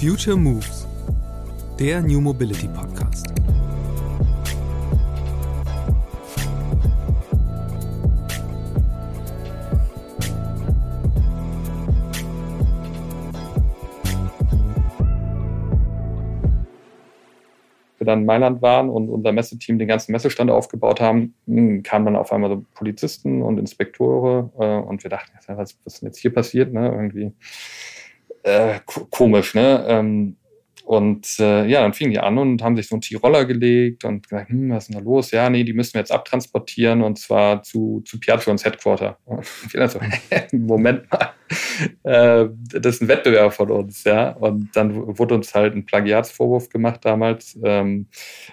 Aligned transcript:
Future 0.00 0.36
Moves, 0.36 0.86
der 1.78 2.02
New 2.02 2.20
Mobility 2.20 2.68
Podcast. 2.68 3.26
wir 17.98 18.12
dann 18.12 18.20
in 18.20 18.26
Mailand 18.26 18.60
waren 18.60 18.90
und 18.90 19.08
unser 19.08 19.32
Messeteam 19.32 19.78
den 19.78 19.88
ganzen 19.88 20.12
Messestand 20.12 20.50
aufgebaut 20.50 21.00
haben, 21.00 21.34
hm, 21.46 21.82
kamen 21.82 22.04
dann 22.04 22.16
auf 22.16 22.32
einmal 22.32 22.50
so 22.50 22.64
Polizisten 22.74 23.40
und 23.40 23.58
Inspektore 23.58 24.50
äh, 24.58 24.86
und 24.86 25.02
wir 25.02 25.10
dachten, 25.10 25.32
was, 25.46 25.78
was 25.84 25.94
ist 25.94 26.02
denn 26.02 26.08
jetzt 26.08 26.18
hier 26.18 26.34
passiert? 26.34 26.72
Ne? 26.72 26.86
Irgendwie 26.86 27.32
äh, 28.46 28.80
komisch, 29.10 29.54
ne? 29.54 29.84
Ähm, 29.88 30.36
und 30.84 31.40
äh, 31.40 31.66
ja, 31.66 31.80
dann 31.80 31.94
fingen 31.94 32.12
die 32.12 32.20
an 32.20 32.38
und 32.38 32.62
haben 32.62 32.76
sich 32.76 32.86
so 32.86 32.94
einen 32.94 33.00
T-Roller 33.00 33.44
gelegt 33.44 34.04
und 34.04 34.28
gesagt, 34.28 34.50
hm, 34.50 34.70
was 34.70 34.84
ist 34.84 34.94
denn 34.94 35.02
da 35.02 35.04
los? 35.04 35.32
Ja, 35.32 35.50
nee, 35.50 35.64
die 35.64 35.72
müssen 35.72 35.94
wir 35.94 35.98
jetzt 35.98 36.12
abtransportieren 36.12 37.02
und 37.02 37.18
zwar 37.18 37.64
zu, 37.64 38.02
zu 38.06 38.20
Piaggio 38.20 38.54
Headquarter. 38.56 39.18
Und 39.26 39.44
wir 39.74 39.88
so, 39.88 39.98
Moment 40.52 41.10
mal, 41.10 41.32
äh, 42.04 42.48
das 42.70 42.94
ist 42.94 43.02
ein 43.02 43.08
Wettbewerber 43.08 43.50
von 43.50 43.70
uns, 43.72 44.04
ja. 44.04 44.30
Und 44.30 44.76
dann 44.76 45.18
wurde 45.18 45.34
uns 45.34 45.52
halt 45.56 45.74
ein 45.74 45.84
Plagiatsvorwurf 45.84 46.68
gemacht 46.68 47.04
damals, 47.04 47.58
ähm, 47.64 48.06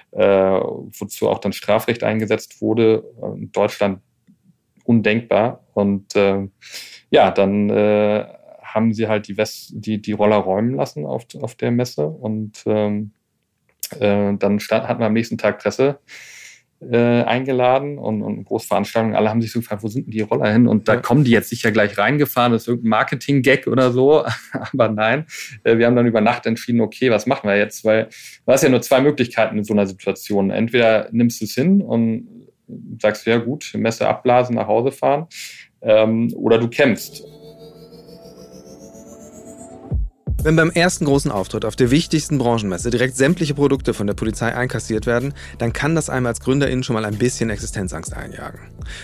äh, 0.09 0.23
wozu 0.23 1.29
auch 1.29 1.37
dann 1.37 1.53
Strafrecht 1.53 2.03
eingesetzt 2.03 2.61
wurde. 2.61 3.03
In 3.35 3.51
Deutschland 3.51 3.99
undenkbar. 4.85 5.63
Und 5.75 6.15
äh, 6.15 6.47
ja, 7.11 7.29
dann 7.29 7.69
äh, 7.69 8.25
haben 8.73 8.93
sie 8.93 9.07
halt 9.07 9.27
die, 9.27 9.37
West 9.37 9.71
die, 9.75 10.01
die 10.01 10.11
Roller 10.13 10.37
räumen 10.37 10.75
lassen 10.75 11.05
auf, 11.05 11.25
auf 11.41 11.55
der 11.55 11.71
Messe 11.71 12.07
und 12.07 12.63
ähm, 12.65 13.11
äh, 13.99 14.33
dann 14.37 14.59
stand, 14.59 14.87
hatten 14.87 14.99
wir 14.99 15.07
am 15.07 15.13
nächsten 15.13 15.37
Tag 15.37 15.59
Presse 15.59 15.99
äh, 16.91 17.23
eingeladen 17.23 17.97
und, 17.97 18.21
und 18.21 18.43
Großveranstaltungen. 18.45 19.15
Alle 19.15 19.29
haben 19.29 19.41
sich 19.41 19.51
so 19.51 19.59
gefragt, 19.59 19.83
wo 19.83 19.87
sind 19.87 20.07
denn 20.07 20.11
die 20.11 20.21
Roller 20.21 20.51
hin? 20.51 20.67
Und 20.67 20.87
da 20.87 20.97
kommen 20.97 21.23
die 21.23 21.31
jetzt 21.31 21.49
sicher 21.49 21.71
gleich 21.71 21.97
reingefahren, 21.97 22.51
das 22.51 22.63
ist 22.63 22.67
irgendein 22.67 22.89
Marketing-Gag 22.89 23.67
oder 23.67 23.91
so. 23.91 24.25
Aber 24.51 24.89
nein, 24.89 25.25
äh, 25.63 25.77
wir 25.77 25.85
haben 25.85 25.95
dann 25.95 26.07
über 26.07 26.21
Nacht 26.21 26.45
entschieden, 26.45 26.81
okay, 26.81 27.09
was 27.11 27.25
machen 27.25 27.49
wir 27.49 27.57
jetzt? 27.57 27.85
Weil 27.85 28.09
du 28.45 28.51
hast 28.51 28.63
ja 28.63 28.69
nur 28.69 28.81
zwei 28.81 29.01
Möglichkeiten 29.01 29.57
in 29.57 29.63
so 29.63 29.73
einer 29.73 29.87
Situation. 29.87 30.49
Entweder 30.49 31.09
nimmst 31.11 31.41
du 31.41 31.45
es 31.45 31.53
hin 31.53 31.81
und 31.81 32.27
sagst, 33.01 33.25
ja 33.25 33.37
gut, 33.37 33.71
Messe 33.75 34.07
abblasen, 34.07 34.55
nach 34.55 34.67
Hause 34.67 34.91
fahren, 34.91 35.27
ähm, 35.81 36.33
oder 36.35 36.57
du 36.57 36.67
kämpfst. 36.69 37.23
Wenn 40.43 40.57
beim 40.57 40.71
ersten 40.71 41.05
großen 41.05 41.31
Auftritt 41.31 41.63
auf 41.63 41.77
der 41.77 41.89
wichtigsten 41.89 42.37
Branchenmesse 42.37 42.89
direkt 42.89 43.15
sämtliche 43.15 43.53
Produkte 43.53 43.93
von 43.93 44.07
der 44.07 44.13
Polizei 44.13 44.53
einkassiert 44.53 45.05
werden, 45.05 45.33
dann 45.57 45.71
kann 45.71 45.95
das 45.95 46.09
einem 46.09 46.25
als 46.25 46.41
GründerInnen 46.41 46.83
schon 46.83 46.95
mal 46.95 47.05
ein 47.05 47.17
bisschen 47.17 47.49
Existenzangst 47.49 48.13
einjagen. 48.13 48.59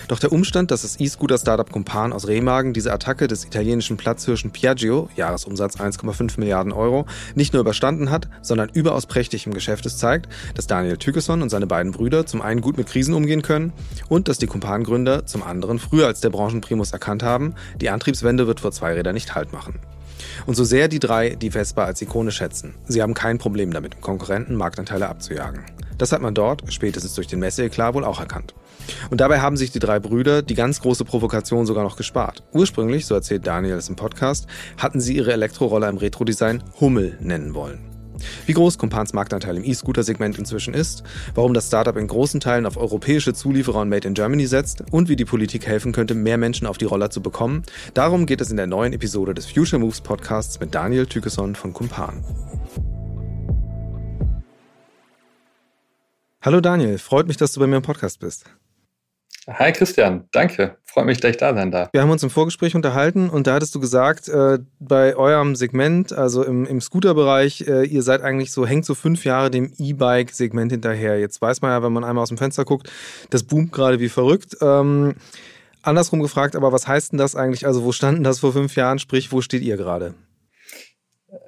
Doch 0.09 0.19
der 0.19 0.33
Umstand, 0.33 0.69
dass 0.69 0.81
das 0.81 0.99
E-Scooter-Startup 0.99 1.71
Kumpan 1.71 2.11
aus 2.11 2.27
Remagen 2.27 2.73
diese 2.73 2.91
Attacke 2.91 3.27
des 3.27 3.45
italienischen 3.45 3.95
Platzhirschen 3.95 4.51
Piaggio, 4.51 5.07
Jahresumsatz 5.15 5.77
1,5 5.77 6.41
Milliarden 6.41 6.73
Euro, 6.73 7.05
nicht 7.35 7.53
nur 7.53 7.61
überstanden 7.61 8.11
hat, 8.11 8.27
sondern 8.41 8.67
überaus 8.73 9.05
prächtig 9.05 9.47
im 9.47 9.53
Geschäft 9.53 9.85
ist, 9.85 9.97
zeigt, 9.99 10.27
dass 10.55 10.67
Daniel 10.67 10.97
Tükeson 10.97 11.41
und 11.41 11.47
seine 11.47 11.67
beiden 11.67 11.93
Brüder 11.93 12.25
zum 12.25 12.41
einen 12.41 12.59
gut 12.59 12.77
mit 12.77 12.87
Krisen 12.87 13.13
umgehen 13.13 13.43
können 13.43 13.71
und 14.09 14.27
dass 14.27 14.39
die 14.39 14.47
Kumpan-Gründer 14.47 15.25
zum 15.25 15.43
anderen 15.43 15.79
früher 15.79 16.07
als 16.07 16.19
der 16.19 16.31
Branchenprimus 16.31 16.91
erkannt 16.91 17.23
haben, 17.23 17.55
die 17.79 17.89
Antriebswende 17.89 18.45
wird 18.45 18.59
vor 18.59 18.73
Zweirädern 18.73 19.13
nicht 19.13 19.35
Halt 19.35 19.53
machen. 19.53 19.79
Und 20.45 20.55
so 20.55 20.63
sehr 20.63 20.87
die 20.87 20.99
drei 20.99 21.31
die 21.31 21.51
Vespa 21.51 21.85
als 21.85 22.01
Ikone 22.01 22.31
schätzen, 22.31 22.75
sie 22.87 23.01
haben 23.01 23.13
kein 23.13 23.37
Problem 23.37 23.71
damit, 23.71 24.01
Konkurrenten 24.01 24.55
Marktanteile 24.55 25.07
abzujagen. 25.09 25.65
Das 25.97 26.11
hat 26.11 26.21
man 26.21 26.33
dort, 26.33 26.63
spätestens 26.71 27.13
durch 27.15 27.27
den 27.27 27.39
Messeeklar, 27.39 27.93
wohl 27.93 28.05
auch 28.05 28.19
erkannt. 28.19 28.55
Und 29.09 29.21
dabei 29.21 29.41
haben 29.41 29.57
sich 29.57 29.71
die 29.71 29.79
drei 29.79 29.99
Brüder 29.99 30.41
die 30.41 30.55
ganz 30.55 30.81
große 30.81 31.05
Provokation 31.05 31.65
sogar 31.65 31.83
noch 31.83 31.97
gespart. 31.97 32.43
Ursprünglich, 32.53 33.05
so 33.05 33.15
erzählt 33.15 33.45
Daniel 33.45 33.75
es 33.75 33.89
im 33.89 33.95
Podcast, 33.95 34.47
hatten 34.77 35.01
sie 35.01 35.15
ihre 35.15 35.33
Elektroroller 35.33 35.89
im 35.89 35.97
Retro-Design 35.97 36.63
Hummel 36.79 37.17
nennen 37.19 37.53
wollen. 37.53 37.88
Wie 38.45 38.53
groß 38.53 38.77
Compans 38.77 39.13
Marktanteil 39.13 39.57
im 39.57 39.63
E-Scooter-Segment 39.63 40.37
inzwischen 40.37 40.73
ist, 40.73 41.03
warum 41.35 41.53
das 41.53 41.67
Startup 41.67 41.95
in 41.95 42.07
großen 42.07 42.39
Teilen 42.39 42.65
auf 42.65 42.77
europäische 42.77 43.33
Zulieferer 43.33 43.81
und 43.81 43.89
Made 43.89 44.07
in 44.07 44.13
Germany 44.13 44.47
setzt 44.47 44.83
und 44.91 45.09
wie 45.09 45.15
die 45.15 45.25
Politik 45.25 45.67
helfen 45.67 45.91
könnte, 45.91 46.15
mehr 46.15 46.37
Menschen 46.37 46.67
auf 46.67 46.77
die 46.77 46.85
Roller 46.85 47.09
zu 47.09 47.21
bekommen, 47.21 47.63
darum 47.93 48.25
geht 48.25 48.41
es 48.41 48.51
in 48.51 48.57
der 48.57 48.67
neuen 48.67 48.93
Episode 48.93 49.33
des 49.33 49.45
Future 49.45 49.79
Moves 49.79 50.01
Podcasts 50.01 50.59
mit 50.59 50.73
Daniel 50.75 51.05
Tükeson 51.05 51.55
von 51.55 51.73
Kumpan. 51.73 52.23
Hallo 56.41 56.61
Daniel, 56.61 56.97
freut 56.97 57.27
mich, 57.27 57.35
dass 57.35 57.51
du 57.51 57.59
bei 57.59 57.67
mir 57.67 57.77
im 57.77 57.81
Podcast 57.81 58.19
bist. 58.19 58.45
Hi 59.47 59.73
Christian, 59.73 60.27
danke. 60.31 60.77
Freut 60.99 61.05
mich, 61.05 61.21
dass 61.21 61.31
ich 61.31 61.37
da 61.37 61.53
sein 61.53 61.71
darf. 61.71 61.87
Wir 61.93 62.01
haben 62.01 62.09
uns 62.09 62.23
im 62.23 62.29
Vorgespräch 62.29 62.75
unterhalten 62.75 63.29
und 63.29 63.47
da 63.47 63.53
hattest 63.53 63.73
du 63.73 63.79
gesagt, 63.79 64.27
äh, 64.27 64.59
bei 64.81 65.15
eurem 65.15 65.55
Segment, 65.55 66.11
also 66.11 66.43
im, 66.43 66.65
im 66.65 66.81
Scooter-Bereich, 66.81 67.61
äh, 67.69 67.85
ihr 67.85 68.01
seid 68.01 68.21
eigentlich 68.21 68.51
so, 68.51 68.67
hängt 68.67 68.83
so 68.83 68.95
fünf 68.95 69.23
Jahre 69.23 69.49
dem 69.49 69.71
E-Bike-Segment 69.77 70.73
hinterher. 70.73 71.17
Jetzt 71.17 71.41
weiß 71.41 71.61
man 71.61 71.71
ja, 71.71 71.81
wenn 71.81 71.93
man 71.93 72.03
einmal 72.03 72.23
aus 72.23 72.27
dem 72.27 72.37
Fenster 72.37 72.65
guckt, 72.65 72.91
das 73.29 73.43
boomt 73.43 73.71
gerade 73.71 74.01
wie 74.01 74.09
verrückt. 74.09 74.57
Ähm, 74.61 75.15
andersrum 75.83 76.21
gefragt, 76.21 76.57
aber 76.57 76.73
was 76.73 76.85
heißt 76.85 77.13
denn 77.13 77.17
das 77.17 77.33
eigentlich? 77.33 77.65
Also, 77.65 77.85
wo 77.85 77.93
standen 77.93 78.25
das 78.25 78.39
vor 78.39 78.51
fünf 78.51 78.75
Jahren? 78.75 78.99
Sprich, 78.99 79.31
wo 79.31 79.39
steht 79.39 79.61
ihr 79.61 79.77
gerade? 79.77 80.15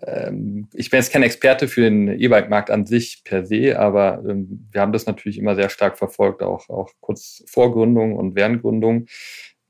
Ähm, 0.03 0.67
ich 0.73 0.89
bin 0.89 0.99
jetzt 0.99 1.11
kein 1.11 1.23
Experte 1.23 1.67
für 1.67 1.81
den 1.81 2.07
E-Bike-Markt 2.07 2.69
an 2.69 2.85
sich 2.85 3.23
per 3.23 3.45
se, 3.45 3.79
aber 3.79 4.23
ähm, 4.27 4.67
wir 4.71 4.81
haben 4.81 4.93
das 4.93 5.05
natürlich 5.05 5.37
immer 5.37 5.55
sehr 5.55 5.69
stark 5.69 5.97
verfolgt, 5.97 6.43
auch, 6.43 6.69
auch 6.69 6.89
kurz 6.99 7.43
vor 7.47 7.71
Gründung 7.71 8.15
und 8.15 8.35
während 8.35 8.61
Gründung. 8.61 9.07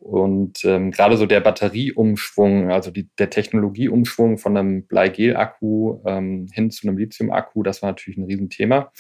Und 0.02 0.66
ähm, 0.66 0.90
gerade 0.90 1.16
so 1.16 1.28
der 1.28 1.42
Batterieumschwung, 1.42 2.72
also 2.72 2.90
die, 2.90 3.08
der 3.20 3.30
Technologieumschwung 3.30 4.40
von 4.40 4.58
einem 4.58 4.88
Bleigel-Akku 4.88 6.02
ähm, 6.08 6.48
hin 6.52 6.72
zu 6.72 6.88
einem 6.88 6.98
Lithium-Akku, 6.98 7.62
das 7.62 7.84
war 7.84 7.92
natürlich 7.92 8.18
ein 8.18 8.26
Riesenthema, 8.26 8.92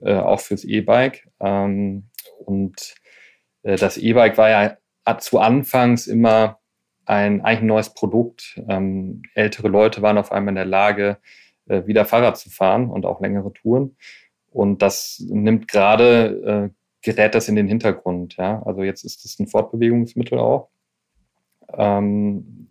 äh, 0.00 0.14
auch 0.14 0.40
fürs 0.40 0.64
E-Bike. 0.64 1.28
Ähm, 1.40 2.08
und 2.38 2.94
äh, 3.64 3.76
das 3.76 3.98
E-Bike 3.98 4.38
war 4.38 4.48
ja 4.48 5.18
zu 5.18 5.38
Anfangs 5.38 6.06
immer 6.06 6.58
ein 7.04 7.42
eigentlich 7.42 7.60
ein 7.60 7.66
neues 7.66 7.92
Produkt. 7.92 8.58
Ähm, 8.66 9.22
ältere 9.34 9.68
Leute 9.68 10.00
waren 10.00 10.18
auf 10.18 10.32
einmal 10.32 10.52
in 10.52 10.56
der 10.56 10.64
Lage, 10.64 11.18
äh, 11.68 11.86
wieder 11.86 12.06
Fahrrad 12.06 12.38
zu 12.38 12.48
fahren 12.48 12.90
und 12.90 13.04
auch 13.04 13.20
längere 13.20 13.52
Touren. 13.52 13.96
Und 14.50 14.80
das 14.80 15.22
nimmt 15.28 15.68
gerade, 15.68 16.70
äh, 16.72 16.85
gerät 17.06 17.36
das 17.36 17.48
in 17.48 17.54
den 17.54 17.68
Hintergrund. 17.68 18.36
Ja? 18.36 18.62
Also 18.64 18.82
jetzt 18.82 19.04
ist 19.04 19.24
es 19.24 19.38
ein 19.38 19.46
Fortbewegungsmittel 19.46 20.38
auch. 20.38 20.68
Ähm, 21.72 22.68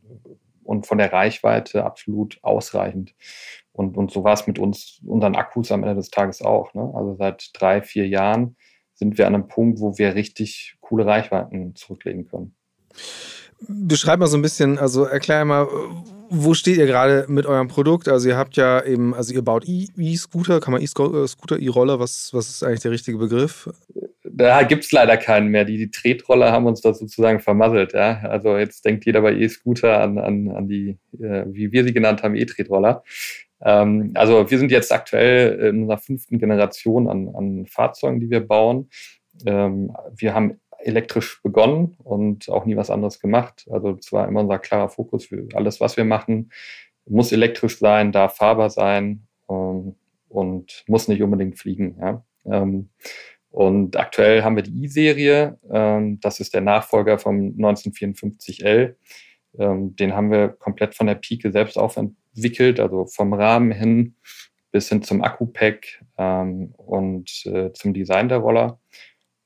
und 0.63 0.85
von 0.85 0.97
der 0.97 1.13
Reichweite 1.13 1.85
absolut 1.85 2.40
ausreichend. 2.41 3.16
Und, 3.72 3.97
und 3.97 4.12
so 4.12 4.23
war 4.23 4.34
es 4.34 4.46
mit 4.46 4.59
uns, 4.59 5.00
unseren 5.06 5.35
Akkus 5.35 5.72
am 5.72 5.84
Ende 5.84 5.96
des 5.96 6.09
Tages 6.09 6.41
auch. 6.41 6.73
Ne? 6.73 6.91
Also 6.94 7.16
seit 7.16 7.50
drei, 7.53 7.81
vier 7.81 8.07
Jahren 8.07 8.57
sind 8.94 9.18
wir 9.18 9.25
an 9.28 9.35
einem 9.35 9.47
Punkt, 9.47 9.79
wo 9.79 9.97
wir 9.97 10.16
richtig 10.16 10.75
coole 10.81 11.06
Reichweiten 11.06 11.75
zurücklegen 11.75 12.28
können. 12.28 12.56
Beschreib 13.67 14.19
mal 14.19 14.28
so 14.28 14.38
ein 14.38 14.41
bisschen, 14.41 14.78
also 14.79 15.06
erklär 15.06 15.46
mal, 15.46 15.67
wo 16.29 16.53
steht 16.53 16.78
ihr 16.78 16.88
gerade 16.88 17.25
mit 17.29 17.46
eurem 17.46 17.69
Produkt? 17.69 18.09
Also 18.09 18.28
ihr 18.28 18.38
habt 18.38 18.57
ja 18.57 18.84
eben, 18.84 19.13
also 19.13 19.34
ihr 19.34 19.44
baut 19.44 19.63
E-Scooter, 19.66 20.59
kann 20.59 20.73
man 20.73 20.81
E-Scooter, 20.81 21.59
E-Roller, 21.59 22.00
was, 22.00 22.34
was 22.34 22.50
ist 22.50 22.63
eigentlich 22.63 22.81
der 22.81 22.91
richtige 22.91 23.17
Begriff? 23.17 23.69
Da 24.38 24.63
gibt 24.63 24.84
es 24.84 24.91
leider 24.91 25.16
keinen 25.16 25.47
mehr. 25.47 25.63
Die, 25.63 25.78
die 25.78 25.91
Tretroller 25.91 26.51
haben 26.51 26.66
uns 26.66 26.81
das 26.81 27.00
sozusagen 27.00 27.40
vermasselt. 27.40 27.94
Ja? 27.94 28.19
Also 28.23 28.57
jetzt 28.57 28.84
denkt 28.84 29.06
jeder 29.06 29.22
bei 29.22 29.34
E-Scooter 29.34 30.01
an, 30.01 30.18
an, 30.18 30.50
an 30.50 30.68
die, 30.68 30.97
äh, 31.14 31.46
wie 31.47 31.72
wir 31.72 31.85
sie 31.85 31.93
genannt 31.93 32.22
haben, 32.22 32.35
E-Tretroller. 32.35 33.03
Ähm, 33.61 34.11
also 34.14 34.52
wir 34.52 34.59
sind 34.59 34.72
jetzt 34.72 34.91
aktuell 34.91 35.70
in 35.70 35.84
unserer 35.84 35.99
fünften 35.99 36.37
Generation 36.37 37.08
an, 37.08 37.34
an 37.34 37.66
Fahrzeugen, 37.66 38.20
die 38.20 38.29
wir 38.29 38.46
bauen. 38.46 38.90
Ähm, 39.46 39.96
wir 40.14 40.34
haben 40.34 40.59
elektrisch 40.79 41.41
begonnen 41.41 41.96
und 42.03 42.49
auch 42.49 42.66
nie 42.66 42.76
was 42.76 42.90
anderes 42.90 43.22
gemacht. 43.22 43.66
Also 43.72 43.93
das 43.93 44.11
war 44.11 44.28
immer 44.28 44.41
unser 44.41 44.59
klarer 44.59 44.90
Fokus 44.90 45.28
für 45.28 45.47
alles, 45.53 45.79
was 45.79 45.96
wir 45.96 46.03
machen. 46.03 46.52
Muss 47.08 47.32
elektrisch 47.32 47.79
sein, 47.79 48.11
darf 48.11 48.35
fahrbar 48.35 48.70
sein 48.70 49.28
ähm, 49.49 49.96
und 50.28 50.84
muss 50.87 51.08
nicht 51.08 51.23
unbedingt 51.23 51.58
fliegen. 51.58 51.97
Ja? 52.02 52.26
Und 53.55 53.96
aktuell 53.96 54.43
haben 54.43 54.57
wir 54.57 54.63
die 54.63 54.84
i-Serie. 54.84 55.57
Ähm, 55.72 56.19
das 56.19 56.41
ist 56.41 56.53
der 56.53 56.59
Nachfolger 56.59 57.17
vom 57.17 57.55
1954L. 57.57 58.96
Ähm, 59.57 59.96
den 59.96 60.13
haben 60.13 60.29
wir 60.29 60.49
komplett 60.49 60.93
von 60.93 61.07
der 61.07 61.16
Pike 61.16 61.53
selbst 61.53 61.78
aufentwickelt, 61.78 62.81
also 62.81 63.05
vom 63.05 63.31
Rahmen 63.31 63.72
hin 63.72 64.17
bis 64.73 64.90
hin 64.90 65.03
zum 65.03 65.23
Akku-Pack 65.23 66.03
ähm, 66.17 66.73
und 66.75 67.46
äh, 67.46 67.72
zum 67.72 67.93
Design 67.93 68.28
der 68.28 68.40
Roller. 68.40 68.78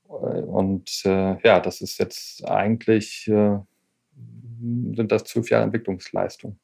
Und 0.07 1.03
äh, 1.05 1.37
ja, 1.43 1.59
das 1.59 1.81
ist 1.81 1.99
jetzt 1.99 2.43
eigentlich, 2.49 3.27
äh, 3.27 3.59
sind 4.95 5.11
das 5.11 5.25
zwölf 5.25 5.51
Jahre 5.51 5.65
Entwicklungsleistung. 5.65 6.57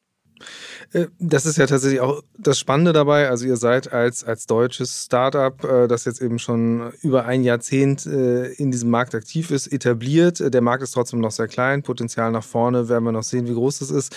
Äh, 0.92 1.06
das 1.18 1.46
ist 1.46 1.58
ja 1.58 1.66
tatsächlich 1.66 2.00
auch 2.00 2.22
das 2.38 2.58
Spannende 2.58 2.92
dabei. 2.92 3.28
Also 3.28 3.46
ihr 3.46 3.56
seid 3.56 3.92
als, 3.92 4.24
als 4.24 4.46
deutsches 4.46 5.04
Startup, 5.04 5.62
äh, 5.64 5.88
das 5.88 6.04
jetzt 6.04 6.20
eben 6.20 6.38
schon 6.38 6.92
über 7.02 7.26
ein 7.26 7.42
Jahrzehnt 7.42 8.06
äh, 8.06 8.52
in 8.52 8.70
diesem 8.70 8.90
Markt 8.90 9.14
aktiv 9.14 9.50
ist, 9.50 9.66
etabliert. 9.68 10.42
Der 10.52 10.60
Markt 10.60 10.82
ist 10.82 10.92
trotzdem 10.92 11.20
noch 11.20 11.30
sehr 11.30 11.48
klein. 11.48 11.82
Potenzial 11.82 12.30
nach 12.30 12.44
vorne 12.44 12.88
werden 12.88 13.04
wir 13.04 13.12
noch 13.12 13.22
sehen, 13.22 13.48
wie 13.48 13.54
groß 13.54 13.80
das 13.80 13.90
ist. 13.90 14.16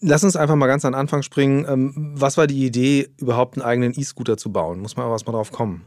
Lass 0.00 0.24
uns 0.24 0.34
einfach 0.34 0.56
mal 0.56 0.66
ganz 0.66 0.84
an 0.84 0.92
den 0.92 0.98
Anfang 0.98 1.22
springen. 1.22 1.64
Ähm, 1.68 2.12
was 2.16 2.36
war 2.36 2.46
die 2.46 2.66
Idee, 2.66 3.08
überhaupt 3.18 3.56
einen 3.56 3.64
eigenen 3.64 3.92
E-Scooter 3.98 4.36
zu 4.36 4.52
bauen? 4.52 4.80
Muss 4.80 4.96
man 4.96 5.04
aber 5.04 5.14
erstmal 5.14 5.34
drauf 5.34 5.52
kommen. 5.52 5.86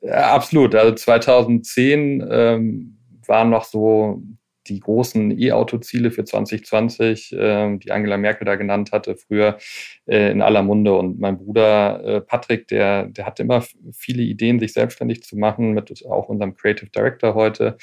Ja, 0.00 0.34
absolut. 0.34 0.74
Also 0.74 0.94
2010 0.94 2.26
ähm, 2.28 2.98
waren 3.26 3.50
noch 3.50 3.64
so 3.64 4.22
die 4.66 4.80
großen 4.80 5.38
E-Auto-Ziele 5.38 6.10
für 6.10 6.24
2020, 6.24 7.32
äh, 7.32 7.76
die 7.78 7.90
Angela 7.90 8.16
Merkel 8.16 8.44
da 8.44 8.56
genannt 8.56 8.92
hatte, 8.92 9.16
früher 9.16 9.58
äh, 10.06 10.30
in 10.30 10.42
aller 10.42 10.62
Munde. 10.62 10.96
Und 10.96 11.18
mein 11.20 11.38
Bruder 11.38 12.04
äh, 12.04 12.20
Patrick, 12.20 12.68
der, 12.68 13.06
der 13.06 13.26
hatte 13.26 13.42
immer 13.42 13.64
viele 13.92 14.22
Ideen, 14.22 14.60
sich 14.60 14.72
selbstständig 14.72 15.22
zu 15.22 15.36
machen, 15.36 15.72
mit 15.72 16.04
auch 16.06 16.28
unserem 16.28 16.54
Creative 16.54 16.90
Director 16.90 17.34
heute 17.34 17.76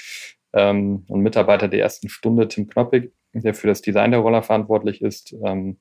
ähm, 0.53 1.05
und 1.07 1.21
Mitarbeiter 1.21 1.67
der 1.67 1.81
ersten 1.81 2.09
Stunde, 2.09 2.47
Tim 2.47 2.67
Knoppig, 2.67 3.11
der 3.33 3.53
für 3.53 3.67
das 3.67 3.81
Design 3.81 4.11
der 4.11 4.21
Roller 4.21 4.41
verantwortlich 4.41 5.01
ist. 5.01 5.35
Ähm, 5.45 5.77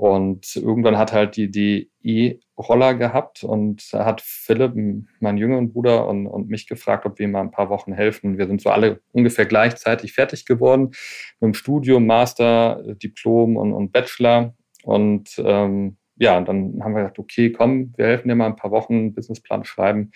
und 0.00 0.56
irgendwann 0.56 0.96
hat 0.96 1.12
halt 1.12 1.36
die, 1.36 1.50
die 1.50 1.90
E-Roller 2.02 2.94
gehabt 2.94 3.44
und 3.44 3.82
hat 3.92 4.22
Philipp, 4.22 4.72
mein 5.20 5.36
jüngeren 5.36 5.70
Bruder, 5.70 6.08
und, 6.08 6.26
und 6.26 6.48
mich 6.48 6.66
gefragt, 6.66 7.04
ob 7.04 7.18
wir 7.18 7.26
ihm 7.26 7.32
mal 7.32 7.42
ein 7.42 7.50
paar 7.50 7.68
Wochen 7.68 7.92
helfen. 7.92 8.38
Wir 8.38 8.46
sind 8.46 8.62
so 8.62 8.70
alle 8.70 9.02
ungefähr 9.12 9.44
gleichzeitig 9.44 10.14
fertig 10.14 10.46
geworden 10.46 10.92
mit 11.38 11.48
dem 11.48 11.52
Studium, 11.52 12.06
Master, 12.06 12.82
Diplom 12.94 13.58
und, 13.58 13.74
und 13.74 13.92
Bachelor. 13.92 14.54
Und 14.84 15.34
ähm, 15.36 15.98
ja, 16.16 16.40
dann 16.40 16.82
haben 16.82 16.94
wir 16.94 17.02
gesagt, 17.02 17.18
okay, 17.18 17.52
komm, 17.52 17.92
wir 17.98 18.06
helfen 18.06 18.28
dir 18.28 18.36
mal 18.36 18.46
ein 18.46 18.56
paar 18.56 18.70
Wochen 18.70 19.12
Businessplan 19.12 19.66
schreiben. 19.66 20.12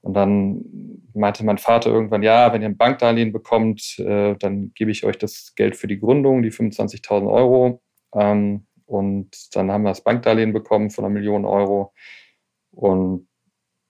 Und 0.00 0.14
dann 0.14 0.64
meinte 1.14 1.44
mein 1.44 1.58
Vater 1.58 1.90
irgendwann, 1.90 2.24
ja, 2.24 2.52
wenn 2.52 2.62
ihr 2.62 2.68
ein 2.68 2.76
Bankdarlehen 2.76 3.30
bekommt, 3.30 4.00
äh, 4.00 4.34
dann 4.34 4.72
gebe 4.74 4.90
ich 4.90 5.04
euch 5.04 5.16
das 5.16 5.52
Geld 5.54 5.76
für 5.76 5.86
die 5.86 6.00
Gründung, 6.00 6.42
die 6.42 6.50
25.000 6.50 7.32
Euro. 7.32 7.80
Ähm, 8.16 8.66
und 8.92 9.56
dann 9.56 9.72
haben 9.72 9.84
wir 9.84 9.88
das 9.88 10.04
Bankdarlehen 10.04 10.52
bekommen 10.52 10.90
von 10.90 11.04
einer 11.04 11.14
Million 11.14 11.46
Euro. 11.46 11.94
Und 12.72 13.26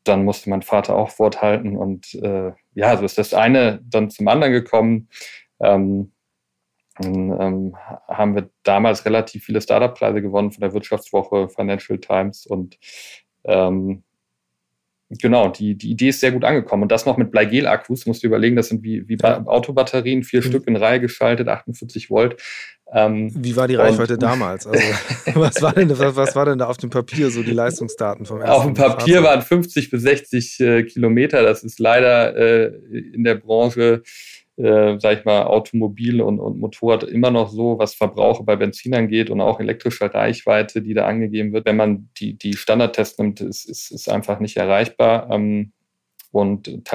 dann 0.04 0.24
musste 0.24 0.48
mein 0.48 0.62
Vater 0.62 0.96
auch 0.96 1.18
Wort 1.18 1.42
halten. 1.42 1.76
Und 1.76 2.14
äh, 2.14 2.52
ja, 2.74 2.96
so 2.96 3.04
ist 3.04 3.18
das 3.18 3.34
eine 3.34 3.80
dann 3.84 4.10
zum 4.10 4.28
anderen 4.28 4.52
gekommen. 4.52 5.08
Ähm, 5.58 6.12
dann, 6.98 7.40
ähm, 7.40 7.76
haben 8.06 8.36
wir 8.36 8.50
damals 8.62 9.04
relativ 9.04 9.44
viele 9.44 9.60
Startup-Preise 9.60 10.22
gewonnen 10.22 10.52
von 10.52 10.60
der 10.60 10.72
Wirtschaftswoche, 10.72 11.48
Financial 11.48 11.98
Times 11.98 12.46
und 12.46 12.78
ähm, 13.44 14.04
genau, 15.08 15.48
die, 15.48 15.76
die 15.76 15.90
Idee 15.90 16.08
ist 16.08 16.20
sehr 16.20 16.32
gut 16.32 16.44
angekommen. 16.44 16.84
Und 16.84 16.92
das 16.92 17.06
noch 17.06 17.16
mit 17.16 17.30
Bleigel-Akkus, 17.30 18.06
musst 18.06 18.22
du 18.22 18.26
überlegen, 18.26 18.56
das 18.56 18.68
sind 18.68 18.82
wie, 18.82 19.08
wie 19.08 19.16
ja. 19.20 19.44
Autobatterien, 19.46 20.22
vier 20.22 20.40
mhm. 20.40 20.44
Stück 20.44 20.66
in 20.66 20.76
Reihe 20.76 21.00
geschaltet, 21.00 21.48
48 21.48 22.10
Volt. 22.10 22.40
Ähm, 22.94 23.32
wie 23.34 23.56
war 23.56 23.68
die 23.68 23.76
Reichweite 23.76 24.18
damals? 24.18 24.66
Also, 24.66 24.82
was, 25.34 25.62
war 25.62 25.72
denn, 25.72 25.90
was, 25.98 26.14
was, 26.14 26.36
war 26.36 26.44
denn 26.44 26.58
da 26.58 26.66
auf 26.66 26.76
dem 26.76 26.90
Papier 26.90 27.30
so 27.30 27.42
die 27.42 27.52
Leistungsdaten 27.52 28.26
vom 28.26 28.40
ersten 28.40 28.52
Auf 28.52 28.64
dem 28.64 28.74
Papier 28.74 29.22
Fahrzeug? 29.22 29.24
waren 29.24 29.42
50 29.42 29.90
bis 29.90 30.02
60 30.02 30.60
äh, 30.60 30.82
Kilometer. 30.84 31.42
Das 31.42 31.64
ist 31.64 31.78
leider 31.78 32.36
äh, 32.36 32.66
in 33.14 33.24
der 33.24 33.36
Branche 33.36 34.02
äh, 34.56 34.98
sag 35.00 35.18
ich 35.18 35.24
mal, 35.24 35.44
Automobil 35.44 36.20
und, 36.20 36.38
und 36.38 36.58
Motorrad 36.58 37.04
immer 37.04 37.30
noch 37.30 37.50
so, 37.50 37.78
was 37.78 37.94
Verbrauche 37.94 38.44
bei 38.44 38.56
Benzin 38.56 38.94
angeht 38.94 39.30
und 39.30 39.40
auch 39.40 39.60
elektrische 39.60 40.12
Reichweite, 40.12 40.82
die 40.82 40.94
da 40.94 41.06
angegeben 41.06 41.52
wird. 41.52 41.64
Wenn 41.64 41.76
man 41.76 42.10
die, 42.18 42.36
die 42.36 42.54
Standardtests 42.54 43.18
nimmt, 43.18 43.40
ist, 43.40 43.64
ist, 43.64 43.90
ist 43.90 44.10
einfach 44.10 44.40
nicht 44.40 44.56
erreichbar. 44.56 45.30
Ähm, 45.30 45.72
und 46.30 46.90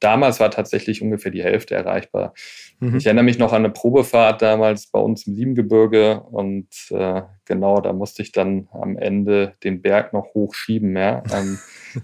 damals 0.00 0.40
war 0.40 0.50
tatsächlich 0.50 1.02
ungefähr 1.02 1.32
die 1.32 1.42
Hälfte 1.42 1.74
erreichbar. 1.74 2.34
Mhm. 2.80 2.96
Ich 2.96 3.06
erinnere 3.06 3.24
mich 3.24 3.38
noch 3.38 3.52
an 3.52 3.64
eine 3.64 3.70
Probefahrt 3.70 4.42
damals 4.42 4.86
bei 4.86 4.98
uns 4.98 5.26
im 5.26 5.34
Siebengebirge 5.34 6.20
und 6.20 6.68
äh, 6.90 7.22
genau, 7.44 7.80
da 7.80 7.92
musste 7.92 8.22
ich 8.22 8.32
dann 8.32 8.68
am 8.72 8.96
Ende 8.96 9.54
den 9.62 9.82
Berg 9.82 10.12
noch 10.12 10.34
hochschieben. 10.34 10.96
Ja? 10.96 11.22
Ähm, 11.32 11.58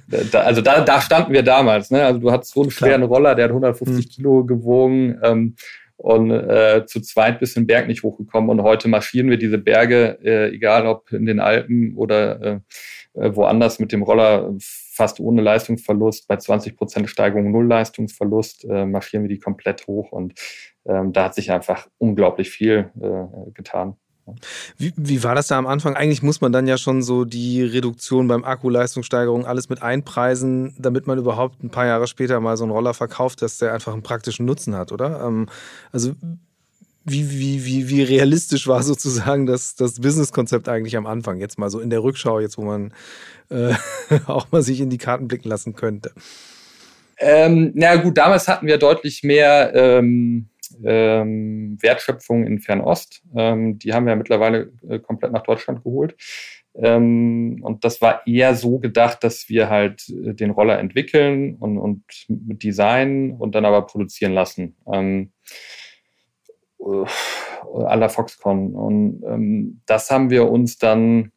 da, 0.32 0.40
also 0.40 0.60
da, 0.60 0.80
da 0.80 1.00
standen 1.00 1.32
wir 1.32 1.42
damals. 1.42 1.90
Ne? 1.90 2.04
Also 2.04 2.20
du 2.20 2.30
hattest 2.30 2.52
so 2.52 2.62
einen 2.62 2.70
schweren 2.70 3.02
Roller, 3.02 3.34
der 3.34 3.44
hat 3.44 3.50
150 3.50 4.06
mhm. 4.06 4.08
Kilo 4.08 4.44
gewogen. 4.44 5.18
Ähm, 5.22 5.56
und 6.00 6.30
äh, 6.30 6.86
zu 6.86 7.02
zweit 7.02 7.40
bis 7.40 7.52
den 7.52 7.66
Berg 7.66 7.86
nicht 7.86 8.02
hochgekommen. 8.02 8.48
Und 8.48 8.62
heute 8.62 8.88
marschieren 8.88 9.28
wir 9.28 9.36
diese 9.36 9.58
Berge, 9.58 10.18
äh, 10.24 10.48
egal 10.48 10.86
ob 10.86 11.12
in 11.12 11.26
den 11.26 11.40
Alpen 11.40 11.94
oder 11.94 12.40
äh, 12.40 12.60
äh 13.20 13.36
woanders 13.36 13.78
mit 13.80 13.92
dem 13.92 14.02
Roller 14.02 14.50
fast 15.00 15.18
ohne 15.18 15.40
Leistungsverlust, 15.40 16.28
bei 16.28 16.36
20 16.36 16.76
Prozent 16.76 17.08
Steigerung 17.08 17.50
null 17.50 17.66
Leistungsverlust, 17.66 18.66
äh, 18.66 18.84
marschieren 18.84 19.24
wir 19.24 19.30
die 19.30 19.38
komplett 19.38 19.86
hoch 19.86 20.12
und 20.12 20.34
ähm, 20.84 21.14
da 21.14 21.24
hat 21.24 21.34
sich 21.34 21.50
einfach 21.50 21.88
unglaublich 21.96 22.50
viel 22.50 22.90
äh, 23.00 23.50
getan. 23.54 23.96
Wie, 24.76 24.92
wie 24.96 25.24
war 25.24 25.34
das 25.34 25.46
da 25.46 25.56
am 25.56 25.66
Anfang? 25.66 25.96
Eigentlich 25.96 26.22
muss 26.22 26.42
man 26.42 26.52
dann 26.52 26.66
ja 26.66 26.76
schon 26.76 27.02
so 27.02 27.24
die 27.24 27.62
Reduktion 27.62 28.28
beim 28.28 28.44
Akkuleistungssteigerung 28.44 29.46
alles 29.46 29.70
mit 29.70 29.82
einpreisen, 29.82 30.74
damit 30.78 31.06
man 31.06 31.18
überhaupt 31.18 31.64
ein 31.64 31.70
paar 31.70 31.86
Jahre 31.86 32.06
später 32.06 32.38
mal 32.38 32.58
so 32.58 32.64
einen 32.64 32.72
Roller 32.72 32.92
verkauft, 32.92 33.40
dass 33.40 33.56
der 33.56 33.72
einfach 33.72 33.94
einen 33.94 34.02
praktischen 34.02 34.44
Nutzen 34.44 34.76
hat, 34.76 34.92
oder? 34.92 35.24
Ähm, 35.24 35.48
also 35.92 36.12
wie, 37.04 37.30
wie, 37.30 37.64
wie, 37.64 37.88
wie 37.88 38.02
realistisch 38.02 38.66
war 38.66 38.82
sozusagen 38.84 39.46
das, 39.46 39.74
das 39.74 40.00
Businesskonzept 40.00 40.68
eigentlich 40.68 40.96
am 40.96 41.06
Anfang? 41.06 41.40
Jetzt 41.40 41.58
mal 41.58 41.70
so 41.70 41.80
in 41.80 41.90
der 41.90 42.02
Rückschau, 42.02 42.40
jetzt 42.40 42.58
wo 42.58 42.62
man 42.62 42.92
äh, 43.50 43.74
auch 44.26 44.50
mal 44.52 44.62
sich 44.62 44.80
in 44.80 44.90
die 44.90 44.98
Karten 44.98 45.28
blicken 45.28 45.48
lassen 45.48 45.74
könnte. 45.74 46.12
Ähm, 47.18 47.72
na 47.74 47.96
gut, 47.96 48.16
damals 48.16 48.48
hatten 48.48 48.66
wir 48.66 48.78
deutlich 48.78 49.22
mehr 49.22 49.72
ähm, 49.74 50.48
ähm, 50.82 51.76
Wertschöpfung 51.80 52.46
in 52.46 52.60
Fernost. 52.60 53.22
Ähm, 53.36 53.78
die 53.78 53.92
haben 53.92 54.06
wir 54.06 54.16
mittlerweile 54.16 54.72
äh, 54.88 54.98
komplett 54.98 55.32
nach 55.32 55.42
Deutschland 55.42 55.84
geholt. 55.84 56.16
Ähm, 56.74 57.60
und 57.62 57.84
das 57.84 58.00
war 58.00 58.26
eher 58.26 58.54
so 58.54 58.78
gedacht, 58.78 59.24
dass 59.24 59.48
wir 59.48 59.68
halt 59.68 60.08
äh, 60.08 60.34
den 60.34 60.50
Roller 60.50 60.78
entwickeln 60.78 61.56
und, 61.56 61.78
und 61.78 62.04
designen 62.28 63.32
und 63.32 63.54
dann 63.54 63.64
aber 63.64 63.86
produzieren 63.86 64.32
lassen. 64.32 64.76
Äh, 66.80 67.96
la 67.96 68.08
Foxconn. 68.08 68.74
Und 68.74 69.22
ähm, 69.26 69.80
das 69.86 70.10
haben 70.10 70.30
wir 70.30 70.50
uns 70.50 70.78
dann, 70.78 71.30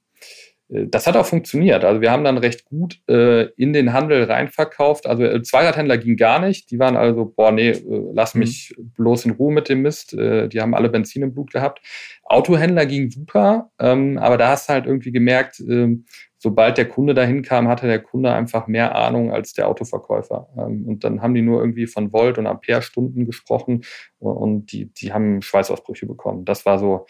äh, 0.69 0.87
das 0.87 1.05
hat 1.05 1.17
auch 1.17 1.25
funktioniert. 1.25 1.83
Also 1.83 2.01
wir 2.01 2.11
haben 2.11 2.23
dann 2.23 2.37
recht 2.37 2.65
gut 2.65 3.01
äh, 3.09 3.49
in 3.55 3.73
den 3.73 3.93
Handel 3.93 4.23
reinverkauft. 4.23 5.05
Also 5.05 5.23
äh, 5.23 5.41
Zweiradhändler 5.41 5.97
ging 5.97 6.15
gar 6.15 6.39
nicht. 6.39 6.71
Die 6.71 6.79
waren 6.79 6.95
also, 6.95 7.25
boah, 7.25 7.51
nee, 7.51 7.69
äh, 7.69 8.11
lass 8.13 8.35
mhm. 8.35 8.39
mich 8.39 8.73
mhm. 8.77 8.91
bloß 8.91 9.25
in 9.25 9.31
Ruhe 9.31 9.53
mit 9.53 9.69
dem 9.69 9.81
Mist. 9.81 10.13
Äh, 10.13 10.47
die 10.47 10.61
haben 10.61 10.73
alle 10.73 10.89
Benzin 10.89 11.23
im 11.23 11.33
Blut 11.33 11.51
gehabt. 11.51 11.81
Autohändler 12.23 12.85
ging 12.85 13.11
super, 13.11 13.69
ähm, 13.79 14.17
aber 14.17 14.37
da 14.37 14.49
hast 14.49 14.69
du 14.69 14.73
halt 14.73 14.85
irgendwie 14.85 15.11
gemerkt, 15.11 15.59
ähm, 15.59 16.05
sobald 16.43 16.77
der 16.77 16.89
Kunde 16.89 17.13
dahin 17.13 17.41
kam, 17.41 17.69
hatte 17.69 17.87
der 17.87 17.99
Kunde 17.99 18.33
einfach 18.33 18.67
mehr 18.67 18.95
Ahnung 18.95 19.31
als 19.31 19.53
der 19.53 19.69
Autoverkäufer. 19.69 20.49
Ähm, 20.57 20.85
und 20.85 21.05
dann 21.05 21.21
haben 21.21 21.33
die 21.33 21.41
nur 21.41 21.61
irgendwie 21.61 21.87
von 21.87 22.11
Volt 22.11 22.37
und 22.37 22.47
Ampere-Stunden 22.47 23.25
gesprochen 23.25 23.85
und 24.19 24.73
die, 24.73 24.93
die 24.93 25.13
haben 25.13 25.41
Schweißausbrüche 25.41 26.05
bekommen. 26.05 26.43
Das 26.43 26.65
war 26.65 26.79
so, 26.79 27.05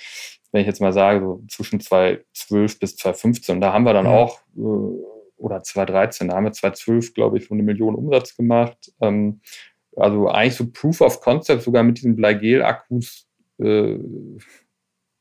wenn 0.52 0.62
ich 0.62 0.68
jetzt 0.68 0.82
mal 0.82 0.94
sage, 0.94 1.20
so 1.20 1.44
zwischen 1.50 1.80
2012 1.80 2.80
bis 2.80 2.96
2015. 2.96 3.56
Und 3.56 3.62
da 3.62 3.74
haben 3.74 3.86
wir 3.86 3.94
dann 3.94 4.06
mhm. 4.06 4.12
auch, 4.12 4.40
äh, 4.56 4.62
oder 5.38 5.64
2013, 5.64 6.28
da 6.28 6.36
haben 6.36 6.46
wir 6.46 6.52
2012, 6.54 7.16
glaube 7.16 7.40
ich, 7.40 7.48
so 7.48 7.56
eine 7.56 7.64
Million 7.64 7.96
Umsatz 7.96 8.38
gemacht. 8.38 8.94
Ähm, 9.02 9.42
also 9.96 10.28
eigentlich 10.28 10.56
so 10.56 10.72
Proof 10.72 11.02
of 11.02 11.22
Concept 11.22 11.64
sogar 11.64 11.82
mit 11.82 11.98
diesen 11.98 12.16
Bleigel-Akkus 12.16 13.28
äh, 13.58 13.98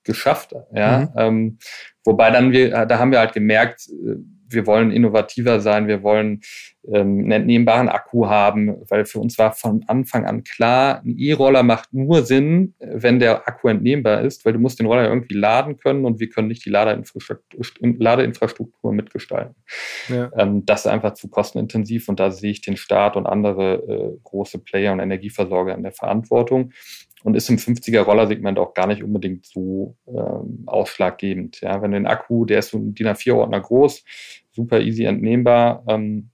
geschafft. 0.05 0.55
Ja? 0.75 1.01
Mhm. 1.01 1.09
Ähm, 1.17 1.59
wobei 2.05 2.31
dann 2.31 2.53
wir, 2.53 2.87
da 2.87 2.99
haben 2.99 3.13
wir 3.13 3.19
halt 3.19 3.33
gemerkt, 3.33 3.89
äh, 3.89 4.17
wir 4.53 4.67
wollen 4.67 4.91
innovativer 4.91 5.61
sein, 5.61 5.89
wir 5.89 6.03
wollen 6.03 6.41
ähm, 6.87 7.21
einen 7.21 7.33
entnehmbaren 7.33 7.89
Akku 7.89 8.27
haben, 8.27 8.77
weil 8.89 9.05
für 9.05 9.19
uns 9.19 9.39
war 9.39 9.53
von 9.53 9.85
Anfang 9.87 10.27
an 10.27 10.45
klar, 10.45 11.03
ein 11.05 11.17
E-Roller 11.17 11.63
macht 11.63 11.93
nur 11.93 12.25
Sinn, 12.25 12.75
wenn 12.79 13.19
der 13.19 13.49
Akku 13.49 13.69
entnehmbar 13.69 14.23
ist, 14.23 14.45
weil 14.45 14.53
du 14.53 14.59
musst 14.59 14.79
den 14.79 14.87
Roller 14.87 15.09
irgendwie 15.09 15.35
laden 15.35 15.79
können 15.79 16.05
und 16.05 16.21
wir 16.21 16.29
können 16.29 16.49
nicht 16.49 16.65
die 16.65 16.71
Ladeinfrastruktur 16.71 18.93
mitgestalten. 18.93 19.55
Ja. 20.09 20.31
Ähm, 20.37 20.67
das 20.67 20.81
ist 20.81 20.91
einfach 20.91 21.15
zu 21.15 21.29
kostenintensiv 21.29 22.09
und 22.09 22.21
da 22.21 22.31
sehe 22.31 22.51
ich 22.51 22.61
den 22.61 22.77
Staat 22.77 23.17
und 23.17 23.27
andere 23.27 23.75
äh, 23.75 24.19
große 24.25 24.59
Player 24.59 24.93
und 24.93 25.01
Energieversorger 25.01 25.75
in 25.75 25.83
der 25.83 25.93
Verantwortung 25.93 26.73
und 27.23 27.35
ist 27.35 27.49
im 27.49 27.57
50er 27.57 28.01
Rollersegment 28.01 28.59
auch 28.59 28.75
gar 28.75 28.87
nicht 28.87 29.03
unbedingt 29.03 29.47
so 29.47 29.97
ähm, 30.07 30.65
ausschlaggebend. 30.67 31.61
Ja, 31.61 31.81
wenn 31.83 31.93
du 31.93 31.99
den 31.99 32.07
Akku, 32.07 32.45
der 32.45 32.61
ist 32.61 32.71
so 32.71 32.79
ein 32.79 32.95
DIN 32.95 33.09
A4-Ordner 33.09 33.61
groß, 33.61 34.05
super 34.51 34.81
easy 34.81 35.05
entnehmbar, 35.05 35.85
ähm, 35.89 36.31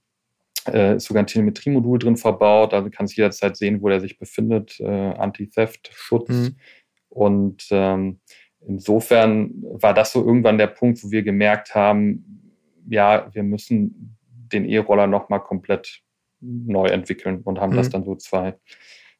äh, 0.67 0.95
ist 0.95 1.05
sogar 1.05 1.23
ein 1.23 1.27
Telemetriemodul 1.27 1.99
drin 1.99 2.17
verbaut, 2.17 2.73
also 2.73 2.89
kannst 2.91 3.15
jederzeit 3.15 3.57
sehen, 3.57 3.81
wo 3.81 3.89
der 3.89 4.01
sich 4.01 4.17
befindet, 4.17 4.79
äh, 4.79 4.85
Anti-Theft-Schutz. 4.85 6.29
Mhm. 6.29 6.55
Und 7.09 7.67
ähm, 7.71 8.19
insofern 8.67 9.51
war 9.63 9.93
das 9.93 10.11
so 10.11 10.23
irgendwann 10.23 10.57
der 10.57 10.67
Punkt, 10.67 11.03
wo 11.03 11.11
wir 11.11 11.23
gemerkt 11.23 11.75
haben, 11.75 12.53
ja, 12.89 13.29
wir 13.33 13.43
müssen 13.43 14.17
den 14.51 14.65
E-Roller 14.65 15.07
nochmal 15.07 15.41
komplett 15.41 16.01
neu 16.41 16.87
entwickeln 16.87 17.41
und 17.43 17.59
haben 17.59 17.73
mhm. 17.73 17.77
das 17.77 17.89
dann 17.89 18.03
so 18.03 18.15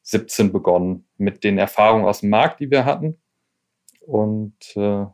2017 0.09 0.51
begonnen 0.51 1.07
mit 1.17 1.43
den 1.43 1.57
Erfahrungen 1.57 2.05
aus 2.05 2.21
dem 2.21 2.29
Markt, 2.29 2.59
die 2.59 2.71
wir 2.71 2.85
hatten. 2.85 3.21
Und 4.01 4.55
äh, 4.75 5.05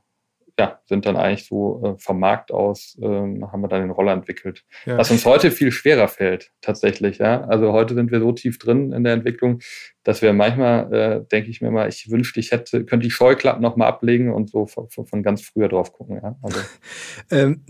ja, 0.58 0.80
sind 0.86 1.06
dann 1.06 1.18
eigentlich 1.18 1.48
so 1.48 1.84
äh, 1.84 2.00
vom 2.00 2.20
Markt 2.20 2.52
aus, 2.52 2.98
äh, 3.02 3.06
haben 3.06 3.62
wir 3.62 3.68
dann 3.68 3.82
den 3.82 3.92
Roller 3.92 4.14
entwickelt. 4.14 4.64
Ja. 4.86 4.98
Was 4.98 5.12
uns 5.12 5.26
heute 5.26 5.52
viel 5.52 5.72
schwerer 5.72 6.08
fällt, 6.08 6.54
tatsächlich. 6.62 7.18
Ja? 7.18 7.42
Also 7.42 7.74
heute 7.74 7.94
sind 7.94 8.12
wir 8.12 8.20
so 8.22 8.32
tief 8.32 8.58
drin 8.58 8.94
in 8.94 9.04
der 9.04 9.14
Entwicklung, 9.14 9.60
dass 10.06 10.22
wir 10.22 10.34
manchmal, 10.34 10.94
äh, 10.94 11.26
denke 11.32 11.50
ich 11.50 11.62
mir 11.62 11.72
mal, 11.72 11.90
ich 11.90 12.12
wünschte, 12.12 12.40
ich 12.40 12.52
hätte, 12.52 12.86
könnte 12.86 13.06
die 13.06 13.12
Scheuklappen 13.12 13.62
nochmal 13.62 13.88
ablegen 13.88 14.32
und 14.32 14.52
so 14.52 14.68
von, 14.68 14.88
von, 14.88 15.24
ganz 15.24 15.42
früher 15.42 15.68
drauf 15.68 15.94
gucken. 15.94 16.20
Ja? 16.22 16.36
Also. 16.44 16.60
ähm, 17.32 17.62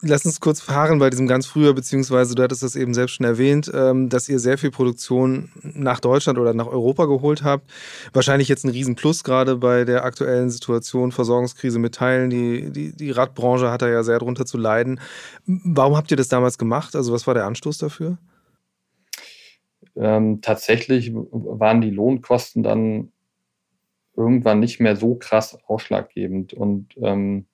lass 0.00 0.24
uns 0.24 0.40
kurz 0.40 0.60
fahren 0.60 1.00
bei 1.00 1.10
diesem 1.10 1.26
ganz 1.26 1.46
früher, 1.46 1.74
beziehungsweise 1.74 2.36
du 2.36 2.44
hattest 2.44 2.62
das 2.62 2.76
eben 2.76 2.94
selbst 2.94 3.16
schon 3.16 3.26
erwähnt, 3.26 3.70
ähm, 3.74 4.08
dass 4.08 4.28
ihr 4.28 4.38
sehr 4.38 4.56
viel 4.56 4.70
Produktion 4.70 5.50
nach 5.62 5.98
Deutschland 5.98 6.38
oder 6.38 6.54
nach 6.54 6.68
Europa 6.68 7.06
geholt 7.06 7.42
habt. 7.42 7.68
Wahrscheinlich 8.12 8.46
jetzt 8.46 8.64
ein 8.64 8.70
Riesenplus 8.70 9.24
gerade 9.24 9.56
bei 9.56 9.84
der 9.84 10.04
aktuellen 10.04 10.50
Situation, 10.50 11.10
Versorgungskrise 11.10 11.80
mit 11.80 11.96
Teilen. 11.96 12.30
Die, 12.30 12.70
die, 12.70 12.96
die 12.96 13.10
Radbranche 13.10 13.68
hat 13.68 13.82
da 13.82 13.88
ja 13.88 14.04
sehr 14.04 14.20
drunter 14.20 14.46
zu 14.46 14.58
leiden. 14.58 15.00
Warum 15.44 15.96
habt 15.96 16.12
ihr 16.12 16.16
das 16.16 16.28
damals 16.28 16.56
gemacht? 16.56 16.94
Also 16.94 17.12
was 17.12 17.26
war 17.26 17.34
der 17.34 17.46
Anstoß 17.46 17.78
dafür? 17.78 18.16
Ähm, 20.00 20.40
tatsächlich 20.40 21.12
waren 21.14 21.82
die 21.82 21.90
Lohnkosten 21.90 22.62
dann 22.62 23.12
irgendwann 24.16 24.58
nicht 24.58 24.80
mehr 24.80 24.96
so 24.96 25.14
krass 25.14 25.58
ausschlaggebend. 25.66 26.54
Und 26.54 26.96
ähm, 27.02 27.46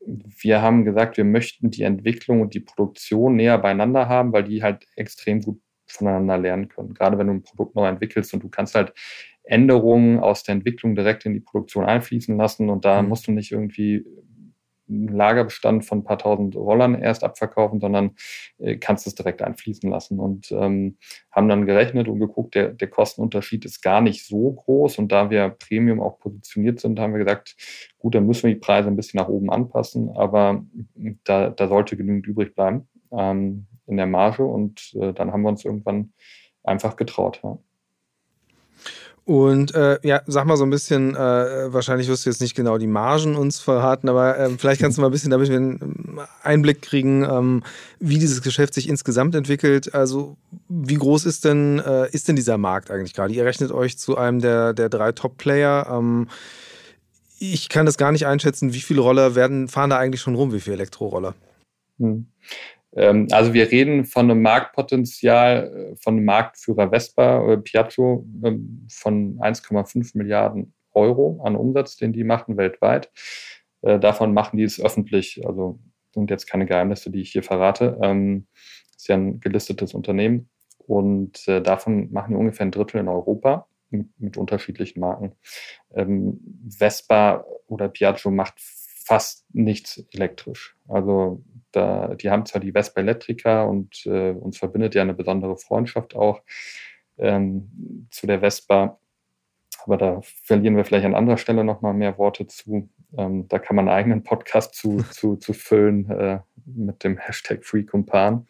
wir 0.00 0.62
haben 0.62 0.84
gesagt, 0.84 1.16
wir 1.16 1.24
möchten 1.24 1.70
die 1.70 1.82
Entwicklung 1.82 2.40
und 2.40 2.54
die 2.54 2.60
Produktion 2.60 3.36
näher 3.36 3.58
beieinander 3.58 4.08
haben, 4.08 4.32
weil 4.32 4.44
die 4.44 4.62
halt 4.62 4.86
extrem 4.96 5.40
gut 5.40 5.60
voneinander 5.86 6.38
lernen 6.38 6.68
können. 6.68 6.94
Gerade 6.94 7.18
wenn 7.18 7.26
du 7.26 7.34
ein 7.34 7.42
Produkt 7.42 7.74
neu 7.74 7.86
entwickelst 7.86 8.32
und 8.34 8.42
du 8.42 8.48
kannst 8.48 8.74
halt 8.74 8.94
Änderungen 9.42 10.20
aus 10.20 10.44
der 10.44 10.54
Entwicklung 10.54 10.94
direkt 10.94 11.26
in 11.26 11.34
die 11.34 11.40
Produktion 11.40 11.84
einfließen 11.84 12.36
lassen 12.36 12.70
und 12.70 12.84
da 12.84 13.02
mhm. 13.02 13.08
musst 13.08 13.26
du 13.26 13.32
nicht 13.32 13.50
irgendwie 13.50 14.06
Lagerbestand 15.10 15.84
von 15.84 15.98
ein 15.98 16.04
paar 16.04 16.18
tausend 16.18 16.56
Rollern 16.56 16.94
erst 16.94 17.24
abverkaufen, 17.24 17.80
sondern 17.80 18.12
äh, 18.58 18.76
kannst 18.76 19.06
es 19.06 19.14
direkt 19.14 19.42
einfließen 19.42 19.90
lassen. 19.90 20.18
Und 20.18 20.52
ähm, 20.52 20.96
haben 21.30 21.48
dann 21.48 21.66
gerechnet 21.66 22.08
und 22.08 22.20
geguckt, 22.20 22.54
der, 22.54 22.68
der 22.70 22.88
Kostenunterschied 22.88 23.64
ist 23.64 23.82
gar 23.82 24.00
nicht 24.00 24.26
so 24.26 24.52
groß. 24.52 24.98
Und 24.98 25.12
da 25.12 25.30
wir 25.30 25.48
Premium 25.50 26.00
auch 26.00 26.18
positioniert 26.18 26.80
sind, 26.80 26.98
haben 26.98 27.12
wir 27.12 27.24
gesagt, 27.24 27.56
gut, 27.98 28.14
dann 28.14 28.26
müssen 28.26 28.44
wir 28.44 28.54
die 28.54 28.60
Preise 28.60 28.88
ein 28.88 28.96
bisschen 28.96 29.18
nach 29.18 29.28
oben 29.28 29.50
anpassen, 29.50 30.10
aber 30.16 30.64
da, 31.24 31.50
da 31.50 31.68
sollte 31.68 31.96
genügend 31.96 32.26
übrig 32.26 32.54
bleiben 32.54 32.88
ähm, 33.12 33.66
in 33.86 33.96
der 33.96 34.06
Marge. 34.06 34.44
Und 34.44 34.92
äh, 34.94 35.12
dann 35.12 35.32
haben 35.32 35.42
wir 35.42 35.48
uns 35.48 35.64
irgendwann 35.64 36.12
einfach 36.62 36.96
getraut. 36.96 37.40
Ja. 37.42 37.58
Und 39.24 39.72
äh, 39.74 40.00
ja, 40.02 40.20
sag 40.26 40.46
mal 40.46 40.56
so 40.56 40.64
ein 40.64 40.70
bisschen, 40.70 41.14
äh, 41.14 41.72
wahrscheinlich 41.72 42.08
wirst 42.08 42.26
du 42.26 42.30
jetzt 42.30 42.40
nicht 42.40 42.56
genau 42.56 42.76
die 42.76 42.88
Margen 42.88 43.36
uns 43.36 43.60
verraten, 43.60 44.08
aber 44.08 44.36
äh, 44.36 44.50
vielleicht 44.58 44.80
kannst 44.80 44.98
du 44.98 45.00
mal 45.00 45.08
ein 45.08 45.12
bisschen, 45.12 45.30
damit 45.30 45.48
wir 45.48 45.58
einen 45.58 46.20
Einblick 46.42 46.82
kriegen, 46.82 47.22
ähm, 47.22 47.62
wie 48.00 48.18
dieses 48.18 48.42
Geschäft 48.42 48.74
sich 48.74 48.88
insgesamt 48.88 49.36
entwickelt. 49.36 49.94
Also 49.94 50.36
wie 50.68 50.96
groß 50.96 51.24
ist 51.26 51.44
denn, 51.44 51.78
äh, 51.78 52.10
ist 52.10 52.26
denn 52.26 52.34
dieser 52.34 52.58
Markt 52.58 52.90
eigentlich 52.90 53.14
gerade? 53.14 53.32
Ihr 53.32 53.44
rechnet 53.44 53.70
euch 53.70 53.96
zu 53.96 54.16
einem 54.16 54.40
der, 54.40 54.72
der 54.72 54.88
drei 54.88 55.12
Top-Player. 55.12 55.86
Ähm, 55.88 56.28
ich 57.38 57.68
kann 57.68 57.86
das 57.86 57.98
gar 57.98 58.10
nicht 58.10 58.26
einschätzen, 58.26 58.72
wie 58.72 58.80
viele 58.80 59.02
Roller 59.02 59.36
werden, 59.36 59.68
fahren 59.68 59.90
da 59.90 59.98
eigentlich 59.98 60.20
schon 60.20 60.34
rum, 60.34 60.52
wie 60.52 60.60
viele 60.60 60.74
Elektroroller? 60.74 61.34
Hm. 61.98 62.26
Ähm, 62.94 63.28
also 63.30 63.54
wir 63.54 63.70
reden 63.70 64.04
von 64.04 64.30
einem 64.30 64.42
Marktpotenzial 64.42 65.92
äh, 65.92 65.96
von 65.96 66.16
einem 66.16 66.24
Marktführer 66.24 66.90
Vespa 66.90 67.40
oder 67.40 67.56
Piaggio 67.58 68.26
ähm, 68.44 68.86
von 68.90 69.38
1,5 69.38 70.16
Milliarden 70.16 70.74
Euro 70.92 71.40
an 71.44 71.56
Umsatz, 71.56 71.96
den 71.96 72.12
die 72.12 72.24
machen 72.24 72.56
weltweit. 72.56 73.10
Äh, 73.82 73.98
davon 73.98 74.34
machen 74.34 74.58
die 74.58 74.64
es 74.64 74.80
öffentlich. 74.80 75.46
Also 75.46 75.78
sind 76.12 76.30
jetzt 76.30 76.46
keine 76.46 76.66
Geheimnisse, 76.66 77.10
die 77.10 77.22
ich 77.22 77.32
hier 77.32 77.42
verrate. 77.42 77.98
Ähm, 78.02 78.46
ist 78.96 79.08
ja 79.08 79.16
ein 79.16 79.40
gelistetes 79.40 79.94
Unternehmen 79.94 80.50
und 80.78 81.48
äh, 81.48 81.62
davon 81.62 82.12
machen 82.12 82.32
die 82.32 82.36
ungefähr 82.36 82.66
ein 82.66 82.70
Drittel 82.70 83.00
in 83.00 83.08
Europa 83.08 83.66
mit, 83.90 84.08
mit 84.18 84.36
unterschiedlichen 84.36 85.00
Marken. 85.00 85.32
Vespa 86.66 87.44
oder 87.66 87.90
Piaggio 87.90 88.30
macht 88.30 88.54
fast 89.04 89.46
nichts 89.52 90.04
elektrisch. 90.12 90.76
Also 90.88 91.42
da, 91.72 92.14
die 92.14 92.30
haben 92.30 92.46
zwar 92.46 92.60
die 92.60 92.72
Vespa 92.72 93.00
Electrica 93.00 93.64
und 93.64 94.06
äh, 94.06 94.30
uns 94.30 94.58
verbindet 94.58 94.94
ja 94.94 95.02
eine 95.02 95.14
besondere 95.14 95.56
Freundschaft 95.56 96.14
auch 96.14 96.42
ähm, 97.18 98.08
zu 98.10 98.26
der 98.26 98.40
Vespa, 98.40 98.98
aber 99.84 99.96
da 99.96 100.20
verlieren 100.22 100.76
wir 100.76 100.84
vielleicht 100.84 101.06
an 101.06 101.14
anderer 101.14 101.38
Stelle 101.38 101.64
nochmal 101.64 101.94
mehr 101.94 102.18
Worte 102.18 102.46
zu. 102.46 102.88
Ähm, 103.16 103.48
da 103.48 103.58
kann 103.58 103.76
man 103.76 103.88
einen 103.88 103.96
eigenen 103.96 104.22
Podcast 104.22 104.74
zu, 104.74 104.98
zu, 105.10 105.36
zu 105.36 105.52
füllen 105.52 106.10
äh, 106.10 106.40
mit 106.64 107.04
dem 107.04 107.18
Hashtag 107.18 107.64
FreeCompan. 107.64 108.46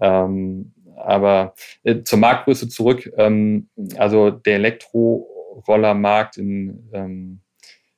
Ähm, 0.00 0.72
aber 0.96 1.54
äh, 1.84 2.02
zur 2.02 2.18
Marktgröße 2.18 2.68
zurück. 2.68 3.10
Ähm, 3.16 3.68
also 3.96 4.30
der 4.30 4.56
Elektrorollermarkt 4.56 6.38
in, 6.38 6.88
ähm, 6.92 7.40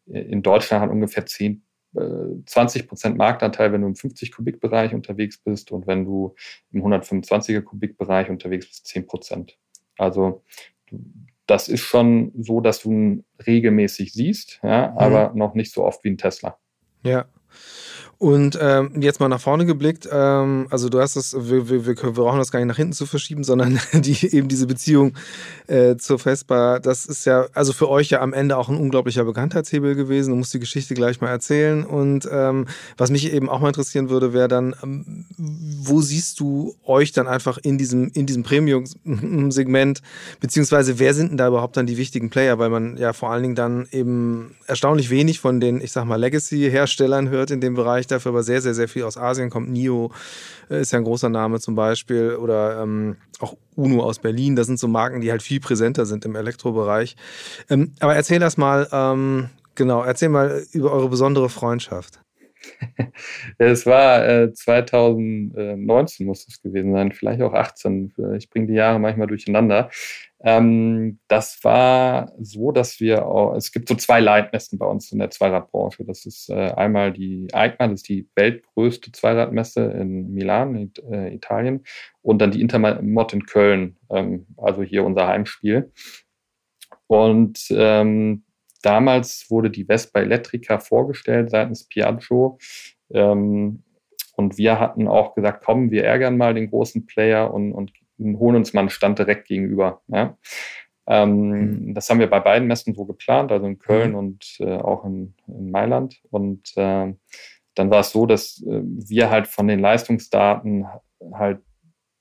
in 0.07 0.43
Deutschland 0.43 0.83
hat 0.83 0.91
ungefähr 0.91 1.27
10 1.27 1.63
20 2.47 2.89
Prozent 2.89 3.17
Marktanteil, 3.17 3.73
wenn 3.73 3.83
du 3.83 3.89
im 3.89 3.97
50 3.97 4.33
Kubik 4.33 4.61
Bereich 4.61 4.95
unterwegs 4.95 5.39
bist 5.39 5.73
und 5.73 5.87
wenn 5.87 6.05
du 6.05 6.35
im 6.73 6.83
125er 6.83 7.63
Kubik 7.63 7.97
Bereich 7.97 8.31
unterwegs 8.31 8.67
bist, 8.67 8.87
10 8.87 9.07
Prozent. 9.07 9.59
Also 9.97 10.43
das 11.47 11.69
ist 11.69 11.81
schon 11.81 12.33
so, 12.39 12.61
dass 12.61 12.83
du 12.83 12.93
ihn 12.93 13.25
regelmäßig 13.47 14.13
siehst, 14.13 14.61
ja, 14.63 14.91
mhm. 14.91 14.99
aber 14.99 15.33
noch 15.35 15.55
nicht 15.55 15.73
so 15.73 15.85
oft 15.85 16.05
wie 16.05 16.11
ein 16.11 16.19
Tesla. 16.19 16.59
Ja. 17.03 17.27
Und 18.19 18.59
ähm, 18.61 19.01
jetzt 19.01 19.21
mal 19.21 19.29
nach 19.29 19.41
vorne 19.41 19.65
geblickt, 19.65 20.09
ähm, 20.11 20.67
also 20.71 20.89
du 20.89 21.01
hast 21.01 21.15
das, 21.15 21.37
wir, 21.39 21.69
wir, 21.69 21.87
wir 21.87 21.95
brauchen 21.95 22.39
das 22.39 22.51
gar 22.51 22.59
nicht 22.59 22.67
nach 22.67 22.77
hinten 22.77 22.93
zu 22.93 23.07
verschieben, 23.07 23.45
sondern 23.45 23.79
die, 23.93 24.35
eben 24.35 24.49
diese 24.49 24.67
Beziehung 24.67 25.13
äh, 25.69 25.97
zur 25.97 26.19
Vespa, 26.19 26.81
das 26.81 27.07
ist 27.07 27.27
ja, 27.27 27.47
also 27.55 27.73
für 27.73 27.89
euch 27.89 28.11
ja 28.11 28.21
am 28.21 28.33
Ende 28.33 28.57
auch 28.57 28.69
ein 28.69 28.77
unglaublicher 28.77 29.25
Bekanntheitshebel 29.25 29.95
gewesen. 29.95 30.31
Du 30.31 30.37
musst 30.37 30.53
die 30.53 30.59
Geschichte 30.59 30.95
gleich 30.95 31.21
mal 31.21 31.29
erzählen. 31.29 31.85
Und 31.85 32.29
ähm, 32.33 32.67
was 32.97 33.11
mich 33.11 33.33
eben 33.33 33.49
auch 33.49 33.61
mal 33.61 33.69
interessieren 33.69 34.11
würde, 34.11 34.33
wäre 34.33 34.49
dann, 34.49 34.75
ähm, 34.83 35.27
wo 35.37 36.01
siehst 36.01 36.41
du 36.41 36.75
euch 36.85 37.13
dann 37.13 37.29
einfach 37.29 37.57
in 37.59 37.79
diesem, 37.79 38.11
in 38.15 38.27
diesem 38.27 38.43
Premium-Segment, 38.43 40.03
beziehungsweise 40.41 40.99
wer 40.99 41.15
sind 41.15 41.31
denn 41.31 41.39
da 41.39 41.47
überhaupt 41.47 41.77
dann 41.77 41.87
die 41.87 41.97
wichtigen 41.99 42.31
Player, 42.31 42.59
weil 42.59 42.71
man 42.71 42.97
ja 42.97 43.13
vor 43.13 43.31
allen 43.31 43.45
Dingen 43.45 43.55
dann 43.55 43.87
eben 43.93 44.57
erstaunlich 44.67 45.09
wenig 45.09 45.39
von 45.39 45.61
den, 45.61 45.81
ich 45.81 45.93
sag 45.93 46.05
mal, 46.05 46.17
Legacy-Herstellern 46.17 47.29
hört 47.29 47.53
in 47.53 47.61
dem 47.61 47.75
Bereich 47.75 48.08
dafür 48.11 48.31
aber 48.31 48.43
sehr, 48.43 48.61
sehr, 48.61 48.75
sehr 48.75 48.89
viel 48.89 49.05
aus 49.05 49.17
Asien 49.17 49.51
kommt. 49.51 49.71
NIO 49.71 50.13
äh, 50.71 50.81
ist 50.81 50.93
ja 50.93 50.99
ein 50.99 51.05
großer 51.05 51.29
Name 51.29 51.61
zum 51.61 51.75
Beispiel 51.75 52.37
oder 52.37 52.83
ähm, 52.83 53.17
auch 53.41 53.57
UNO 53.77 54.03
aus 54.03 54.19
Berlin. 54.19 54.57
Das 54.57 54.67
sind 54.67 54.79
so 54.79 54.89
Marken, 54.89 55.21
die 55.21 55.31
halt 55.31 55.43
viel 55.43 55.61
präsenter 55.61 56.07
sind 56.07 56.25
im 56.25 56.35
Elektrobereich. 56.37 57.17
Ähm, 57.71 57.93
aber 58.01 58.17
erzähl 58.17 58.39
das 58.39 58.57
mal, 58.57 58.89
ähm, 58.93 59.51
genau, 59.75 60.03
erzähl 60.03 60.29
mal 60.29 60.63
über 60.73 60.93
eure 60.93 61.09
besondere 61.09 61.49
Freundschaft. 61.49 62.21
Es 63.59 63.87
war 63.87 64.27
äh, 64.29 64.53
2019 64.53 66.27
muss 66.27 66.47
es 66.49 66.61
gewesen 66.61 66.93
sein, 66.93 67.13
vielleicht 67.13 67.43
auch 67.43 67.55
18. 67.55 68.13
Ich 68.37 68.51
bringe 68.51 68.67
die 68.67 68.75
Jahre 68.75 68.99
manchmal 68.99 69.27
durcheinander. 69.27 69.91
Ähm, 70.41 71.19
das 71.27 71.65
war 71.65 72.33
so, 72.39 72.71
dass 72.71 73.01
wir, 73.01 73.27
auch, 73.27 73.57
es 73.57 73.73
gibt 73.73 73.89
so 73.89 73.97
zwei 73.97 74.21
Leitmessen 74.21 74.79
bei 74.79 74.87
uns 74.87 75.11
in 75.11 75.19
der 75.19 75.31
Zweiradbranche. 75.31 76.05
Das 76.05 76.27
ist 76.27 76.49
äh, 76.49 76.73
einmal 76.73 77.13
die 77.13 77.49
EICMA, 77.53 77.89
das 77.89 78.01
ist 78.01 78.09
die 78.09 78.29
weltgrößte 78.37 79.11
Zweiradmesse 79.11 79.85
in 79.85 80.33
Milan, 80.33 80.77
in 80.77 80.93
äh, 81.11 81.35
Italien, 81.35 81.85
und 82.23 82.41
dann 82.41 82.53
die 82.53 82.61
Intermod 82.61 83.33
in 83.33 83.47
Köln, 83.47 83.97
ähm, 84.11 84.47
also 84.57 84.83
hier 84.83 85.05
unser 85.05 85.27
Heimspiel. 85.27 85.93
Und 87.09 87.67
ähm, 87.71 88.45
damals 88.83 89.51
wurde 89.51 89.71
die 89.71 89.87
Vespa 89.87 90.21
Electrica 90.21 90.79
vorgestellt 90.79 91.51
seitens 91.51 91.89
Piaggio. 91.89 92.59
Ähm, 93.11 93.83
und 94.37 94.57
wir 94.57 94.79
hatten 94.79 95.09
auch 95.09 95.35
gesagt, 95.35 95.65
komm, 95.65 95.91
wir 95.91 96.05
ärgern 96.05 96.37
mal 96.37 96.55
den 96.55 96.71
großen 96.71 97.07
Player 97.07 97.53
und, 97.53 97.73
und 97.73 97.93
holen 98.19 98.57
uns 98.57 98.73
mal 98.73 98.81
einen 98.81 98.91
Stand 98.91 99.19
direkt 99.19 99.49
gegenüber. 99.49 100.03
Ja? 100.09 100.37
Ähm, 101.09 101.87
mhm. 101.87 101.95
Das 101.95 102.11
haben 102.11 102.21
wir 102.21 102.29
bei 102.29 102.41
beiden 102.41 102.69
Messen 102.69 102.95
so 102.95 103.07
geplant, 103.07 103.51
also 103.51 103.67
in 103.67 103.79
Köln 103.79 104.11
mhm. 104.11 104.17
und 104.17 104.57
äh, 104.61 104.77
auch 104.77 105.05
in, 105.05 105.35
in, 105.47 105.71
Mailand. 105.71 106.21
Und 106.31 106.77
äh, 106.77 107.15
dann 107.75 107.91
war 107.91 108.01
es 108.01 108.11
so, 108.11 108.27
dass 108.27 108.63
äh, 108.63 108.83
wir 108.83 109.31
halt 109.31 109.47
von 109.47 109.69
den 109.69 109.81
Leistungsdaten 109.81 110.87
halt 111.33 111.61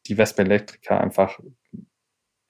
die 0.07 0.15
Vespa 0.15 0.43
Electrica 0.43 0.97
einfach 0.97 1.37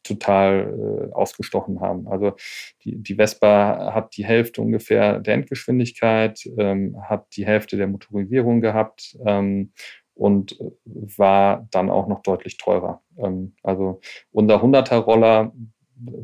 total 0.04 1.10
äh, 1.10 1.14
ausgestochen 1.14 1.82
haben. 1.82 2.08
Also 2.08 2.36
die, 2.84 2.96
die 2.96 3.16
Vespa 3.16 3.94
hat 3.94 4.16
die 4.16 4.26
Hälfte 4.26 4.62
ungefähr 4.62 5.20
der 5.20 5.34
Endgeschwindigkeit, 5.34 6.48
ähm, 6.58 6.96
hat 7.02 7.36
die 7.36 7.46
Hälfte 7.46 7.78
der 7.78 7.88
Motorisierung 7.88 8.62
gehabt 8.62 9.18
ähm, 9.26 9.74
und 10.18 10.58
war 10.92 11.68
dann 11.72 11.90
auch 11.90 12.08
noch 12.08 12.22
deutlich 12.22 12.58
teurer. 12.58 13.02
Ähm, 13.18 13.56
also 13.64 14.00
unser 14.32 14.64
100er 14.64 14.98
Roller 14.98 15.54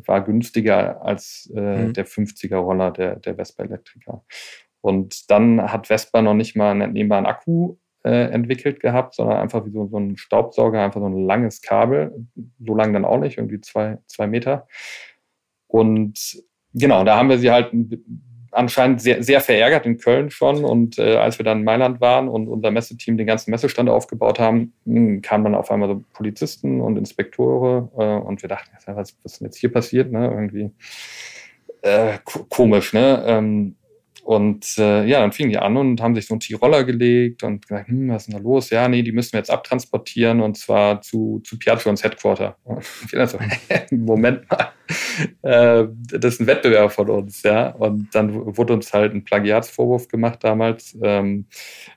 war 0.06 0.24
günstiger 0.24 1.02
als 1.04 1.52
äh, 1.56 1.86
mhm. 1.86 1.94
der 1.94 2.06
50er 2.06 2.58
Roller 2.58 2.92
der, 2.92 3.16
der 3.18 3.36
Vespa 3.36 3.64
Elektriker. 3.64 4.24
Und 4.82 5.32
dann 5.32 5.72
hat 5.72 5.88
Vespa 5.88 6.22
noch 6.22 6.34
nicht 6.34 6.56
mal 6.56 6.72
einen 6.72 6.82
entnehmbaren 6.82 7.26
Akku 7.26 7.78
äh, 8.04 8.32
entwickelt 8.32 8.80
gehabt, 8.82 9.16
sondern 9.16 9.38
einfach 9.38 9.66
wie 9.66 9.72
so, 9.72 9.88
so 9.88 9.98
ein 9.98 10.18
Staubsauger, 10.18 10.84
einfach 10.84 11.00
so 11.00 11.08
ein 11.08 11.26
langes 11.26 11.62
Kabel. 11.62 12.28
So 12.60 12.76
lang 12.76 12.94
dann 12.94 13.06
auch 13.06 13.20
nicht, 13.20 13.38
irgendwie 13.38 13.62
zwei, 13.62 14.00
zwei 14.08 14.28
Meter. 14.28 14.68
Und 15.68 16.44
genau, 16.74 17.04
da 17.04 17.18
haben 17.18 17.30
wir 17.30 17.38
sie 17.38 17.50
halt 17.50 17.72
anscheinend 18.54 19.02
sehr, 19.02 19.24
sehr 19.24 19.42
verärgert 19.42 19.86
in 19.86 19.98
Köln 19.98 20.30
schon. 20.30 20.64
Und 20.64 21.00
äh, 21.00 21.16
als 21.16 21.40
wir 21.40 21.44
dann 21.44 21.60
in 21.60 21.64
Mailand 21.64 22.02
waren 22.02 22.28
und 22.28 22.48
unser 22.48 22.72
Messeteam 22.72 23.18
den 23.18 23.28
ganzen 23.28 23.52
Messestand 23.52 23.90
aufgebaut 23.90 24.40
haben, 24.40 24.74
mh, 24.86 24.96
hm, 24.96 25.22
kamen 25.22 25.44
dann 25.44 25.56
auf 25.56 25.72
einmal 25.72 25.90
so 25.90 26.04
Polizisten 26.14 26.82
und 26.82 26.98
Inspektore. 26.98 27.90
Äh, 27.98 28.26
und 28.26 28.42
wir 28.42 28.50
dachten, 28.50 28.72
was, 28.86 29.16
was 29.24 29.34
ist 29.34 29.42
denn 29.42 29.48
jetzt 29.48 29.58
hier 29.58 29.72
passiert? 29.72 30.12
Ne? 30.12 30.26
Irgendwie 30.28 30.72
äh, 31.82 32.20
komisch, 32.50 32.94
ne? 32.94 33.24
Ähm, 33.28 33.76
und 34.24 34.78
äh, 34.78 35.06
ja, 35.06 35.20
dann 35.20 35.34
fingen 35.34 35.50
die 35.50 35.58
an 35.58 35.76
und 35.76 36.02
haben 36.02 36.16
sich 36.16 36.28
so 36.28 36.34
einen 36.34 36.40
Tiroller 36.40 36.86
gelegt 36.86 37.44
und 37.44 37.68
gesagt, 37.68 37.90
hm, 37.90 38.08
was 38.10 38.24
ist 38.24 38.32
denn 38.32 38.38
da 38.38 38.44
los? 38.44 38.70
Ja, 38.70 38.88
nee, 38.88 39.02
die 39.02 39.12
müssen 39.12 39.34
wir 39.34 39.40
jetzt 39.40 39.52
abtransportieren 39.52 40.40
und 40.40 40.58
zwar 40.58 41.02
zu, 41.02 41.42
zu 41.44 41.60
Piaggio 41.60 41.90
ins 41.90 42.04
Headquarter. 42.04 42.56
Und 42.64 42.86
wir 43.12 43.28
so, 43.28 43.38
Moment 43.92 44.50
mal, 44.50 44.72
das 45.42 46.34
ist 46.34 46.42
ein 46.42 46.48
Wettbewerber 46.48 46.90
von 46.90 47.10
uns, 47.10 47.44
ja. 47.44 47.70
Und 47.70 48.14
dann 48.14 48.58
wurde 48.58 48.74
uns 48.74 48.94
halt 48.94 49.14
ein 49.14 49.24
Plagiatsvorwurf 49.24 50.08
gemacht 50.08 50.44
damals, 50.44 50.98
ähm, 51.02 51.46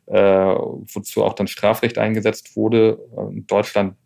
äh, 0.07 0.17
wozu 0.17 1.25
auch 1.25 1.35
dann 1.35 1.47
Strafrecht 1.47 1.99
eingesetzt 1.99 2.57
wurde. 2.57 2.99
In 3.31 3.47
Deutschland 3.47 3.97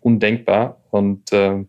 undenkbar. 0.00 0.80
Und 0.90 1.32
äh, 1.32 1.64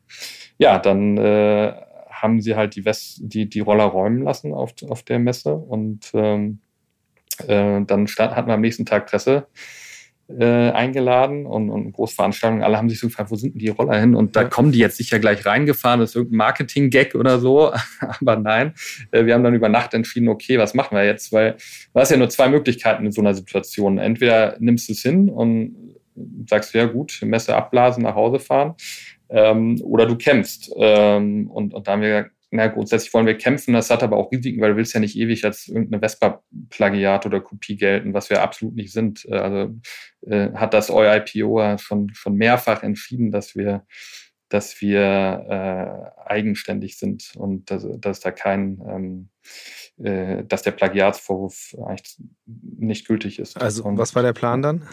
ja, 0.57 0.79
dann 0.79 1.17
äh, 1.17 1.73
haben 2.09 2.41
sie 2.41 2.55
halt 2.55 2.75
die, 2.75 2.85
West 2.85 3.19
die, 3.21 3.49
die 3.49 3.59
Roller 3.59 3.85
räumen 3.85 4.23
lassen 4.23 4.53
auf, 4.53 4.73
auf 4.87 5.03
der 5.03 5.19
Messe 5.19 5.55
und 5.55 6.11
ähm, 6.13 6.59
äh, 7.47 7.81
dann 7.85 8.07
hatten 8.07 8.47
wir 8.47 8.53
am 8.53 8.61
nächsten 8.61 8.85
Tag 8.85 9.07
Presse 9.07 9.47
äh, 10.37 10.71
eingeladen 10.71 11.45
und, 11.45 11.69
und 11.69 11.91
Großveranstaltungen. 11.93 12.63
Alle 12.63 12.77
haben 12.77 12.89
sich 12.89 12.99
so 12.99 13.07
gefragt, 13.07 13.31
wo 13.31 13.35
sind 13.35 13.53
denn 13.55 13.59
die 13.59 13.69
Roller 13.69 13.99
hin? 13.99 14.15
Und 14.15 14.35
da 14.35 14.43
kommen 14.43 14.71
die 14.71 14.79
jetzt 14.79 14.97
sicher 14.97 15.19
gleich 15.19 15.45
reingefahren, 15.45 15.99
das 15.99 16.11
ist 16.11 16.15
irgendein 16.15 16.37
Marketing-Gag 16.37 17.15
oder 17.15 17.39
so. 17.39 17.71
Aber 17.99 18.35
nein, 18.35 18.73
äh, 19.11 19.25
wir 19.25 19.33
haben 19.33 19.43
dann 19.43 19.55
über 19.55 19.69
Nacht 19.69 19.93
entschieden, 19.93 20.29
okay, 20.29 20.57
was 20.59 20.73
machen 20.73 20.95
wir 20.95 21.05
jetzt? 21.05 21.31
Weil 21.31 21.57
du 21.93 21.99
hast 21.99 22.11
ja 22.11 22.17
nur 22.17 22.29
zwei 22.29 22.49
Möglichkeiten 22.49 23.05
in 23.05 23.11
so 23.11 23.21
einer 23.21 23.33
Situation. 23.33 23.97
Entweder 23.97 24.55
nimmst 24.59 24.87
du 24.89 24.93
es 24.93 25.01
hin 25.01 25.29
und 25.29 25.75
sagst, 26.47 26.73
ja 26.73 26.85
gut, 26.85 27.19
Messe 27.23 27.55
abblasen, 27.55 28.03
nach 28.03 28.15
Hause 28.15 28.39
fahren 28.39 28.75
ähm, 29.29 29.79
oder 29.83 30.05
du 30.05 30.15
kämpfst. 30.15 30.71
Ähm, 30.77 31.49
und, 31.49 31.73
und 31.73 31.87
da 31.87 31.93
haben 31.93 32.01
wir 32.01 32.09
gesagt, 32.09 32.35
na 32.51 32.67
grundsätzlich 32.67 33.13
wollen 33.13 33.27
wir 33.27 33.37
kämpfen, 33.37 33.73
das 33.73 33.89
hat 33.89 34.01
aber 34.01 34.17
auch 34.17 34.31
Risiken, 34.31 34.61
weil 34.61 34.71
du 34.71 34.77
willst 34.77 34.93
ja 34.93 34.99
nicht 34.99 35.17
ewig 35.17 35.45
als 35.45 35.67
irgendeine 35.67 36.01
Vespa-Plagiat 36.01 37.25
oder 37.25 37.41
Kopie 37.41 37.77
gelten, 37.77 38.13
was 38.13 38.29
wir 38.29 38.41
absolut 38.41 38.75
nicht 38.75 38.91
sind. 38.91 39.25
Äh, 39.25 39.35
also 39.35 39.75
äh, 40.25 40.51
hat 40.53 40.73
das 40.73 40.89
EUIPO 40.89 41.77
schon, 41.77 42.13
schon 42.13 42.35
mehrfach 42.35 42.83
entschieden, 42.83 43.31
dass 43.31 43.55
wir 43.55 43.85
dass 44.49 44.81
wir 44.81 45.01
äh, 45.47 46.27
eigenständig 46.27 46.97
sind 46.97 47.33
und 47.35 47.69
dass, 47.69 47.85
dass 47.99 48.19
da 48.19 48.31
kein, 48.31 48.81
ähm, 48.89 49.29
äh, 50.03 50.43
dass 50.43 50.63
der 50.63 50.71
Plagiatsvorwurf 50.71 51.75
eigentlich 51.85 52.17
nicht 52.45 53.07
gültig 53.07 53.39
ist. 53.39 53.61
Also 53.61 53.83
und, 53.83 53.97
was 53.97 54.15
war 54.15 54.23
der 54.23 54.33
Plan 54.33 54.61
dann? 54.61 54.87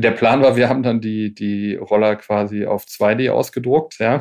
Der 0.00 0.10
Plan 0.10 0.42
war, 0.42 0.56
wir 0.56 0.68
haben 0.68 0.82
dann 0.82 1.00
die, 1.00 1.34
die 1.34 1.74
Roller 1.74 2.16
quasi 2.16 2.66
auf 2.66 2.84
2D 2.84 3.30
ausgedruckt, 3.30 3.98
ja, 3.98 4.20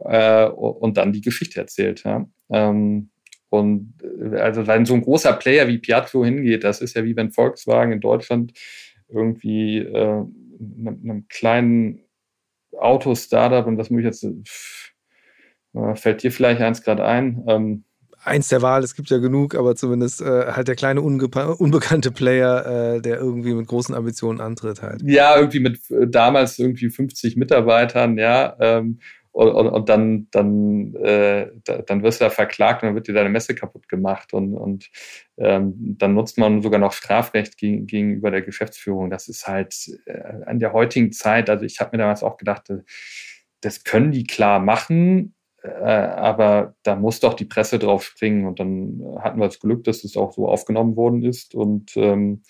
äh, 0.00 0.46
und 0.48 0.96
dann 0.96 1.12
die 1.12 1.20
Geschichte 1.20 1.60
erzählt, 1.60 2.02
ja. 2.04 2.26
Ähm, 2.50 3.10
und 3.50 3.94
äh, 4.02 4.38
also 4.38 4.66
wenn 4.66 4.86
so 4.86 4.94
ein 4.94 5.02
großer 5.02 5.34
Player 5.34 5.68
wie 5.68 5.78
Piaggio 5.78 6.24
hingeht, 6.24 6.64
das 6.64 6.80
ist 6.80 6.96
ja 6.96 7.04
wie 7.04 7.16
wenn 7.16 7.30
Volkswagen 7.30 7.92
in 7.92 8.00
Deutschland 8.00 8.52
irgendwie 9.08 9.78
äh, 9.78 10.24
einem, 10.60 11.26
kleinen 11.28 12.00
Auto-Startup, 12.72 13.66
und 13.66 13.76
das 13.76 13.90
muss 13.90 14.00
ich 14.00 14.06
jetzt, 14.06 14.24
äh, 14.24 15.94
fällt 15.94 16.22
dir 16.22 16.32
vielleicht 16.32 16.60
eins 16.60 16.82
gerade 16.82 17.04
ein, 17.04 17.44
ähm, 17.46 17.84
eins 18.26 18.48
der 18.48 18.62
Wahl, 18.62 18.82
es 18.82 18.94
gibt 18.94 19.08
ja 19.10 19.18
genug, 19.18 19.54
aber 19.54 19.76
zumindest 19.76 20.20
äh, 20.20 20.52
halt 20.52 20.68
der 20.68 20.74
kleine 20.74 21.00
unbekannte 21.00 22.10
Player, 22.10 22.96
äh, 22.96 23.00
der 23.00 23.18
irgendwie 23.18 23.54
mit 23.54 23.66
großen 23.66 23.94
Ambitionen 23.94 24.40
antritt 24.40 24.82
halt. 24.82 25.02
Ja, 25.04 25.36
irgendwie 25.36 25.60
mit 25.60 25.78
äh, 25.90 26.06
damals 26.08 26.58
irgendwie 26.58 26.90
50 26.90 27.36
Mitarbeitern, 27.36 28.18
ja. 28.18 28.56
Ähm, 28.60 28.98
und, 29.32 29.50
und, 29.50 29.68
und, 29.68 29.88
dann, 29.90 30.28
dann, 30.30 30.94
äh, 30.94 31.50
dann 31.64 32.02
wirst 32.02 32.22
du 32.22 32.24
da 32.24 32.30
verklagt 32.30 32.82
und 32.82 32.88
dann 32.88 32.94
wird 32.94 33.06
dir 33.06 33.12
deine 33.12 33.28
Messe 33.28 33.54
kaputt 33.54 33.86
gemacht. 33.86 34.32
Und, 34.32 34.54
und 34.54 34.90
ähm, 35.36 35.74
dann 35.76 36.14
nutzt 36.14 36.38
man 36.38 36.62
sogar 36.62 36.80
noch 36.80 36.94
Strafrecht 36.94 37.58
gegen, 37.58 37.86
gegenüber 37.86 38.30
der 38.30 38.40
Geschäftsführung. 38.40 39.10
Das 39.10 39.28
ist 39.28 39.46
halt 39.46 39.74
äh, 40.06 40.22
an 40.46 40.58
der 40.58 40.72
heutigen 40.72 41.12
Zeit, 41.12 41.50
also 41.50 41.66
ich 41.66 41.80
habe 41.80 41.94
mir 41.94 42.02
damals 42.02 42.22
auch 42.22 42.38
gedacht, 42.38 42.70
äh, 42.70 42.78
das 43.60 43.84
können 43.84 44.10
die 44.10 44.24
klar 44.24 44.58
machen, 44.58 45.34
aber 45.68 46.74
da 46.82 46.96
muss 46.96 47.20
doch 47.20 47.34
die 47.34 47.44
Presse 47.44 47.78
drauf 47.78 48.04
springen. 48.04 48.46
Und 48.46 48.60
dann 48.60 49.02
hatten 49.20 49.38
wir 49.38 49.46
das 49.46 49.60
Glück, 49.60 49.84
dass 49.84 50.04
es 50.04 50.16
auch 50.16 50.32
so 50.32 50.48
aufgenommen 50.48 50.96
worden 50.96 51.22
ist 51.22 51.54
und 51.54 51.96
ähm, 51.96 52.42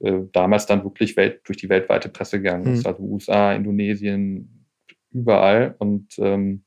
äh, 0.00 0.20
damals 0.32 0.66
dann 0.66 0.84
wirklich 0.84 1.16
Welt, 1.16 1.40
durch 1.44 1.58
die 1.58 1.68
weltweite 1.68 2.08
Presse 2.08 2.40
gegangen 2.40 2.74
ist. 2.74 2.84
Mhm. 2.84 2.86
Also 2.86 3.02
USA, 3.02 3.52
Indonesien, 3.52 4.66
überall. 5.10 5.74
Und 5.78 6.18
ähm, 6.18 6.64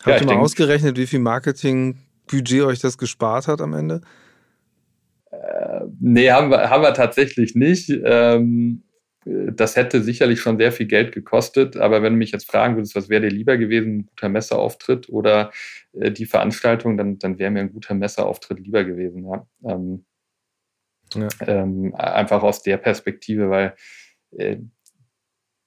Habt 0.00 0.06
ja, 0.06 0.14
ihr 0.14 0.26
mal 0.26 0.30
denke, 0.32 0.44
ausgerechnet, 0.44 0.96
wie 0.96 1.06
viel 1.06 1.20
Marketingbudget 1.20 2.62
euch 2.62 2.80
das 2.80 2.96
gespart 2.96 3.48
hat 3.48 3.60
am 3.60 3.74
Ende? 3.74 4.00
Äh, 5.30 5.80
nee, 6.00 6.30
haben 6.30 6.50
wir, 6.50 6.70
haben 6.70 6.82
wir 6.82 6.94
tatsächlich 6.94 7.54
nicht. 7.54 7.90
Ähm, 8.04 8.82
das 9.26 9.76
hätte 9.76 10.02
sicherlich 10.02 10.40
schon 10.40 10.56
sehr 10.56 10.72
viel 10.72 10.86
Geld 10.86 11.12
gekostet, 11.12 11.76
aber 11.76 12.02
wenn 12.02 12.14
du 12.14 12.18
mich 12.18 12.32
jetzt 12.32 12.50
fragen 12.50 12.76
würdest, 12.76 12.94
was 12.94 13.10
wäre 13.10 13.22
dir 13.22 13.30
lieber 13.30 13.58
gewesen, 13.58 13.98
ein 13.98 14.06
guter 14.06 14.28
Messeauftritt 14.30 15.10
oder 15.10 15.50
äh, 15.92 16.10
die 16.10 16.24
Veranstaltung, 16.24 16.96
dann, 16.96 17.18
dann 17.18 17.38
wäre 17.38 17.50
mir 17.50 17.60
ein 17.60 17.72
guter 17.72 17.94
Messeauftritt 17.94 18.60
lieber 18.60 18.84
gewesen. 18.84 19.26
Ja. 19.26 19.46
Ähm, 19.64 20.04
ja. 21.14 21.28
Ähm, 21.46 21.94
einfach 21.94 22.42
aus 22.42 22.62
der 22.62 22.78
Perspektive, 22.78 23.50
weil 23.50 23.74
äh, 24.36 24.58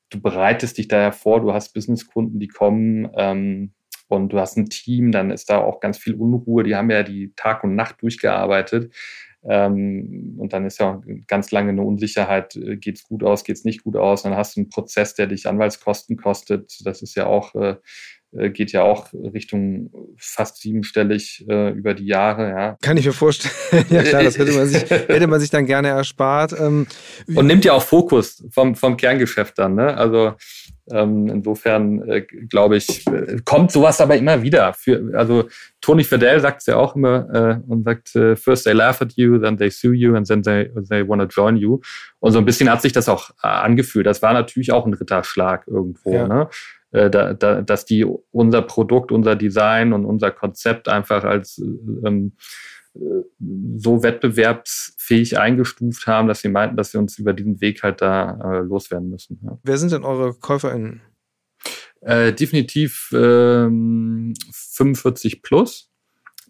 du 0.10 0.22
bereitest 0.22 0.78
dich 0.78 0.88
da 0.88 1.02
ja 1.02 1.12
vor, 1.12 1.42
du 1.42 1.54
hast 1.54 1.74
Businesskunden, 1.74 2.40
die 2.40 2.48
kommen 2.48 3.12
ähm, 3.16 3.74
und 4.08 4.30
du 4.30 4.40
hast 4.40 4.58
ein 4.58 4.70
Team, 4.70 5.12
dann 5.12 5.32
ist 5.32 5.50
da 5.50 5.60
auch 5.60 5.80
ganz 5.80 5.98
viel 5.98 6.16
Unruhe. 6.16 6.64
Die 6.64 6.76
haben 6.76 6.90
ja 6.90 7.04
die 7.04 7.34
Tag 7.36 7.64
und 7.64 7.76
Nacht 7.76 8.02
durchgearbeitet. 8.02 8.94
Ähm, 9.48 10.36
und 10.40 10.54
dann 10.54 10.66
ist 10.66 10.80
ja 10.80 11.02
ganz 11.28 11.52
lange 11.52 11.70
eine 11.70 11.84
Unsicherheit, 11.84 12.56
äh, 12.56 12.78
geht 12.78 12.98
es 12.98 13.04
gut 13.04 13.24
aus, 13.24 13.44
geht 13.44 13.58
es 13.58 13.66
nicht 13.66 13.84
gut 13.84 13.98
aus. 13.98 14.24
Dann 14.24 14.36
hast 14.36 14.56
du 14.56 14.62
einen 14.62 14.70
Prozess, 14.70 15.16
der 15.16 15.28
dich 15.28 15.48
Anwaltskosten 15.48 16.18
kostet. 16.18 16.74
Das 16.86 17.02
ist 17.02 17.16
ja 17.16 17.26
auch 17.26 17.54
äh, 17.56 17.76
geht 18.50 18.72
ja 18.72 18.84
auch 18.84 19.08
Richtung 19.14 19.92
fast 20.18 20.62
siebenstellig 20.62 21.46
äh, 21.50 21.72
über 21.72 21.94
die 21.94 22.06
Jahre. 22.06 22.50
Ja. 22.50 22.78
Kann 22.82 22.98
ich 22.98 23.06
mir 23.06 23.14
vorstellen. 23.14 23.86
ja 23.90 24.04
klar, 24.04 24.24
das 24.24 24.38
hätte 24.38 24.52
man 24.54 24.68
sich, 24.68 24.82
hätte 24.90 25.28
man 25.28 25.40
sich 25.40 25.50
dann 25.50 25.66
gerne 25.66 25.90
erspart. 25.90 26.54
Ähm, 26.60 26.88
Und 27.36 27.48
nimmt 27.48 27.66
ja 27.66 27.74
auch 27.74 27.84
Fokus 27.84 28.44
vom, 28.52 28.76
vom 28.76 28.98
Kerngeschäft 28.98 29.58
dann. 29.58 29.76
Ne? 29.76 29.96
Also 29.96 30.34
ähm, 30.92 31.28
insofern 31.28 32.08
äh, 32.10 32.22
glaube 32.22 32.78
ich, 32.78 33.08
äh, 33.08 33.38
kommt 33.46 33.72
sowas 33.72 34.02
aber 34.02 34.18
immer 34.18 34.42
wieder. 34.42 34.74
Für, 34.74 35.14
also 35.18 35.48
Tony 35.80 36.04
Fidel 36.04 36.40
sagt 36.42 36.62
es 36.62 36.66
ja 36.66 36.76
auch 36.76 36.96
immer 36.96 37.30
äh, 37.34 37.72
und 37.72 37.86
sagt, 37.86 38.16
äh, 38.16 38.36
first 38.36 38.66
they 38.66 38.74
laugh 38.74 39.02
at 39.02 39.14
you, 39.14 39.38
then 39.38 39.58
they 39.58 39.70
sue 39.70 39.94
you 39.94 40.16
and 40.16 40.28
then 40.28 40.44
they, 40.44 40.70
they 40.90 41.08
want 41.08 41.22
to 41.22 41.28
join 41.28 41.56
you. 41.56 41.80
Und 42.20 42.34
so 42.34 42.40
ein 42.40 42.46
bisschen 42.46 42.70
hat 42.70 42.82
sich 42.82 42.92
das 42.92 43.08
auch 43.08 43.30
äh, 43.44 43.48
angefühlt. 43.48 44.06
Das 44.06 44.22
war 44.22 44.34
natürlich 44.34 44.72
auch 44.72 44.86
ein 44.86 44.94
Ritterschlag 44.94 45.68
irgendwo. 45.68 46.14
Ja. 46.14 46.28
Ne? 46.28 46.50
Äh, 46.94 47.10
da, 47.10 47.34
da, 47.34 47.62
dass 47.62 47.86
die 47.86 48.06
unser 48.32 48.62
Produkt, 48.62 49.12
unser 49.12 49.36
Design 49.36 49.94
und 49.94 50.06
unser 50.06 50.32
Konzept 50.32 50.88
einfach 50.88 51.24
als 51.24 51.58
ähm, 51.58 52.34
äh, 52.96 53.00
so 53.78 54.04
wettbewerbsfähig 54.04 55.40
eingestuft 55.40 56.06
haben, 56.06 56.28
dass 56.28 56.42
sie 56.42 56.50
meinten, 56.50 56.78
dass 56.78 56.92
sie 56.92 57.00
uns 57.00 57.18
über 57.18 57.34
diesen 57.34 57.60
Weg 57.62 57.82
halt 57.82 58.02
da 58.02 58.40
äh, 58.44 58.60
loswerden 58.60 59.10
müssen. 59.10 59.40
Ja. 59.44 59.58
Wer 59.64 59.78
sind 59.78 59.92
denn 59.92 60.04
eure 60.04 60.36
KäuferInnen? 60.36 61.02
Äh, 62.02 62.34
definitiv 62.34 63.10
ähm, 63.14 64.34
45 64.52 65.42
plus. 65.42 65.90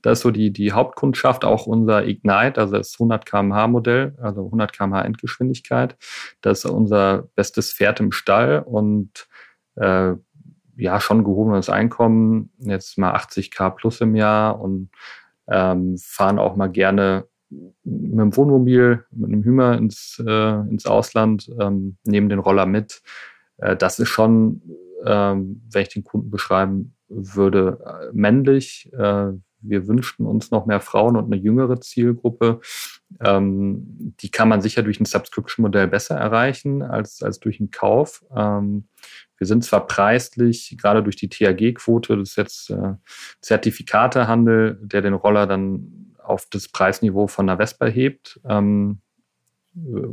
Das 0.02 0.20
ist 0.20 0.24
so 0.24 0.32
die, 0.32 0.52
die 0.52 0.74
Hauptkundschaft, 0.74 1.46
auch 1.46 1.66
unser 1.66 2.06
Ignite, 2.06 2.60
also 2.60 2.76
das 2.76 2.96
100 2.96 3.26
kmh 3.26 3.68
Modell, 3.68 4.18
also 4.22 4.44
100 4.44 4.74
kmh 4.74 5.02
Endgeschwindigkeit. 5.02 5.96
Das 6.42 6.60
ist 6.60 6.66
unser 6.66 7.30
bestes 7.36 7.72
Pferd 7.72 8.02
im 8.02 8.12
Stall 8.12 8.64
und 8.66 9.28
äh, 9.76 10.14
ja 10.76 11.00
schon 11.00 11.24
gehobenes 11.24 11.70
Einkommen, 11.70 12.52
jetzt 12.60 12.98
mal 12.98 13.16
80k 13.16 13.70
plus 13.72 14.02
im 14.02 14.16
Jahr 14.16 14.60
und 14.60 14.90
ähm, 15.48 15.98
fahren 15.98 16.40
auch 16.40 16.56
mal 16.56 16.68
gerne 16.68 17.26
mit 17.84 18.20
dem 18.20 18.36
Wohnmobil, 18.36 19.06
mit 19.12 19.30
einem 19.30 19.44
Hümer 19.44 19.78
ins, 19.78 20.22
äh, 20.26 20.60
ins 20.70 20.86
Ausland, 20.86 21.50
ähm, 21.60 21.98
nehmen 22.04 22.30
den 22.30 22.40
Roller 22.40 22.66
mit. 22.66 23.02
Äh, 23.58 23.76
das 23.76 24.00
ist 24.00 24.10
schon, 24.10 24.62
ähm, 25.06 25.62
wenn 25.72 25.82
ich 25.82 25.90
den 25.90 26.04
Kunden 26.04 26.32
beschreiben 26.32 26.96
würde, 27.08 27.80
äh, 27.86 28.10
männlich. 28.14 28.92
Äh, 28.94 29.34
wir 29.66 29.88
wünschten 29.88 30.26
uns 30.26 30.52
noch 30.52 30.66
mehr 30.66 30.82
Frauen 30.82 31.16
und 31.16 31.32
eine 31.32 31.42
jüngere 31.42 31.80
Zielgruppe. 31.80 32.60
Ähm, 33.22 34.14
die 34.20 34.30
kann 34.30 34.50
man 34.50 34.62
sicher 34.62 34.84
durch 34.84 35.00
ein 35.00 35.06
Subscription-Modell 35.06 35.88
besser 35.88 36.16
erreichen 36.16 36.82
als, 36.82 37.22
als 37.24 37.40
durch 37.40 37.60
einen 37.60 37.72
Kauf. 37.72 38.26
Ähm, 38.36 38.88
wir 39.44 39.48
sind 39.48 39.66
zwar 39.66 39.88
preislich, 39.88 40.78
gerade 40.80 41.04
durch 41.04 41.18
die 41.18 41.28
THG-Quote, 41.28 42.16
das 42.16 42.30
ist 42.30 42.36
jetzt 42.38 42.70
äh, 42.70 42.94
Zertifikatehandel, 43.42 44.80
der 44.82 45.02
den 45.02 45.14
Roller 45.14 45.48
dann 45.48 46.14
auf 46.18 46.48
das 46.50 46.70
Preisniveau 46.70 47.28
von 47.28 47.50
einer 47.50 47.58
Vespa 47.58 47.88
hebt. 47.88 48.40
Ähm, 48.48 49.02
äh, 49.76 50.08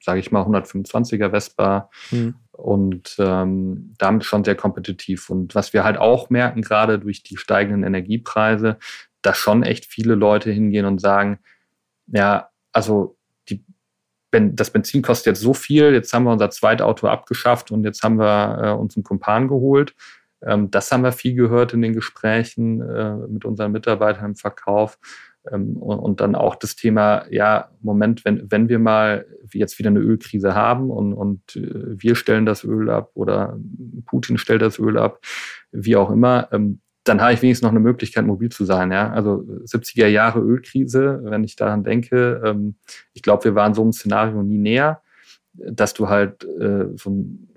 sage 0.00 0.18
ich 0.18 0.32
mal 0.32 0.44
125er 0.44 1.30
Vespa 1.30 1.90
mhm. 2.10 2.36
und 2.52 3.16
ähm, 3.18 3.94
damit 3.98 4.24
schon 4.24 4.44
sehr 4.44 4.54
kompetitiv. 4.54 5.28
Und 5.28 5.54
was 5.54 5.74
wir 5.74 5.84
halt 5.84 5.98
auch 5.98 6.30
merken, 6.30 6.62
gerade 6.62 6.98
durch 6.98 7.22
die 7.22 7.36
steigenden 7.36 7.84
Energiepreise, 7.84 8.78
dass 9.20 9.36
schon 9.36 9.62
echt 9.62 9.84
viele 9.84 10.14
Leute 10.14 10.50
hingehen 10.50 10.86
und 10.86 11.02
sagen, 11.02 11.38
ja, 12.06 12.48
also 12.72 13.18
ben, 14.34 14.56
das 14.56 14.70
Benzin 14.70 15.00
kostet 15.00 15.26
jetzt 15.26 15.42
so 15.42 15.54
viel, 15.54 15.92
jetzt 15.92 16.12
haben 16.12 16.24
wir 16.24 16.32
unser 16.32 16.50
Zweitauto 16.50 17.06
abgeschafft 17.06 17.70
und 17.70 17.84
jetzt 17.84 18.02
haben 18.02 18.18
wir 18.18 18.58
äh, 18.60 18.70
uns 18.72 18.96
einen 18.96 19.04
Kumpan 19.04 19.46
geholt. 19.46 19.94
Ähm, 20.42 20.72
das 20.72 20.90
haben 20.90 21.04
wir 21.04 21.12
viel 21.12 21.36
gehört 21.36 21.72
in 21.72 21.82
den 21.82 21.92
Gesprächen 21.92 22.80
äh, 22.80 23.14
mit 23.28 23.44
unseren 23.44 23.70
Mitarbeitern 23.70 24.30
im 24.30 24.34
Verkauf. 24.34 24.98
Ähm, 25.52 25.76
und, 25.76 26.00
und, 26.00 26.20
dann 26.20 26.34
auch 26.34 26.56
das 26.56 26.74
Thema, 26.74 27.26
ja, 27.30 27.70
Moment, 27.80 28.24
wenn, 28.24 28.50
wenn 28.50 28.68
wir 28.68 28.80
mal 28.80 29.24
jetzt 29.52 29.78
wieder 29.78 29.90
eine 29.90 30.00
Ölkrise 30.00 30.56
haben 30.56 30.90
und, 30.90 31.12
und 31.12 31.54
äh, 31.54 32.02
wir 32.02 32.16
stellen 32.16 32.44
das 32.44 32.64
Öl 32.64 32.90
ab 32.90 33.12
oder 33.14 33.56
Putin 34.04 34.36
stellt 34.36 34.62
das 34.62 34.80
Öl 34.80 34.98
ab, 34.98 35.20
wie 35.70 35.94
auch 35.94 36.10
immer, 36.10 36.48
ähm, 36.50 36.80
dann 37.04 37.20
habe 37.20 37.34
ich 37.34 37.42
wenigstens 37.42 37.62
noch 37.64 37.70
eine 37.70 37.80
Möglichkeit, 37.80 38.24
mobil 38.24 38.48
zu 38.48 38.64
sein. 38.64 38.90
Ja? 38.90 39.10
Also 39.12 39.44
70er 39.64 40.06
Jahre 40.06 40.40
Ölkrise, 40.40 41.20
wenn 41.24 41.44
ich 41.44 41.54
daran 41.54 41.84
denke, 41.84 42.42
ähm, 42.44 42.76
ich 43.12 43.22
glaube, 43.22 43.44
wir 43.44 43.54
waren 43.54 43.74
so 43.74 43.82
einem 43.82 43.92
Szenario 43.92 44.42
nie 44.42 44.58
näher, 44.58 45.02
dass 45.52 45.94
du 45.94 46.08
halt 46.08 46.44
äh, 46.44 46.86
so 46.96 47.10
einen 47.10 47.54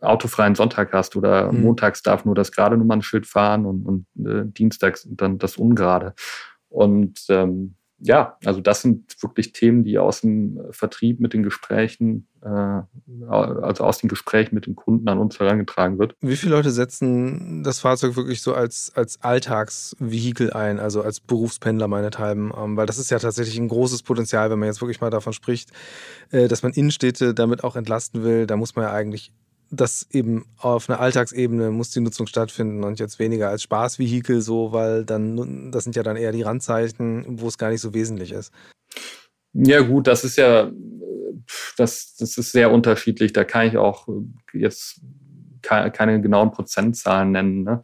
autofreien 0.00 0.54
Sonntag 0.54 0.92
hast 0.92 1.16
oder 1.16 1.50
mhm. 1.50 1.62
montags 1.62 2.02
darf 2.02 2.24
nur 2.24 2.34
das 2.34 2.52
gerade 2.52 2.76
Nummernschild 2.76 3.26
fahren 3.26 3.66
und, 3.66 3.86
und 3.86 4.26
äh, 4.26 4.44
dienstags 4.46 5.08
dann 5.10 5.38
das 5.38 5.56
ungerade. 5.56 6.14
Und 6.68 7.24
ähm, 7.30 7.74
ja, 8.00 8.38
also 8.44 8.60
das 8.60 8.82
sind 8.82 9.14
wirklich 9.22 9.52
Themen, 9.52 9.84
die 9.84 9.98
aus 9.98 10.22
dem 10.22 10.58
Vertrieb 10.70 11.20
mit 11.20 11.34
den 11.34 11.42
Gesprächen, 11.42 12.26
äh, 12.42 12.82
also 13.28 13.84
aus 13.84 13.98
den 13.98 14.08
Gesprächen 14.08 14.54
mit 14.54 14.66
den 14.66 14.74
Kunden 14.74 15.06
an 15.08 15.18
uns 15.18 15.38
herangetragen 15.38 15.98
wird. 15.98 16.14
Wie 16.20 16.36
viele 16.36 16.54
Leute 16.54 16.70
setzen 16.70 17.62
das 17.62 17.80
Fahrzeug 17.80 18.16
wirklich 18.16 18.40
so 18.40 18.54
als, 18.54 18.90
als 18.94 19.22
Alltagsvehikel 19.22 20.52
ein, 20.52 20.80
also 20.80 21.02
als 21.02 21.20
Berufspendler 21.20 21.88
meinethalben? 21.88 22.52
Ähm, 22.56 22.76
weil 22.76 22.86
das 22.86 22.98
ist 22.98 23.10
ja 23.10 23.18
tatsächlich 23.18 23.58
ein 23.58 23.68
großes 23.68 24.02
Potenzial, 24.02 24.50
wenn 24.50 24.58
man 24.58 24.68
jetzt 24.68 24.80
wirklich 24.80 25.02
mal 25.02 25.10
davon 25.10 25.34
spricht, 25.34 25.70
äh, 26.30 26.48
dass 26.48 26.62
man 26.62 26.72
Innenstädte 26.72 27.34
damit 27.34 27.64
auch 27.64 27.76
entlasten 27.76 28.24
will. 28.24 28.46
Da 28.46 28.56
muss 28.56 28.76
man 28.76 28.86
ja 28.86 28.92
eigentlich 28.92 29.32
das 29.70 30.06
eben 30.10 30.46
auf 30.58 30.88
einer 30.88 31.00
Alltagsebene 31.00 31.70
muss 31.70 31.90
die 31.90 32.00
Nutzung 32.00 32.26
stattfinden 32.26 32.84
und 32.84 32.98
jetzt 32.98 33.18
weniger 33.18 33.48
als 33.48 33.62
Spaßvehikel 33.62 34.40
so, 34.40 34.72
weil 34.72 35.04
dann, 35.04 35.70
das 35.70 35.84
sind 35.84 35.96
ja 35.96 36.02
dann 36.02 36.16
eher 36.16 36.32
die 36.32 36.42
Randzeichen, 36.42 37.40
wo 37.40 37.46
es 37.46 37.58
gar 37.58 37.70
nicht 37.70 37.80
so 37.80 37.94
wesentlich 37.94 38.32
ist. 38.32 38.52
Ja, 39.52 39.80
gut, 39.80 40.06
das 40.06 40.24
ist 40.24 40.36
ja, 40.36 40.70
das, 41.76 42.16
das 42.16 42.36
ist 42.36 42.52
sehr 42.52 42.70
unterschiedlich. 42.70 43.32
Da 43.32 43.44
kann 43.44 43.66
ich 43.66 43.76
auch 43.76 44.08
jetzt 44.52 45.00
keine, 45.62 46.20
genauen 46.20 46.50
Prozentzahlen 46.50 47.32
nennen. 47.32 47.62
Ne? 47.62 47.82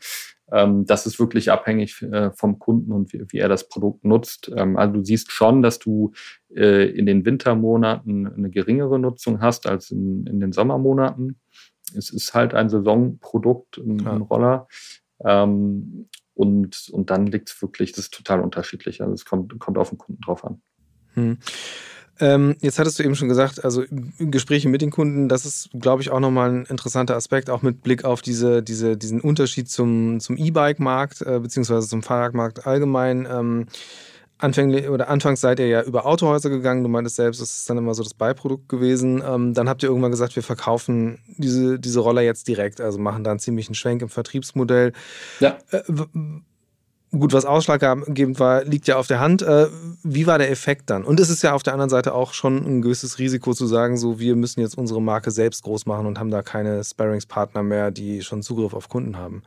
Ähm, 0.51 0.87
das 0.87 1.07
ist 1.07 1.18
wirklich 1.18 1.51
abhängig 1.51 2.03
äh, 2.03 2.31
vom 2.33 2.59
Kunden 2.59 2.92
und 2.92 3.12
wie, 3.12 3.25
wie 3.29 3.38
er 3.38 3.49
das 3.49 3.68
Produkt 3.68 4.05
nutzt. 4.05 4.51
Ähm, 4.55 4.77
also 4.77 4.94
du 4.94 5.05
siehst 5.05 5.33
schon, 5.33 5.62
dass 5.62 5.79
du 5.79 6.12
äh, 6.55 6.88
in 6.90 7.07
den 7.07 7.25
Wintermonaten 7.25 8.27
eine 8.27 8.51
geringere 8.51 8.99
Nutzung 8.99 9.40
hast 9.40 9.66
als 9.66 9.90
in, 9.90 10.27
in 10.27 10.40
den 10.40 10.53
Sommermonaten 10.53 11.40
es 11.94 12.11
ist 12.11 12.35
halt 12.35 12.55
ein 12.55 12.68
Saisonprodukt, 12.68 13.79
ein, 13.79 14.07
ein 14.07 14.22
Roller. 14.22 14.68
Ähm, 15.25 16.09
und, 16.35 16.88
und 16.92 17.11
dann 17.11 17.27
liegt 17.27 17.51
es 17.51 17.62
wirklich, 17.62 17.92
das 17.92 18.07
ist 18.07 18.14
total 18.14 18.40
unterschiedlich. 18.40 19.01
Also 19.01 19.14
es 19.14 19.25
kommt, 19.25 19.59
kommt 19.59 19.79
auf 19.79 19.88
den 19.88 19.99
Kunden 19.99 20.20
drauf 20.20 20.44
an. 20.44 20.61
Hm. 21.14 21.38
Ähm, 22.18 22.57
jetzt 22.61 22.79
hattest 22.79 22.99
du 22.99 23.03
eben 23.03 23.14
schon 23.14 23.29
gesagt, 23.29 23.62
also 23.64 23.85
Gespräche 24.18 24.68
mit 24.68 24.81
den 24.81 24.90
Kunden, 24.90 25.29
das 25.29 25.44
ist, 25.44 25.68
glaube 25.79 26.01
ich, 26.01 26.11
auch 26.11 26.20
nochmal 26.20 26.51
ein 26.51 26.64
interessanter 26.64 27.14
Aspekt, 27.14 27.51
auch 27.51 27.62
mit 27.62 27.83
Blick 27.83 28.05
auf 28.05 28.22
diese, 28.22 28.62
diese, 28.62 28.96
diesen 28.96 29.20
Unterschied 29.20 29.68
zum, 29.68 30.20
zum 30.20 30.37
E-Bike-Markt, 30.38 31.22
äh, 31.22 31.40
beziehungsweise 31.40 31.87
zum 31.88 32.03
Fahrradmarkt 32.03 32.66
allgemein. 32.66 33.27
Ähm, 33.31 33.66
Anfänglich 34.38 34.88
oder 34.90 35.09
anfangs 35.09 35.40
seid 35.40 35.59
ihr 35.61 35.66
ja 35.66 35.83
über 35.83 36.05
Autohäuser 36.05 36.51
gegangen. 36.51 36.83
Du 36.83 36.90
meintest 36.90 37.16
selbst, 37.16 37.40
das 37.40 37.57
ist 37.57 37.70
dann 37.70 37.79
immer 37.79 37.94
so 37.94 38.03
das 38.03 38.12
Beiprodukt 38.12 38.68
gewesen. 38.68 39.22
Ähm, 39.27 39.55
dann 39.55 39.66
habt 39.66 39.83
ihr 39.83 39.88
irgendwann 39.88 40.11
gesagt, 40.11 40.37
wir 40.37 40.42
verkaufen 40.42 41.18
diese, 41.38 41.79
diese 41.79 42.01
Roller 42.01 42.20
jetzt 42.20 42.46
direkt, 42.46 42.83
also 42.83 42.99
machen 42.99 43.25
da 43.25 43.31
einen 43.31 43.40
ziemlichen 43.40 43.75
Schwenk 43.75 44.03
im 44.03 44.11
Vertriebsmodell. 44.11 44.92
Ja. 45.40 45.57
Äh, 45.70 45.81
gut, 47.12 47.33
was 47.33 47.46
ausschlaggebend 47.46 48.38
war, 48.38 48.62
liegt 48.64 48.87
ja 48.88 48.96
auf 48.96 49.07
der 49.07 49.20
Hand. 49.20 49.40
Äh, 49.40 49.68
wie 50.03 50.27
war 50.27 50.37
der 50.37 50.51
Effekt 50.51 50.90
dann? 50.90 51.05
Und 51.05 51.18
es 51.18 51.31
ist 51.31 51.42
ja 51.42 51.55
auf 51.55 51.62
der 51.62 51.72
anderen 51.72 51.90
Seite 51.90 52.12
auch 52.12 52.35
schon 52.35 52.59
ein 52.59 52.83
gewisses 52.83 53.18
Risiko 53.18 53.55
zu 53.55 53.66
sagen, 53.66 53.96
so 53.96 54.18
wir 54.18 54.37
müssen 54.37 54.61
jetzt 54.61 54.77
unsere 54.77 55.01
Marke 55.01 55.31
selbst 55.31 55.62
groß 55.62 55.87
machen 55.87 56.05
und 56.05 56.18
haben 56.18 56.31
da 56.31 56.42
keine 56.42 56.85
Sparringspartner 56.85 57.62
mehr, 57.62 57.90
die 57.90 58.20
schon 58.20 58.42
Zugriff 58.42 58.75
auf 58.75 58.90
Kunden 58.90 59.16
haben 59.16 59.42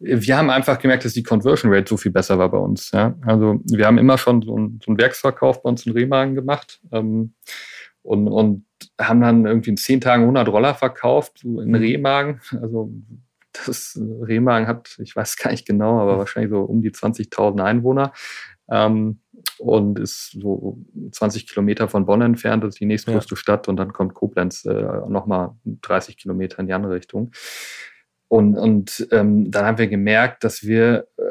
wir 0.00 0.36
haben 0.36 0.50
einfach 0.50 0.78
gemerkt, 0.78 1.04
dass 1.04 1.12
die 1.12 1.22
Conversion 1.22 1.72
Rate 1.72 1.88
so 1.88 1.96
viel 1.96 2.12
besser 2.12 2.38
war 2.38 2.50
bei 2.50 2.58
uns. 2.58 2.90
Ja? 2.92 3.16
Also 3.26 3.60
wir 3.64 3.86
haben 3.86 3.98
immer 3.98 4.16
schon 4.18 4.42
so, 4.42 4.56
ein, 4.56 4.80
so 4.84 4.90
einen 4.90 4.98
Werksverkauf 4.98 5.62
bei 5.62 5.68
uns 5.68 5.86
in 5.86 5.92
Remagen 5.92 6.34
gemacht 6.34 6.80
ähm, 6.92 7.34
und, 8.02 8.28
und 8.28 8.64
haben 9.00 9.20
dann 9.20 9.46
irgendwie 9.46 9.70
in 9.70 9.76
zehn 9.76 10.00
Tagen 10.00 10.22
100 10.22 10.48
Roller 10.48 10.74
verkauft 10.74 11.40
so 11.42 11.60
in 11.60 11.70
mhm. 11.70 11.74
Remagen. 11.74 12.40
Also 12.62 12.92
das 13.66 13.98
Remagen 14.00 14.68
hat, 14.68 14.96
ich 15.02 15.16
weiß 15.16 15.36
gar 15.36 15.50
nicht 15.50 15.66
genau, 15.66 15.98
aber 16.00 16.14
mhm. 16.14 16.18
wahrscheinlich 16.18 16.50
so 16.50 16.60
um 16.60 16.80
die 16.80 16.92
20.000 16.92 17.62
Einwohner. 17.62 18.12
Ähm, 18.70 19.20
und 19.58 19.98
ist 19.98 20.36
so 20.40 20.78
20 21.10 21.48
Kilometer 21.48 21.88
von 21.88 22.06
Bonn 22.06 22.22
entfernt, 22.22 22.62
das 22.62 22.74
ist 22.74 22.80
die 22.80 22.86
nächstgrößte 22.86 23.34
ja. 23.34 23.36
Stadt 23.36 23.68
und 23.68 23.76
dann 23.76 23.92
kommt 23.92 24.14
Koblenz 24.14 24.64
äh, 24.64 24.72
nochmal 25.08 25.56
30 25.64 26.16
Kilometer 26.16 26.60
in 26.60 26.66
die 26.66 26.72
andere 26.74 26.94
Richtung. 26.94 27.32
Und, 28.28 28.56
und 28.56 29.08
ähm, 29.10 29.50
dann 29.50 29.64
haben 29.64 29.78
wir 29.78 29.88
gemerkt, 29.88 30.44
dass 30.44 30.62
wir 30.62 31.08
äh, 31.16 31.22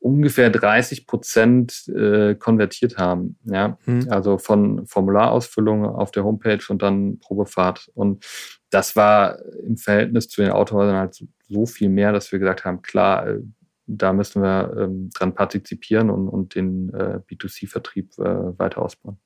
ungefähr 0.00 0.50
30 0.50 1.06
Prozent 1.06 1.86
äh, 1.88 2.34
konvertiert 2.34 2.98
haben. 2.98 3.38
Ja? 3.44 3.78
Mhm. 3.86 4.08
Also 4.10 4.38
von 4.38 4.86
Formularausfüllung 4.86 5.84
auf 5.84 6.10
der 6.10 6.24
Homepage 6.24 6.64
und 6.68 6.82
dann 6.82 7.18
Probefahrt. 7.20 7.90
Und 7.94 8.24
das 8.70 8.96
war 8.96 9.38
im 9.62 9.76
Verhältnis 9.76 10.28
zu 10.28 10.40
den 10.40 10.50
Autohäusern 10.50 10.96
halt 10.96 11.24
so 11.48 11.66
viel 11.66 11.90
mehr, 11.90 12.12
dass 12.12 12.32
wir 12.32 12.38
gesagt 12.38 12.64
haben, 12.64 12.82
klar, 12.82 13.28
äh, 13.28 13.40
da 13.86 14.12
müssen 14.12 14.42
wir 14.42 14.72
ähm, 14.78 15.10
dran 15.12 15.34
partizipieren 15.34 16.10
und, 16.10 16.28
und 16.28 16.54
den 16.54 16.94
äh, 16.94 17.20
B2C-Vertrieb 17.28 18.18
äh, 18.18 18.58
weiter 18.58 18.82
ausbauen. 18.82 19.18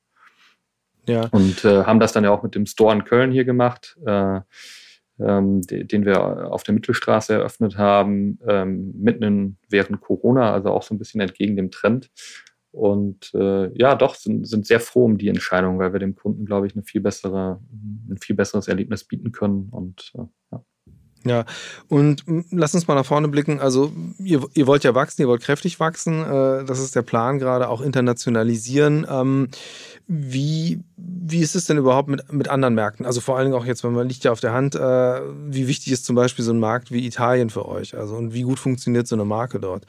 Ja. 1.07 1.27
Und 1.31 1.63
äh, 1.63 1.83
haben 1.83 1.99
das 1.99 2.13
dann 2.13 2.23
ja 2.23 2.31
auch 2.31 2.43
mit 2.43 2.55
dem 2.55 2.65
Store 2.65 2.93
in 2.93 3.05
Köln 3.05 3.31
hier 3.31 3.45
gemacht. 3.45 3.97
Äh, 4.05 4.41
ähm, 5.19 5.61
den 5.61 6.05
wir 6.05 6.51
auf 6.51 6.63
der 6.63 6.73
Mittelstraße 6.73 7.33
eröffnet 7.33 7.77
haben, 7.77 8.39
ähm, 8.47 8.93
mitten 8.97 9.57
während 9.69 10.01
Corona, 10.01 10.51
also 10.53 10.69
auch 10.71 10.83
so 10.83 10.93
ein 10.93 10.97
bisschen 10.97 11.21
entgegen 11.21 11.55
dem 11.55 11.71
Trend. 11.71 12.11
Und 12.71 13.33
äh, 13.33 13.71
ja, 13.77 13.95
doch, 13.95 14.15
sind, 14.15 14.45
sind 14.45 14.67
sehr 14.67 14.81
froh 14.81 15.05
um 15.05 15.17
die 15.17 15.29
Entscheidung, 15.29 15.79
weil 15.79 15.93
wir 15.93 15.99
dem 15.99 16.15
Kunden, 16.15 16.45
glaube 16.45 16.67
ich, 16.67 16.75
eine 16.75 16.83
viel 16.83 16.99
bessere, 16.99 17.61
ein 18.09 18.17
viel 18.17 18.35
besseres 18.35 18.67
Erlebnis 18.67 19.05
bieten 19.05 19.31
können. 19.31 19.69
Und 19.71 20.11
äh, 20.15 20.23
ja. 20.51 20.63
Ja, 21.25 21.45
und 21.89 22.23
lass 22.51 22.75
uns 22.75 22.87
mal 22.87 22.93
nach 22.93 23.05
vorne 23.05 23.27
blicken. 23.27 23.59
Also, 23.59 23.91
ihr, 24.19 24.45
ihr 24.53 24.67
wollt 24.67 24.83
ja 24.83 24.93
wachsen, 24.93 25.21
ihr 25.21 25.27
wollt 25.27 25.41
kräftig 25.41 25.79
wachsen. 25.79 26.21
Äh, 26.21 26.65
das 26.65 26.79
ist 26.79 26.95
der 26.95 27.01
Plan 27.01 27.39
gerade, 27.39 27.67
auch 27.67 27.81
internationalisieren. 27.81 29.07
Ähm, 29.09 29.49
wie, 30.07 30.81
wie 30.97 31.41
ist 31.41 31.55
es 31.55 31.65
denn 31.65 31.77
überhaupt 31.77 32.09
mit, 32.09 32.31
mit 32.31 32.47
anderen 32.47 32.75
Märkten? 32.75 33.07
Also 33.07 33.21
vor 33.21 33.37
allen 33.37 33.47
Dingen 33.47 33.59
auch 33.59 33.65
jetzt, 33.65 33.83
wenn 33.83 33.93
man 33.93 34.07
liegt 34.07 34.23
ja 34.23 34.31
auf 34.31 34.39
der 34.39 34.53
Hand, 34.53 34.75
äh, 34.75 34.79
wie 34.79 35.67
wichtig 35.67 35.91
ist 35.91 36.05
zum 36.05 36.15
Beispiel 36.15 36.45
so 36.45 36.53
ein 36.53 36.59
Markt 36.59 36.91
wie 36.91 37.07
Italien 37.07 37.49
für 37.49 37.67
euch? 37.67 37.97
Also 37.97 38.15
und 38.15 38.33
wie 38.33 38.43
gut 38.43 38.59
funktioniert 38.59 39.07
so 39.07 39.15
eine 39.15 39.25
Marke 39.25 39.59
dort? 39.59 39.85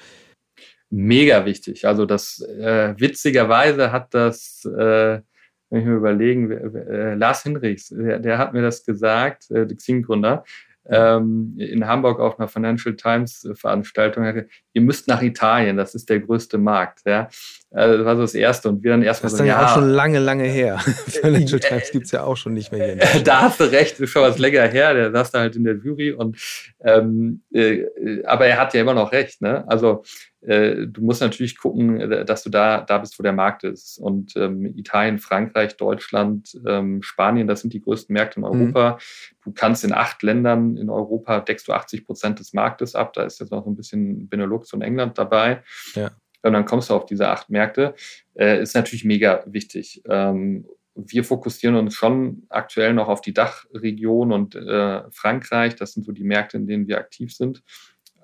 Mega 0.89 1.45
wichtig. 1.45 1.87
Also 1.87 2.07
das 2.07 2.41
äh, 2.41 2.95
witzigerweise 2.97 3.93
hat 3.93 4.15
das, 4.15 4.65
äh, 4.65 5.21
wenn 5.69 5.81
ich 5.81 5.85
mir 5.85 5.97
überlegen, 5.97 6.51
äh, 6.51 7.15
Lars 7.15 7.43
Hinrichs, 7.43 7.89
der, 7.89 8.21
der, 8.21 8.39
hat 8.39 8.55
mir 8.55 8.63
das 8.63 8.85
gesagt, 8.85 9.51
äh, 9.51 9.67
der 9.67 9.77
Xing-Gründer, 9.77 10.45
ähm, 10.91 11.55
in 11.59 11.87
Hamburg 11.87 12.21
auf 12.21 12.39
einer 12.39 12.49
Financial 12.49 12.95
Times 12.95 13.49
Veranstaltung, 13.55 14.45
ihr 14.73 14.83
müsst 14.83 15.09
nach 15.09 15.23
Italien, 15.23 15.77
das 15.77 15.95
ist 15.95 16.09
der 16.09 16.21
größte 16.21 16.59
Markt. 16.59 17.01
Ja? 17.07 17.29
Also 17.71 17.99
das 17.99 18.07
war 18.07 18.17
so 18.17 18.23
das 18.23 18.35
Erste. 18.35 18.69
Und 18.69 18.83
wir 18.83 18.93
dann 18.93 19.03
erstmal 19.03 19.31
so, 19.31 19.43
ja. 19.45 19.61
Das 19.61 19.71
ist 19.71 19.77
auch 19.77 19.81
schon 19.81 19.91
lange, 19.91 20.19
lange 20.19 20.45
her. 20.45 20.79
Financial 21.07 21.61
Times 21.61 21.91
gibt 21.91 22.07
es 22.07 22.13
ja 22.13 22.23
auch 22.23 22.37
schon 22.37 22.55
nicht 22.55 22.73
mehr 22.73 22.95
hier. 22.95 23.23
da 23.25 23.43
hast 23.43 23.61
du 23.61 23.65
recht, 23.65 23.99
ist 24.01 24.11
schon 24.11 24.23
was 24.23 24.39
länger 24.39 24.67
her, 24.69 24.95
der 24.95 25.13
saß 25.13 25.33
da 25.33 25.41
halt 25.41 25.57
in 25.57 25.65
der 25.65 25.77
Jury. 25.77 26.13
Und, 26.13 26.39
ähm, 26.81 27.43
äh, 27.53 27.85
aber 28.25 28.47
er 28.47 28.59
hat 28.59 28.75
ja 28.75 28.81
immer 28.81 28.95
noch 28.95 29.13
recht. 29.13 29.43
Ne? 29.43 29.65
Also 29.69 30.05
äh, 30.47 30.87
du 30.87 31.03
musst 31.03 31.21
natürlich 31.21 31.59
gucken, 31.59 32.01
äh, 32.01 32.25
dass 32.25 32.45
du 32.45 32.51
da, 32.51 32.83
da 32.83 32.99
bist, 32.99 33.19
wo 33.19 33.23
der 33.23 33.33
Markt 33.33 33.65
ist. 33.65 33.99
Und 33.99 34.37
ähm, 34.37 34.65
Italien, 34.77 35.19
Frankreich, 35.19 35.77
Deutschland, 35.77 36.59
ähm, 36.67 37.03
Spanien, 37.03 37.49
das 37.49 37.63
sind 37.63 37.73
die 37.73 37.81
größten 37.81 38.13
Märkte 38.13 38.41
in 38.41 38.47
mhm. 38.47 38.53
Europa. 38.53 38.93
Mhm. 38.93 39.35
Du 39.45 39.53
kannst 39.53 39.85
in 39.85 39.93
acht 39.93 40.23
Ländern 40.23 40.77
in 40.77 40.89
Europa 40.89 41.41
deckst 41.41 41.67
du 41.69 41.73
80 41.73 42.07
Prozent 42.07 42.39
des 42.39 42.53
Marktes 42.53 42.95
ab. 42.95 43.13
Da 43.13 43.25
ist 43.25 43.41
jetzt 43.41 43.51
noch 43.51 43.65
so 43.65 43.71
ein 43.71 43.77
bisschen 43.77 44.29
Benelux 44.29 44.73
und 44.73 44.83
England 44.83 45.19
dabei. 45.19 45.63
Ja. 45.95 46.11
Und 46.47 46.53
dann 46.53 46.65
kommst 46.65 46.91
du 46.91 46.95
auf 46.95 47.07
diese 47.07 47.29
acht 47.29 47.51
Märkte. 47.51 47.95
Äh, 48.35 48.63
ist 48.63 48.75
natürlich 48.75 49.05
mega 49.05 49.43
wichtig. 49.47 50.03
Ähm, 50.09 50.67
wir 50.95 51.25
fokussieren 51.25 51.77
uns 51.77 51.95
schon 51.95 52.47
aktuell 52.49 52.95
noch 52.95 53.09
auf 53.09 53.21
die 53.21 53.35
Dachregion 53.35 54.33
und 54.33 54.55
äh, 54.55 55.03
Frankreich. 55.11 55.77
Das 55.77 55.93
sind 55.93 56.05
so 56.05 56.13
die 56.13 56.25
Märkte, 56.25 56.57
in 56.57 56.67
denen 56.67 56.89
wir 56.89 56.99
aktiv 56.99 57.35
sind. 57.35 57.63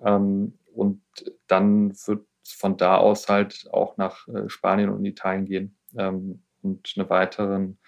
Ähm, 0.04 0.58
und 0.72 1.02
dann 1.48 1.90
wird 2.06 2.26
es 2.44 2.52
von 2.52 2.76
da 2.76 2.96
aus 2.96 3.28
halt 3.28 3.68
auch 3.72 3.96
nach 3.98 4.26
äh, 4.28 4.48
Spanien 4.48 4.88
und 4.88 5.04
Italien 5.04 5.44
gehen 5.44 5.76
ähm, 5.96 6.42
und 6.62 6.92
einen 6.96 7.10
weiteren, 7.10 7.78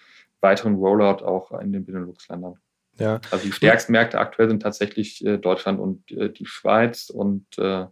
weiteren 0.41 0.75
Rollout 0.75 1.25
auch 1.25 1.51
in 1.59 1.73
den 1.73 1.85
Benelux-Ländern. 1.85 2.57
Ja. 2.99 3.19
Also 3.31 3.45
die 3.45 3.51
stärksten 3.51 3.91
Märkte 3.91 4.19
aktuell 4.19 4.49
sind 4.49 4.61
tatsächlich 4.61 5.25
äh, 5.25 5.37
Deutschland 5.37 5.79
und 5.79 6.11
äh, 6.11 6.31
die 6.31 6.45
Schweiz 6.45 7.09
und 7.09 7.45
äh, 7.57 7.87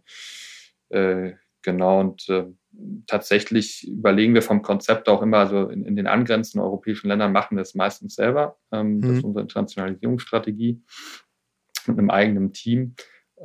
äh, 0.90 1.34
genau 1.64 2.00
und 2.00 2.28
äh, 2.28 2.46
tatsächlich 3.06 3.86
überlegen 3.88 4.34
wir 4.34 4.42
vom 4.42 4.62
Konzept 4.62 5.08
auch 5.08 5.22
immer, 5.22 5.38
also 5.38 5.68
in, 5.68 5.84
in 5.84 5.96
den 5.96 6.06
angrenzenden 6.06 6.64
europäischen 6.64 7.08
Ländern 7.08 7.32
machen 7.32 7.56
wir 7.56 7.62
es 7.62 7.74
meistens 7.74 8.14
selber. 8.14 8.56
Ähm, 8.70 8.98
mhm. 8.98 9.00
Das 9.00 9.10
ist 9.10 9.24
unsere 9.24 9.42
Internationalisierungsstrategie 9.42 10.82
mit 11.86 11.98
einem 11.98 12.10
eigenen 12.10 12.52
Team 12.52 12.94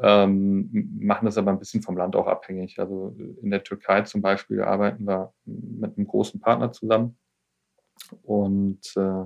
ähm, 0.02 0.70
machen 1.00 1.26
das 1.26 1.38
aber 1.38 1.52
ein 1.52 1.60
bisschen 1.60 1.82
vom 1.82 1.98
Land 1.98 2.16
auch 2.16 2.28
abhängig. 2.28 2.80
Also 2.80 3.16
in 3.42 3.50
der 3.50 3.64
Türkei 3.64 4.02
zum 4.04 4.22
Beispiel 4.22 4.62
arbeiten 4.62 5.06
wir 5.06 5.34
mit 5.46 5.98
einem 5.98 6.08
großen 6.08 6.40
Partner 6.40 6.72
zusammen. 6.72 7.18
Und 8.24 8.94
äh, 8.96 9.24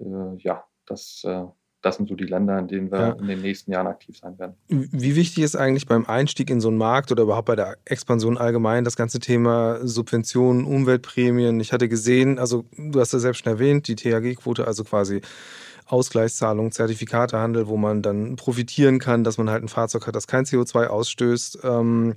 äh, 0.00 0.36
ja, 0.38 0.64
das, 0.86 1.22
äh, 1.24 1.44
das 1.82 1.96
sind 1.96 2.08
so 2.08 2.14
die 2.14 2.24
Länder, 2.24 2.58
in 2.58 2.66
denen 2.66 2.90
wir 2.90 2.98
ja. 2.98 3.10
in 3.12 3.28
den 3.28 3.40
nächsten 3.40 3.70
Jahren 3.70 3.86
aktiv 3.86 4.18
sein 4.18 4.38
werden. 4.38 4.54
Wie 4.68 5.14
wichtig 5.14 5.44
ist 5.44 5.54
eigentlich 5.54 5.86
beim 5.86 6.06
Einstieg 6.06 6.50
in 6.50 6.60
so 6.60 6.68
einen 6.68 6.78
Markt 6.78 7.12
oder 7.12 7.22
überhaupt 7.22 7.46
bei 7.46 7.56
der 7.56 7.76
Expansion 7.84 8.36
allgemein 8.36 8.84
das 8.84 8.96
ganze 8.96 9.20
Thema 9.20 9.78
Subventionen, 9.86 10.64
Umweltprämien? 10.64 11.60
Ich 11.60 11.72
hatte 11.72 11.88
gesehen, 11.88 12.38
also 12.38 12.64
du 12.76 12.98
hast 12.98 13.12
ja 13.12 13.20
selbst 13.20 13.44
schon 13.44 13.52
erwähnt, 13.52 13.86
die 13.86 13.94
THG-Quote, 13.94 14.66
also 14.66 14.82
quasi 14.82 15.20
Ausgleichszahlungen, 15.86 16.72
Zertifikatehandel, 16.72 17.68
wo 17.68 17.76
man 17.76 18.02
dann 18.02 18.36
profitieren 18.36 18.98
kann, 18.98 19.24
dass 19.24 19.38
man 19.38 19.48
halt 19.48 19.62
ein 19.62 19.68
Fahrzeug 19.68 20.06
hat, 20.06 20.16
das 20.16 20.26
kein 20.26 20.44
CO2 20.44 20.86
ausstößt. 20.86 21.60
Ähm, 21.62 22.14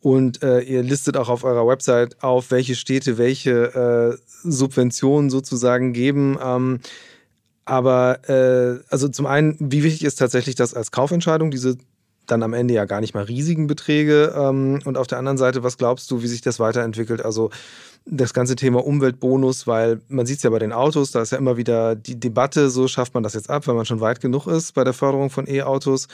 und 0.00 0.42
äh, 0.42 0.60
ihr 0.60 0.82
listet 0.82 1.18
auch 1.18 1.28
auf 1.28 1.44
eurer 1.44 1.66
Website 1.66 2.22
auf, 2.22 2.50
welche 2.50 2.74
Städte 2.74 3.18
welche 3.18 4.16
äh, 4.16 4.18
Subventionen 4.42 5.28
sozusagen 5.28 5.92
geben. 5.92 6.38
Ähm, 6.42 6.80
aber 7.64 8.28
äh, 8.28 8.82
also 8.88 9.08
zum 9.08 9.26
einen, 9.26 9.56
wie 9.58 9.82
wichtig 9.82 10.04
ist 10.04 10.16
tatsächlich 10.16 10.54
das 10.54 10.74
als 10.74 10.90
Kaufentscheidung, 10.90 11.50
diese 11.50 11.76
dann 12.26 12.42
am 12.42 12.54
Ende 12.54 12.74
ja 12.74 12.84
gar 12.84 13.00
nicht 13.00 13.14
mal 13.14 13.24
riesigen 13.24 13.66
Beträge. 13.66 14.34
Ähm, 14.36 14.80
und 14.84 14.96
auf 14.96 15.06
der 15.06 15.18
anderen 15.18 15.38
Seite, 15.38 15.62
was 15.62 15.78
glaubst 15.78 16.10
du, 16.10 16.22
wie 16.22 16.26
sich 16.26 16.40
das 16.40 16.60
weiterentwickelt? 16.60 17.24
Also 17.24 17.50
das 18.06 18.32
ganze 18.32 18.56
Thema 18.56 18.84
Umweltbonus, 18.84 19.66
weil 19.66 20.00
man 20.08 20.26
sieht 20.26 20.38
es 20.38 20.42
ja 20.42 20.50
bei 20.50 20.58
den 20.58 20.72
Autos, 20.72 21.10
da 21.10 21.22
ist 21.22 21.32
ja 21.32 21.38
immer 21.38 21.56
wieder 21.56 21.94
die 21.94 22.18
Debatte, 22.18 22.70
so 22.70 22.88
schafft 22.88 23.14
man 23.14 23.22
das 23.22 23.34
jetzt 23.34 23.50
ab, 23.50 23.66
wenn 23.66 23.76
man 23.76 23.84
schon 23.84 24.00
weit 24.00 24.20
genug 24.20 24.46
ist 24.46 24.72
bei 24.72 24.84
der 24.84 24.94
Förderung 24.94 25.30
von 25.30 25.46
E-Autos. 25.48 26.08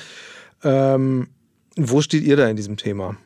Ähm, 0.65 1.29
wo 1.77 2.01
steht 2.01 2.25
ihr 2.25 2.37
da 2.37 2.49
in 2.49 2.57
diesem 2.57 2.77
Thema? 2.77 3.17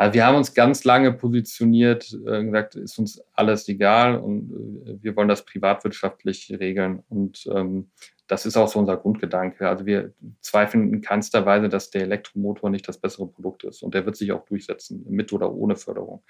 Also 0.00 0.14
wir 0.14 0.24
haben 0.24 0.36
uns 0.36 0.54
ganz 0.54 0.84
lange 0.84 1.12
positioniert, 1.12 2.16
äh, 2.26 2.42
gesagt, 2.42 2.74
ist 2.74 2.98
uns 2.98 3.22
alles 3.34 3.68
egal 3.68 4.16
und 4.16 4.50
äh, 4.86 4.96
wir 5.02 5.14
wollen 5.14 5.28
das 5.28 5.44
privatwirtschaftlich 5.44 6.50
regeln. 6.58 7.02
Und 7.10 7.46
ähm, 7.54 7.90
das 8.26 8.46
ist 8.46 8.56
auch 8.56 8.68
so 8.68 8.78
unser 8.78 8.96
Grundgedanke. 8.96 9.68
Also 9.68 9.84
wir 9.84 10.14
zweifeln 10.40 10.90
in 10.90 11.02
keinster 11.02 11.44
Weise, 11.44 11.68
dass 11.68 11.90
der 11.90 12.00
Elektromotor 12.00 12.70
nicht 12.70 12.88
das 12.88 12.96
bessere 12.96 13.26
Produkt 13.26 13.64
ist. 13.64 13.82
Und 13.82 13.92
der 13.92 14.06
wird 14.06 14.16
sich 14.16 14.32
auch 14.32 14.46
durchsetzen, 14.46 15.04
mit 15.06 15.34
oder 15.34 15.52
ohne 15.52 15.76
Förderung. 15.76 16.22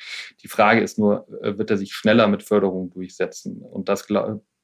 Die 0.43 0.49
Frage 0.49 0.81
ist 0.81 0.99
nur, 0.99 1.29
äh, 1.41 1.57
wird 1.57 1.71
er 1.71 1.79
sich 1.79 1.93
schneller 1.93 2.27
mit 2.27 2.43
Förderung 2.43 2.91
durchsetzen? 2.91 3.63
Und 3.63 3.89
das 3.89 4.09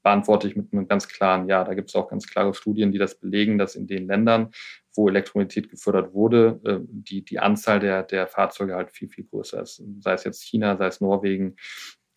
beantworte 0.02 0.48
ich 0.48 0.56
mit 0.56 0.72
einem 0.72 0.88
ganz 0.88 1.06
klaren 1.06 1.48
Ja. 1.48 1.62
Da 1.62 1.74
gibt 1.74 1.90
es 1.90 1.94
auch 1.94 2.08
ganz 2.08 2.26
klare 2.26 2.54
Studien, 2.54 2.90
die 2.90 2.98
das 2.98 3.14
belegen, 3.20 3.56
dass 3.56 3.76
in 3.76 3.86
den 3.86 4.08
Ländern, 4.08 4.50
wo 4.96 5.08
Elektromobilität 5.08 5.70
gefördert 5.70 6.14
wurde, 6.14 6.60
äh, 6.64 6.78
die, 6.88 7.24
die 7.24 7.38
Anzahl 7.38 7.80
der, 7.80 8.02
der 8.02 8.26
Fahrzeuge 8.26 8.74
halt 8.74 8.90
viel, 8.90 9.08
viel 9.08 9.24
größer 9.24 9.62
ist. 9.62 9.82
Sei 10.00 10.12
es 10.12 10.24
jetzt 10.24 10.42
China, 10.42 10.76
sei 10.76 10.86
es 10.86 11.00
Norwegen. 11.00 11.56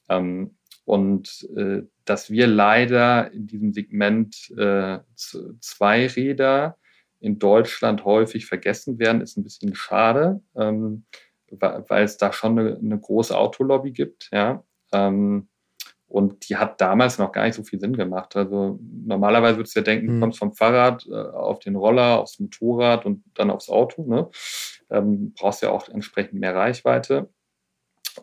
Ähm, 0.09 0.55
und 0.85 1.47
äh, 1.55 1.83
dass 2.05 2.31
wir 2.31 2.47
leider 2.47 3.31
in 3.31 3.45
diesem 3.45 3.73
Segment 3.73 4.51
äh, 4.57 4.99
Zweiräder 5.15 6.77
in 7.19 7.37
Deutschland 7.37 8.05
häufig 8.05 8.47
vergessen 8.47 8.97
werden, 8.97 9.21
ist 9.21 9.37
ein 9.37 9.43
bisschen 9.43 9.75
schade, 9.75 10.41
ähm, 10.55 11.05
weil 11.51 12.03
es 12.03 12.17
da 12.17 12.31
schon 12.33 12.57
eine, 12.57 12.77
eine 12.77 12.99
große 12.99 13.37
Autolobby 13.37 13.91
gibt. 13.91 14.29
Ja? 14.31 14.63
Ähm, 14.91 15.49
und 16.09 16.49
die 16.49 16.57
hat 16.57 16.81
damals 16.81 17.19
noch 17.19 17.31
gar 17.31 17.45
nicht 17.45 17.55
so 17.55 17.63
viel 17.63 17.79
Sinn 17.79 17.95
gemacht. 17.95 18.35
Also 18.35 18.79
normalerweise 18.81 19.57
würdest 19.57 19.75
du 19.75 19.79
ja 19.79 19.83
denken, 19.83 20.07
du 20.07 20.13
hm. 20.13 20.19
kommst 20.19 20.39
vom 20.39 20.53
Fahrrad 20.53 21.05
äh, 21.07 21.13
auf 21.13 21.59
den 21.59 21.75
Roller, 21.75 22.19
aufs 22.19 22.39
Motorrad 22.39 23.05
und 23.05 23.23
dann 23.35 23.51
aufs 23.51 23.69
Auto. 23.69 24.03
Ne? 24.03 24.29
Ähm, 24.89 25.33
brauchst 25.35 25.61
ja 25.61 25.69
auch 25.69 25.87
entsprechend 25.87 26.39
mehr 26.39 26.55
Reichweite. 26.55 27.29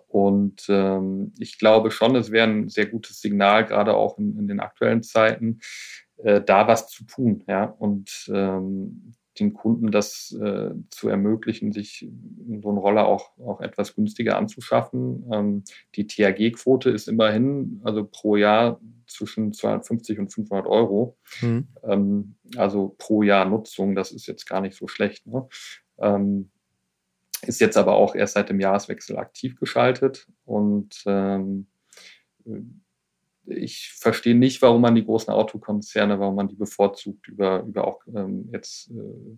Und 0.08 0.66
ähm, 0.68 1.32
ich 1.38 1.58
glaube 1.58 1.92
schon, 1.92 2.16
es 2.16 2.32
wäre 2.32 2.48
ein 2.48 2.68
sehr 2.68 2.86
gutes 2.86 3.20
Signal, 3.20 3.64
gerade 3.64 3.94
auch 3.94 4.18
in, 4.18 4.36
in 4.36 4.48
den 4.48 4.58
aktuellen 4.58 5.04
Zeiten, 5.04 5.60
äh, 6.18 6.42
da 6.42 6.66
was 6.66 6.88
zu 6.88 7.04
tun, 7.04 7.44
ja, 7.46 7.64
und 7.64 8.30
ähm, 8.32 9.12
den 9.40 9.54
Kunden 9.54 9.90
das 9.90 10.32
äh, 10.32 10.70
zu 10.90 11.08
ermöglichen, 11.08 11.72
sich 11.72 12.08
so 12.60 12.68
einen 12.68 12.78
Roller 12.78 13.06
auch, 13.06 13.38
auch 13.38 13.60
etwas 13.60 13.94
günstiger 13.94 14.36
anzuschaffen. 14.36 15.28
Ähm, 15.32 15.64
die 15.94 16.06
THG-Quote 16.06 16.90
ist 16.90 17.08
immerhin, 17.08 17.80
also 17.84 18.04
pro 18.04 18.36
Jahr 18.36 18.80
zwischen 19.06 19.52
250 19.52 20.18
und 20.18 20.32
500 20.32 20.66
Euro. 20.66 21.16
Mhm. 21.40 21.68
Ähm, 21.84 22.34
also 22.56 22.94
pro 22.98 23.22
Jahr 23.22 23.44
Nutzung, 23.44 23.94
das 23.94 24.12
ist 24.12 24.26
jetzt 24.26 24.46
gar 24.46 24.60
nicht 24.60 24.76
so 24.76 24.88
schlecht. 24.88 25.26
Ne? 25.26 25.46
Ähm, 25.98 26.50
ist 27.42 27.60
jetzt 27.60 27.76
aber 27.76 27.94
auch 27.96 28.14
erst 28.14 28.34
seit 28.34 28.48
dem 28.48 28.60
Jahreswechsel 28.60 29.18
aktiv 29.18 29.58
geschaltet 29.58 30.26
und 30.44 31.02
ähm, 31.06 31.66
ich 33.46 33.92
verstehe 33.96 34.36
nicht, 34.36 34.62
warum 34.62 34.80
man 34.82 34.94
die 34.94 35.04
großen 35.04 35.32
Autokonzerne, 35.32 36.18
warum 36.18 36.36
man 36.36 36.48
die 36.48 36.56
bevorzugt 36.56 37.28
über, 37.28 37.62
über 37.62 37.86
auch 37.86 38.00
ähm, 38.14 38.48
jetzt 38.52 38.90
äh, 38.90 38.94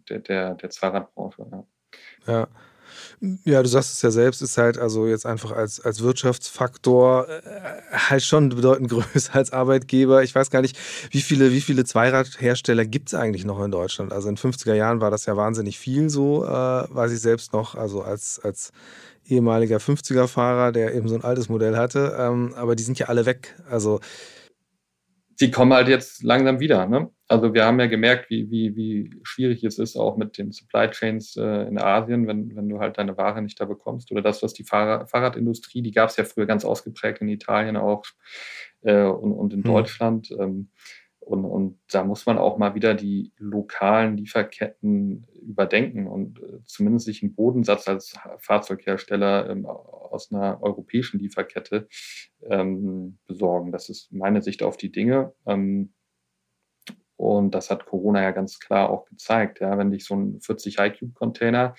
der, 0.09 0.19
der, 0.21 0.55
der 0.55 0.71
Zweiradbranche. 0.71 1.47
Ja. 1.51 1.65
ja. 2.27 2.49
Ja, 3.45 3.63
du 3.63 3.69
sagst 3.69 3.93
es 3.93 4.03
ja 4.03 4.11
selbst, 4.11 4.43
ist 4.43 4.59
halt 4.59 4.79
also 4.79 5.07
jetzt 5.07 5.27
einfach 5.27 5.53
als, 5.53 5.81
als 5.81 6.03
Wirtschaftsfaktor 6.03 7.29
äh, 7.29 7.43
halt 7.93 8.23
schon 8.23 8.49
bedeutend 8.51 8.91
größer 8.91 9.35
als 9.35 9.53
Arbeitgeber. 9.53 10.23
Ich 10.23 10.35
weiß 10.35 10.51
gar 10.51 10.63
nicht, 10.63 10.79
wie 11.11 11.21
viele, 11.21 11.53
wie 11.53 11.61
viele 11.61 11.85
Zweiradhersteller 11.85 12.85
gibt 12.85 13.09
es 13.09 13.15
eigentlich 13.15 13.45
noch 13.45 13.63
in 13.63 13.71
Deutschland? 13.71 14.13
Also 14.13 14.29
in 14.29 14.37
50er 14.37 14.75
Jahren 14.75 15.01
war 15.01 15.11
das 15.11 15.27
ja 15.27 15.37
wahnsinnig 15.37 15.79
viel 15.79 16.09
so, 16.11 16.45
äh, 16.45 16.49
weiß 16.49 17.13
ich 17.13 17.21
selbst 17.21 17.53
noch, 17.53 17.75
also 17.75 18.03
als, 18.03 18.41
als 18.43 18.73
ehemaliger 19.29 19.79
50er-Fahrer, 19.79 20.73
der 20.73 20.95
eben 20.95 21.09
so 21.09 21.15
ein 21.15 21.25
altes 21.25 21.49
Modell 21.49 21.77
hatte. 21.77 22.17
Ähm, 22.19 22.55
aber 22.55 22.75
die 22.75 22.83
sind 22.83 22.99
ja 22.99 23.07
alle 23.07 23.27
weg. 23.27 23.55
Also 23.69 24.01
die 25.41 25.51
kommen 25.51 25.73
halt 25.73 25.89
jetzt 25.89 26.23
langsam 26.25 26.59
wieder. 26.59 26.87
Ne? 26.87 27.11
Also 27.29 27.55
wir 27.55 27.65
haben 27.65 27.79
ja 27.79 27.87
gemerkt, 27.87 28.29
wie, 28.29 28.51
wie, 28.51 28.75
wie 28.75 29.21
schwierig 29.23 29.63
es 29.63 29.79
ist, 29.79 29.97
auch 29.97 30.17
mit 30.17 30.37
den 30.37 30.51
Supply 30.51 30.91
Chains 30.91 31.37
äh, 31.37 31.69
in 31.69 31.79
Asien, 31.79 32.27
wenn, 32.27 32.57
wenn 32.57 32.69
du 32.69 32.81
halt 32.81 32.99
deine 32.99 33.17
Ware 33.17 33.41
nicht 33.41 33.61
da 33.61 33.65
bekommst. 33.65 34.11
Oder 34.11 34.23
das, 34.23 34.43
was 34.43 34.53
die 34.53 34.65
Fahrrad, 34.65 35.11
Fahrradindustrie, 35.11 35.83
die 35.83 35.93
gab 35.93 36.09
es 36.09 36.17
ja 36.17 36.25
früher 36.25 36.47
ganz 36.47 36.65
ausgeprägt 36.65 37.21
in 37.21 37.29
Italien 37.29 37.77
auch 37.77 38.05
äh, 38.83 39.05
und, 39.05 39.33
und 39.33 39.53
in 39.53 39.61
mhm. 39.61 39.65
Deutschland. 39.65 40.31
Ähm, 40.33 40.71
und, 41.21 41.45
und 41.45 41.79
da 41.93 42.05
muss 42.05 42.27
man 42.27 42.39
auch 42.39 42.59
mal 42.59 42.75
wieder 42.75 42.95
die 42.95 43.33
lokalen 43.37 44.17
Lieferketten 44.17 45.27
überdenken 45.49 46.07
und 46.07 46.39
äh, 46.41 46.61
zumindest 46.67 47.07
sich 47.07 47.23
einen 47.23 47.35
Bodensatz 47.35 47.89
als 47.89 48.15
Fahrzeughersteller 48.39 49.51
ähm, 49.51 49.67
aus 49.67 50.31
einer 50.33 50.63
europäischen 50.63 51.19
Lieferkette 51.19 51.89
ähm, 52.43 53.19
besorgen. 53.27 53.73
Das 53.73 53.89
ist 53.89 54.13
meine 54.13 54.43
Sicht 54.43 54.63
auf 54.63 54.77
die 54.77 54.93
Dinge. 54.93 55.33
Ähm, 55.47 55.93
Und 57.17 57.51
das 57.55 57.71
hat 57.71 57.85
Corona 57.87 58.23
ja 58.23 58.31
ganz 58.31 58.61
klar 58.61 58.91
auch 58.91 59.05
gezeigt. 59.07 59.61
Ja, 59.61 59.77
wenn 59.77 59.91
dich 59.91 60.05
so 60.05 60.15
ein 60.15 60.41
40 60.41 60.79
High-Cube-Container 60.79 61.75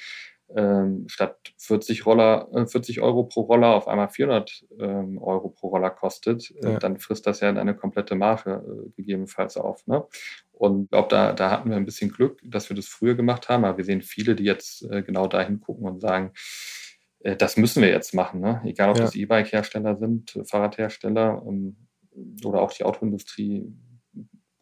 ähm, 0.55 1.05
statt 1.07 1.53
40, 1.57 2.05
Roller, 2.05 2.47
äh, 2.53 2.65
40 2.65 3.01
Euro 3.01 3.23
pro 3.23 3.41
Roller 3.41 3.75
auf 3.75 3.87
einmal 3.87 4.09
400 4.09 4.65
ähm, 4.79 5.17
Euro 5.19 5.49
pro 5.49 5.69
Roller 5.69 5.89
kostet, 5.89 6.51
äh, 6.63 6.73
ja. 6.73 6.79
dann 6.79 6.97
frisst 6.97 7.27
das 7.27 7.39
ja 7.39 7.49
eine 7.49 7.75
komplette 7.75 8.15
Marge 8.15 8.63
äh, 8.65 8.91
gegebenenfalls 8.95 9.57
auf. 9.57 9.85
Ne? 9.87 10.05
Und 10.51 10.85
ich 10.85 10.89
glaube, 10.89 11.09
da, 11.09 11.33
da 11.33 11.51
hatten 11.51 11.69
wir 11.69 11.77
ein 11.77 11.85
bisschen 11.85 12.11
Glück, 12.11 12.39
dass 12.43 12.69
wir 12.69 12.75
das 12.75 12.87
früher 12.87 13.15
gemacht 13.15 13.49
haben, 13.49 13.65
aber 13.65 13.77
wir 13.77 13.85
sehen 13.85 14.01
viele, 14.01 14.35
die 14.35 14.43
jetzt 14.43 14.83
äh, 14.89 15.03
genau 15.03 15.27
dahin 15.27 15.59
gucken 15.59 15.85
und 15.85 16.01
sagen, 16.01 16.33
äh, 17.19 17.35
das 17.35 17.57
müssen 17.57 17.81
wir 17.81 17.89
jetzt 17.89 18.13
machen. 18.13 18.41
Ne? 18.41 18.61
Egal, 18.65 18.89
ob 18.89 18.97
ja. 18.97 19.03
das 19.03 19.15
E-Bike-Hersteller 19.15 19.97
sind, 19.97 20.39
Fahrradhersteller 20.45 21.43
ähm, 21.47 21.75
oder 22.43 22.61
auch 22.61 22.73
die 22.73 22.83
Autoindustrie 22.83 23.71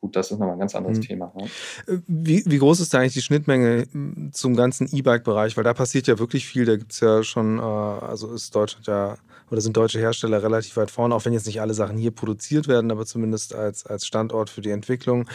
gut, 0.08 0.16
das 0.16 0.32
ist 0.32 0.40
nochmal 0.40 0.56
ein 0.56 0.60
ganz 0.60 0.76
anderes 0.76 0.98
mhm. 0.98 1.04
Thema. 1.04 1.32
Ne? 1.36 1.46
Äh, 1.88 2.00
wie, 2.08 2.44
wie, 2.46 2.58
groß 2.58 2.80
ist 2.80 2.94
da 2.94 3.00
eigentlich 3.00 3.14
die 3.14 3.22
Schnittmenge 3.22 3.88
hm, 3.92 4.30
zum 4.34 4.56
ganzen 4.56 4.88
E-Bike-Bereich? 4.92 5.56
Weil 5.58 5.64
da 5.64 5.74
passiert 5.74 6.08
ja 6.08 6.20
wirklich 6.20 6.48
viel. 6.48 6.66
Da 6.66 6.76
gibt 6.76 6.94
es 6.94 7.00
ja 7.00 7.24
schon, 7.24 7.60
äh, 7.60 7.62
also 7.62 8.34
ist 8.34 8.56
Deutschland 8.56 8.88
ja, 8.88 9.18
oder 9.50 9.62
sind 9.62 9.78
deutsche 9.78 10.00
Hersteller 10.00 10.44
relativ 10.44 10.76
weit 10.78 10.92
vorne, 10.92 11.16
auch 11.16 11.26
wenn 11.26 11.34
jetzt 11.34 11.48
nicht 11.48 11.62
alle 11.62 11.74
Sachen 11.74 11.98
hier 11.98 12.12
produziert 12.12 12.68
werden, 12.68 12.92
aber 12.92 13.06
zumindest 13.06 13.56
als, 13.56 13.86
als 13.86 14.06
Standort 14.06 14.50
für 14.50 14.62
die 14.62 14.72
Entwicklung. 14.72 15.30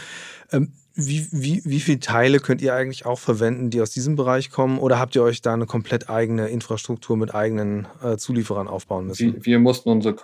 Ähm, 0.51 0.73
wie, 0.95 1.27
wie, 1.31 1.61
wie 1.65 1.79
viele 1.79 1.99
Teile 1.99 2.39
könnt 2.39 2.61
ihr 2.61 2.75
eigentlich 2.75 3.07
auch 3.07 3.17
verwenden, 3.17 3.71
die 3.71 3.81
aus 3.81 3.89
diesem 3.89 4.15
Bereich 4.15 4.51
kommen? 4.51 4.77
Oder 4.77 4.99
habt 4.99 5.15
ihr 5.15 5.23
euch 5.23 5.41
da 5.41 5.53
eine 5.53 5.65
komplett 5.65 6.07
eigene 6.07 6.49
Infrastruktur 6.49 7.17
mit 7.17 7.33
eigenen 7.33 7.87
äh, 8.03 8.17
Zulieferern 8.17 8.67
aufbauen 8.67 9.07
müssen? 9.07 9.33
Wir, 9.33 9.45
wir 9.45 9.59
mussten 9.59 9.89
unsere 9.89 10.15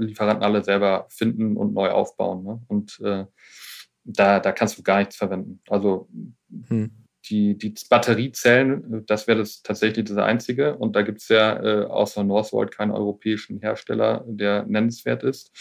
Lieferanten 0.00 0.42
alle 0.42 0.64
selber 0.64 1.06
finden 1.08 1.56
und 1.56 1.72
neu 1.72 1.90
aufbauen. 1.90 2.42
Ne? 2.42 2.60
Und 2.66 2.98
äh, 3.04 3.26
da, 4.08 4.40
da 4.40 4.52
kannst 4.52 4.78
du 4.78 4.82
gar 4.82 4.98
nichts 4.98 5.16
verwenden. 5.16 5.60
Also 5.68 6.08
hm. 6.68 6.90
die, 7.28 7.56
die 7.58 7.74
Batteriezellen, 7.90 9.04
das 9.06 9.26
wäre 9.26 9.38
das 9.38 9.62
tatsächlich 9.62 10.06
das 10.06 10.16
Einzige. 10.16 10.76
Und 10.76 10.96
da 10.96 11.02
gibt 11.02 11.20
es 11.20 11.28
ja 11.28 11.62
äh, 11.62 11.84
außer 11.84 12.24
Northvolt 12.24 12.70
keinen 12.70 12.92
europäischen 12.92 13.60
Hersteller, 13.60 14.24
der 14.26 14.64
nennenswert 14.64 15.22
ist. 15.22 15.52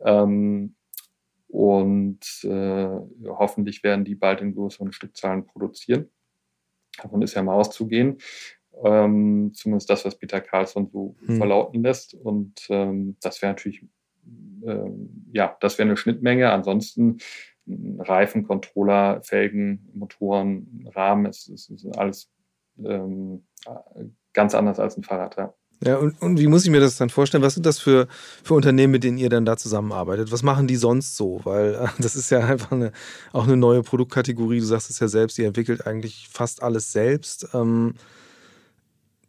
Ähm, 0.00 0.74
und 1.48 2.20
äh, 2.42 2.88
hoffentlich 3.28 3.84
werden 3.84 4.04
die 4.04 4.16
bald 4.16 4.40
in 4.40 4.54
größeren 4.54 4.92
Stückzahlen 4.92 5.46
produzieren. 5.46 6.10
Davon 7.00 7.22
ist 7.22 7.34
ja 7.34 7.42
mal 7.42 7.54
auszugehen. 7.54 8.18
Ähm, 8.82 9.52
zumindest 9.54 9.88
das, 9.88 10.04
was 10.04 10.18
Peter 10.18 10.40
Carlsson 10.40 10.88
so 10.92 11.16
hm. 11.24 11.36
verlauten 11.36 11.82
lässt. 11.82 12.14
Und 12.14 12.66
ähm, 12.68 13.16
das 13.20 13.40
wäre 13.42 13.52
natürlich, 13.52 13.86
ähm, 14.66 15.30
ja, 15.32 15.56
das 15.60 15.78
wäre 15.78 15.88
eine 15.88 15.96
Schnittmenge. 15.96 16.50
Ansonsten 16.50 17.18
Reifen, 17.66 18.46
Controller, 18.46 19.20
Felgen, 19.22 19.90
Motoren, 19.94 20.88
Rahmen, 20.94 21.26
es 21.26 21.48
ist, 21.48 21.70
ist, 21.70 21.86
alles 21.98 22.30
ähm, 22.78 23.44
ganz 24.32 24.54
anders 24.54 24.78
als 24.78 24.96
ein 24.96 25.02
Fahrrad. 25.02 25.36
Ja. 25.36 25.54
Ja, 25.84 25.96
und, 25.96 26.20
und 26.22 26.38
wie 26.38 26.46
muss 26.46 26.64
ich 26.64 26.70
mir 26.70 26.80
das 26.80 26.96
dann 26.96 27.10
vorstellen? 27.10 27.42
Was 27.42 27.54
sind 27.54 27.66
das 27.66 27.78
für, 27.78 28.08
für 28.42 28.54
Unternehmen, 28.54 28.92
mit 28.92 29.04
denen 29.04 29.18
ihr 29.18 29.28
dann 29.28 29.44
da 29.44 29.58
zusammenarbeitet? 29.58 30.32
Was 30.32 30.42
machen 30.42 30.66
die 30.66 30.76
sonst 30.76 31.16
so? 31.16 31.40
Weil 31.44 31.74
äh, 31.74 31.88
das 31.98 32.16
ist 32.16 32.30
ja 32.30 32.40
einfach 32.46 32.72
eine, 32.72 32.92
auch 33.32 33.44
eine 33.44 33.56
neue 33.56 33.82
Produktkategorie. 33.82 34.60
Du 34.60 34.66
sagst 34.66 34.88
es 34.88 35.00
ja 35.00 35.08
selbst, 35.08 35.38
ihr 35.38 35.46
entwickelt 35.46 35.86
eigentlich 35.86 36.28
fast 36.32 36.62
alles 36.62 36.92
selbst. 36.92 37.48
Ähm, 37.52 37.94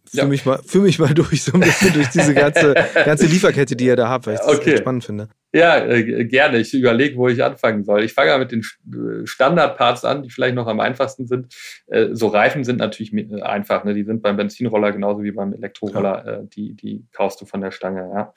Führ, 0.09 0.21
ja. 0.21 0.25
mich 0.25 0.45
mal, 0.45 0.61
mich 0.73 0.99
mal 0.99 1.13
durch 1.13 1.43
so 1.43 1.51
ein 1.53 1.59
bisschen 1.59 1.93
durch 1.93 2.07
diese 2.09 2.33
ganze, 2.33 2.73
ganze 2.93 3.25
Lieferkette, 3.25 3.75
die 3.75 3.85
ihr 3.85 3.97
da 3.97 4.07
habt, 4.07 4.25
weil 4.25 4.35
ich 4.35 4.39
das 4.39 4.57
okay. 4.57 4.77
spannend 4.77 5.03
finde. 5.03 5.27
Ja, 5.57 5.83
äh, 5.83 6.25
gerne. 6.25 6.59
Ich 6.59 6.71
überlege, 6.73 7.17
wo 7.17 7.27
ich 7.29 7.43
anfangen 7.43 7.83
soll. 7.83 8.03
Ich 8.03 8.13
fange 8.13 8.37
mit 8.37 8.51
den 8.51 8.61
äh, 8.61 9.25
Standardparts 9.25 10.05
an, 10.05 10.21
die 10.21 10.29
vielleicht 10.29 10.53
noch 10.53 10.67
am 10.67 10.79
einfachsten 10.79 11.25
sind. 11.25 11.55
Äh, 11.87 12.09
so 12.11 12.27
Reifen 12.27 12.63
sind 12.63 12.77
natürlich 12.77 13.11
äh, 13.11 13.41
einfach. 13.41 13.83
Ne? 13.83 13.95
Die 13.95 14.03
sind 14.03 14.21
beim 14.21 14.37
Benzinroller 14.37 14.91
genauso 14.91 15.23
wie 15.23 15.31
beim 15.31 15.53
Elektroroller. 15.53 16.23
Ja. 16.25 16.31
Äh, 16.33 16.45
die, 16.47 16.75
die 16.75 17.07
kaufst 17.11 17.41
du 17.41 17.45
von 17.45 17.61
der 17.61 17.71
Stange. 17.71 18.07
Ja? 18.13 18.33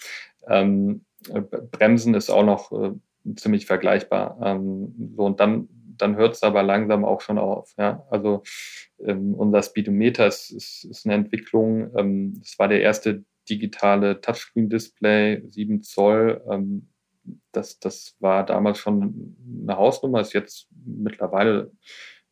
Ähm, 0.48 1.04
Bremsen 1.72 2.14
ist 2.14 2.30
auch 2.30 2.44
noch 2.44 2.72
äh, 2.72 2.92
ziemlich 3.36 3.66
vergleichbar. 3.66 4.38
Ähm, 4.42 5.12
so 5.14 5.24
und 5.24 5.40
dann 5.40 5.68
dann 5.98 6.16
hört 6.16 6.34
es 6.34 6.42
aber 6.42 6.62
langsam 6.62 7.04
auch 7.04 7.20
schon 7.20 7.36
auf. 7.36 7.74
Ja? 7.76 8.06
Also 8.08 8.42
ähm, 9.04 9.34
unser 9.34 9.62
Speedometer 9.62 10.26
ist, 10.26 10.50
ist, 10.50 10.84
ist 10.84 11.04
eine 11.04 11.16
Entwicklung. 11.16 11.90
Ähm, 11.94 12.38
das 12.38 12.58
war 12.58 12.68
der 12.68 12.80
erste 12.80 13.24
digitale 13.50 14.20
Touchscreen-Display, 14.22 15.42
7 15.46 15.82
Zoll. 15.82 16.42
Ähm, 16.50 16.89
das, 17.52 17.78
das 17.78 18.16
war 18.20 18.44
damals 18.44 18.78
schon 18.78 19.36
eine 19.62 19.76
Hausnummer, 19.76 20.20
ist 20.20 20.32
jetzt 20.32 20.68
mittlerweile 20.84 21.70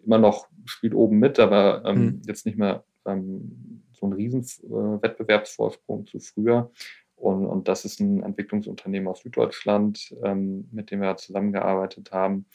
immer 0.04 0.18
noch, 0.18 0.48
spielt 0.64 0.94
oben 0.94 1.18
mit, 1.18 1.38
aber 1.38 1.84
ähm, 1.84 2.04
mhm. 2.04 2.22
jetzt 2.26 2.46
nicht 2.46 2.58
mehr 2.58 2.84
ähm, 3.06 3.82
so 3.92 4.06
ein 4.06 4.12
riesen 4.12 4.42
äh, 4.42 5.02
Wettbewerbsvorsprung 5.02 6.06
zu 6.06 6.20
früher. 6.20 6.70
Und, 7.16 7.46
und 7.46 7.66
das 7.68 7.84
ist 7.84 8.00
ein 8.00 8.22
Entwicklungsunternehmen 8.22 9.08
aus 9.08 9.22
Süddeutschland, 9.22 10.14
ähm, 10.22 10.68
mit 10.70 10.90
dem 10.90 11.00
wir 11.00 11.16
zusammengearbeitet 11.16 12.12
haben. 12.12 12.46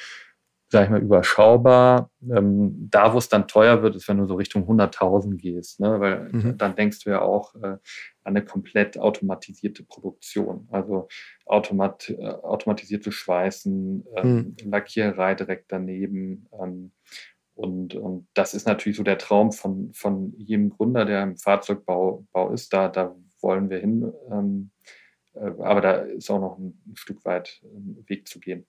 sage 0.69 0.85
ich 0.85 0.91
mal, 0.91 1.01
überschaubar. 1.01 2.11
Ähm, 2.21 2.89
da, 2.91 3.13
wo 3.13 3.17
es 3.17 3.27
dann 3.27 3.47
teuer 3.47 3.81
wird, 3.81 3.95
ist, 3.95 4.07
wenn 4.07 4.17
du 4.17 4.25
so 4.25 4.35
Richtung 4.35 4.69
100.000 4.69 5.35
gehst, 5.35 5.79
ne? 5.79 5.99
weil 5.99 6.29
mhm. 6.31 6.57
dann 6.57 6.75
denkst 6.75 7.03
du 7.03 7.09
ja 7.09 7.21
auch 7.21 7.55
äh, 7.55 7.67
an 7.67 7.79
eine 8.23 8.45
komplett 8.45 8.99
automatisierte 8.99 9.83
Produktion. 9.83 10.67
Also 10.71 11.07
automat, 11.45 12.09
äh, 12.09 12.23
automatisierte 12.23 13.11
Schweißen, 13.11 14.05
ähm, 14.15 14.55
mhm. 14.61 14.71
Lackiererei 14.71 15.33
direkt 15.33 15.71
daneben. 15.71 16.47
Ähm, 16.61 16.91
und, 17.55 17.95
und 17.95 18.27
das 18.35 18.53
ist 18.53 18.67
natürlich 18.67 18.97
so 18.97 19.03
der 19.03 19.17
Traum 19.17 19.51
von, 19.51 19.91
von 19.93 20.33
jedem 20.37 20.69
Gründer, 20.69 21.03
der 21.03 21.23
im 21.23 21.37
Fahrzeugbau 21.37 22.25
Bau 22.31 22.51
ist. 22.51 22.71
Da, 22.71 22.87
da 22.89 23.15
wollen 23.41 23.69
wir 23.69 23.79
hin. 23.79 24.13
Ähm, 24.31 24.69
äh, 25.33 25.51
aber 25.61 25.81
da 25.81 25.93
ist 25.93 26.29
auch 26.29 26.39
noch 26.39 26.59
ein, 26.59 26.79
ein 26.87 26.95
Stück 26.95 27.25
weit 27.25 27.59
ein 27.63 28.05
Weg 28.07 28.27
zu 28.27 28.39
gehen. 28.39 28.65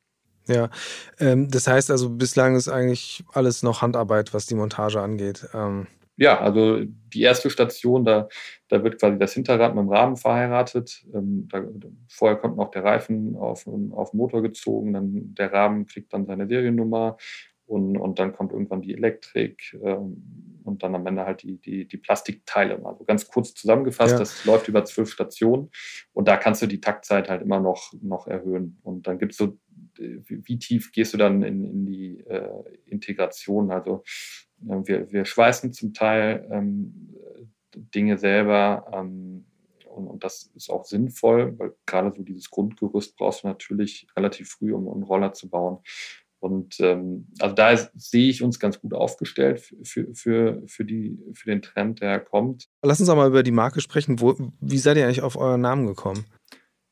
Ja, 0.47 0.71
ähm, 1.19 1.51
das 1.51 1.67
heißt 1.67 1.91
also, 1.91 2.11
bislang 2.11 2.57
ist 2.57 2.69
eigentlich 2.69 3.25
alles 3.33 3.63
noch 3.63 3.83
Handarbeit, 3.83 4.35
was 4.35 4.47
die 4.47 4.55
Montage 4.55 5.01
angeht. 5.01 5.49
Ähm. 5.55 5.87
Ja, 6.17 6.41
also 6.41 6.81
die 6.85 7.23
erste 7.23 7.49
Station, 7.51 8.05
da, 8.05 8.29
da 8.69 8.85
wird 8.85 9.01
quasi 9.01 9.19
das 9.19 9.33
Hinterrad 9.33 9.75
mit 9.75 9.85
dem 9.85 9.89
Rahmen 9.89 10.17
verheiratet. 10.17 11.07
Ähm, 11.15 11.49
da, 11.51 11.63
vorher 12.09 12.37
kommt 12.37 12.57
noch 12.57 12.71
der 12.71 12.85
Reifen 12.85 13.37
auf, 13.37 13.67
auf 13.67 14.11
den 14.11 14.17
Motor 14.19 14.43
gezogen, 14.43 14.93
dann 14.93 15.35
der 15.35 15.53
Rahmen 15.53 15.87
kriegt 15.87 16.13
dann 16.13 16.27
seine 16.27 16.47
Seriennummer 16.47 17.17
und, 17.71 17.97
und 17.97 18.19
dann 18.19 18.33
kommt 18.33 18.53
irgendwann 18.53 18.83
die 18.83 18.95
Elektrik 18.95 19.79
ähm, 19.85 20.61
und 20.65 20.83
dann 20.83 20.93
am 20.97 21.07
Ende 21.07 21.25
halt 21.25 21.45
die, 21.45 21.57
die, 21.59 21.87
die 21.87 21.99
Plastikteile. 21.99 22.85
Also 22.85 23.05
ganz 23.05 23.29
kurz 23.29 23.55
zusammengefasst, 23.55 24.15
ja. 24.15 24.19
das 24.19 24.45
läuft 24.45 24.67
über 24.67 24.85
zwölf 24.85 25.09
Stationen 25.13 25.71
und 26.13 26.27
da 26.27 26.37
kannst 26.37 26.63
du 26.63 26.67
die 26.67 26.81
Taktzeit 26.81 27.29
halt 27.31 27.43
immer 27.43 27.61
noch, 27.61 27.93
noch 28.03 28.27
erhöhen. 28.27 28.81
Und 28.83 29.07
dann 29.07 29.21
gibt 29.21 29.33
es 29.33 29.39
so, 29.39 29.57
wie, 30.01 30.59
tief 30.59 30.93
gehst 30.93 31.15
du 31.15 31.19
dann 31.19 31.43
in, 31.43 31.65
in 31.65 31.87
die 31.87 32.21
äh, 32.21 32.49
Integration? 32.87 33.71
Also 33.71 34.03
äh, 34.69 34.81
wir, 34.85 35.13
wir 35.13 35.25
schweißen 35.25 35.73
zum 35.73 35.95
Teil 35.95 36.49
ähm, 36.51 37.15
Dinge 37.75 38.19
selber. 38.19 38.91
Ähm, 38.93 39.45
und, 39.87 40.07
und, 40.07 40.25
das 40.25 40.51
ist 40.55 40.71
auch 40.71 40.85
sinnvoll, 40.85 41.59
weil 41.59 41.75
gerade 41.85 42.13
so 42.17 42.23
dieses 42.23 42.51
Grundgerüst 42.51 43.17
brauchst 43.17 43.43
du 43.43 43.49
natürlich 43.49 44.07
relativ 44.17 44.51
früh, 44.51 44.73
um 44.73 44.89
einen 44.89 45.03
Roller 45.03 45.33
zu 45.33 45.51
bauen. 45.51 45.79
Und 46.41 46.81
ähm, 46.81 47.27
also 47.39 47.55
da 47.55 47.71
ist, 47.71 47.91
sehe 47.95 48.31
ich 48.31 48.43
uns 48.43 48.59
ganz 48.59 48.81
gut 48.81 48.95
aufgestellt 48.95 49.61
für, 49.83 50.15
für, 50.15 50.63
für, 50.67 50.85
die, 50.87 51.19
für 51.35 51.51
den 51.51 51.61
Trend, 51.61 52.01
der 52.01 52.19
kommt. 52.19 52.69
Lass 52.83 52.99
uns 52.99 53.11
auch 53.11 53.17
mal 53.17 53.29
über 53.29 53.43
die 53.43 53.51
Marke 53.51 53.83
sprechen. 53.83 54.21
Wo, 54.21 54.35
wie 54.61 54.79
seid 54.79 54.97
ihr 54.97 55.05
eigentlich 55.05 55.21
auf 55.21 55.37
euren 55.37 55.61
Namen 55.61 55.87
gekommen? 55.87 56.25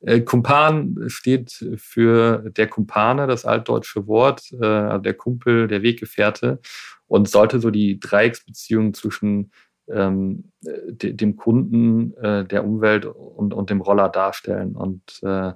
Äh, 0.01 0.21
Kumpan 0.21 0.97
steht 1.07 1.65
für 1.77 2.51
der 2.51 2.69
Kumpane, 2.69 3.27
das 3.27 3.45
altdeutsche 3.45 4.07
Wort, 4.07 4.43
äh, 4.61 4.67
also 4.67 5.03
der 5.03 5.15
Kumpel, 5.15 5.69
der 5.69 5.83
Weggefährte 5.83 6.61
und 7.07 7.29
sollte 7.29 7.59
so 7.59 7.71
die 7.71 7.99
Dreiecksbeziehung 7.99 8.95
zwischen 8.95 9.51
ähm, 9.91 10.53
de, 10.61 11.13
dem 11.13 11.37
Kunden, 11.37 12.15
äh, 12.19 12.45
der 12.45 12.65
Umwelt 12.65 13.07
und, 13.07 13.55
und 13.55 13.71
dem 13.71 13.81
Roller 13.81 14.09
darstellen. 14.09 14.77
Und 14.77 15.21
äh, 15.23 15.53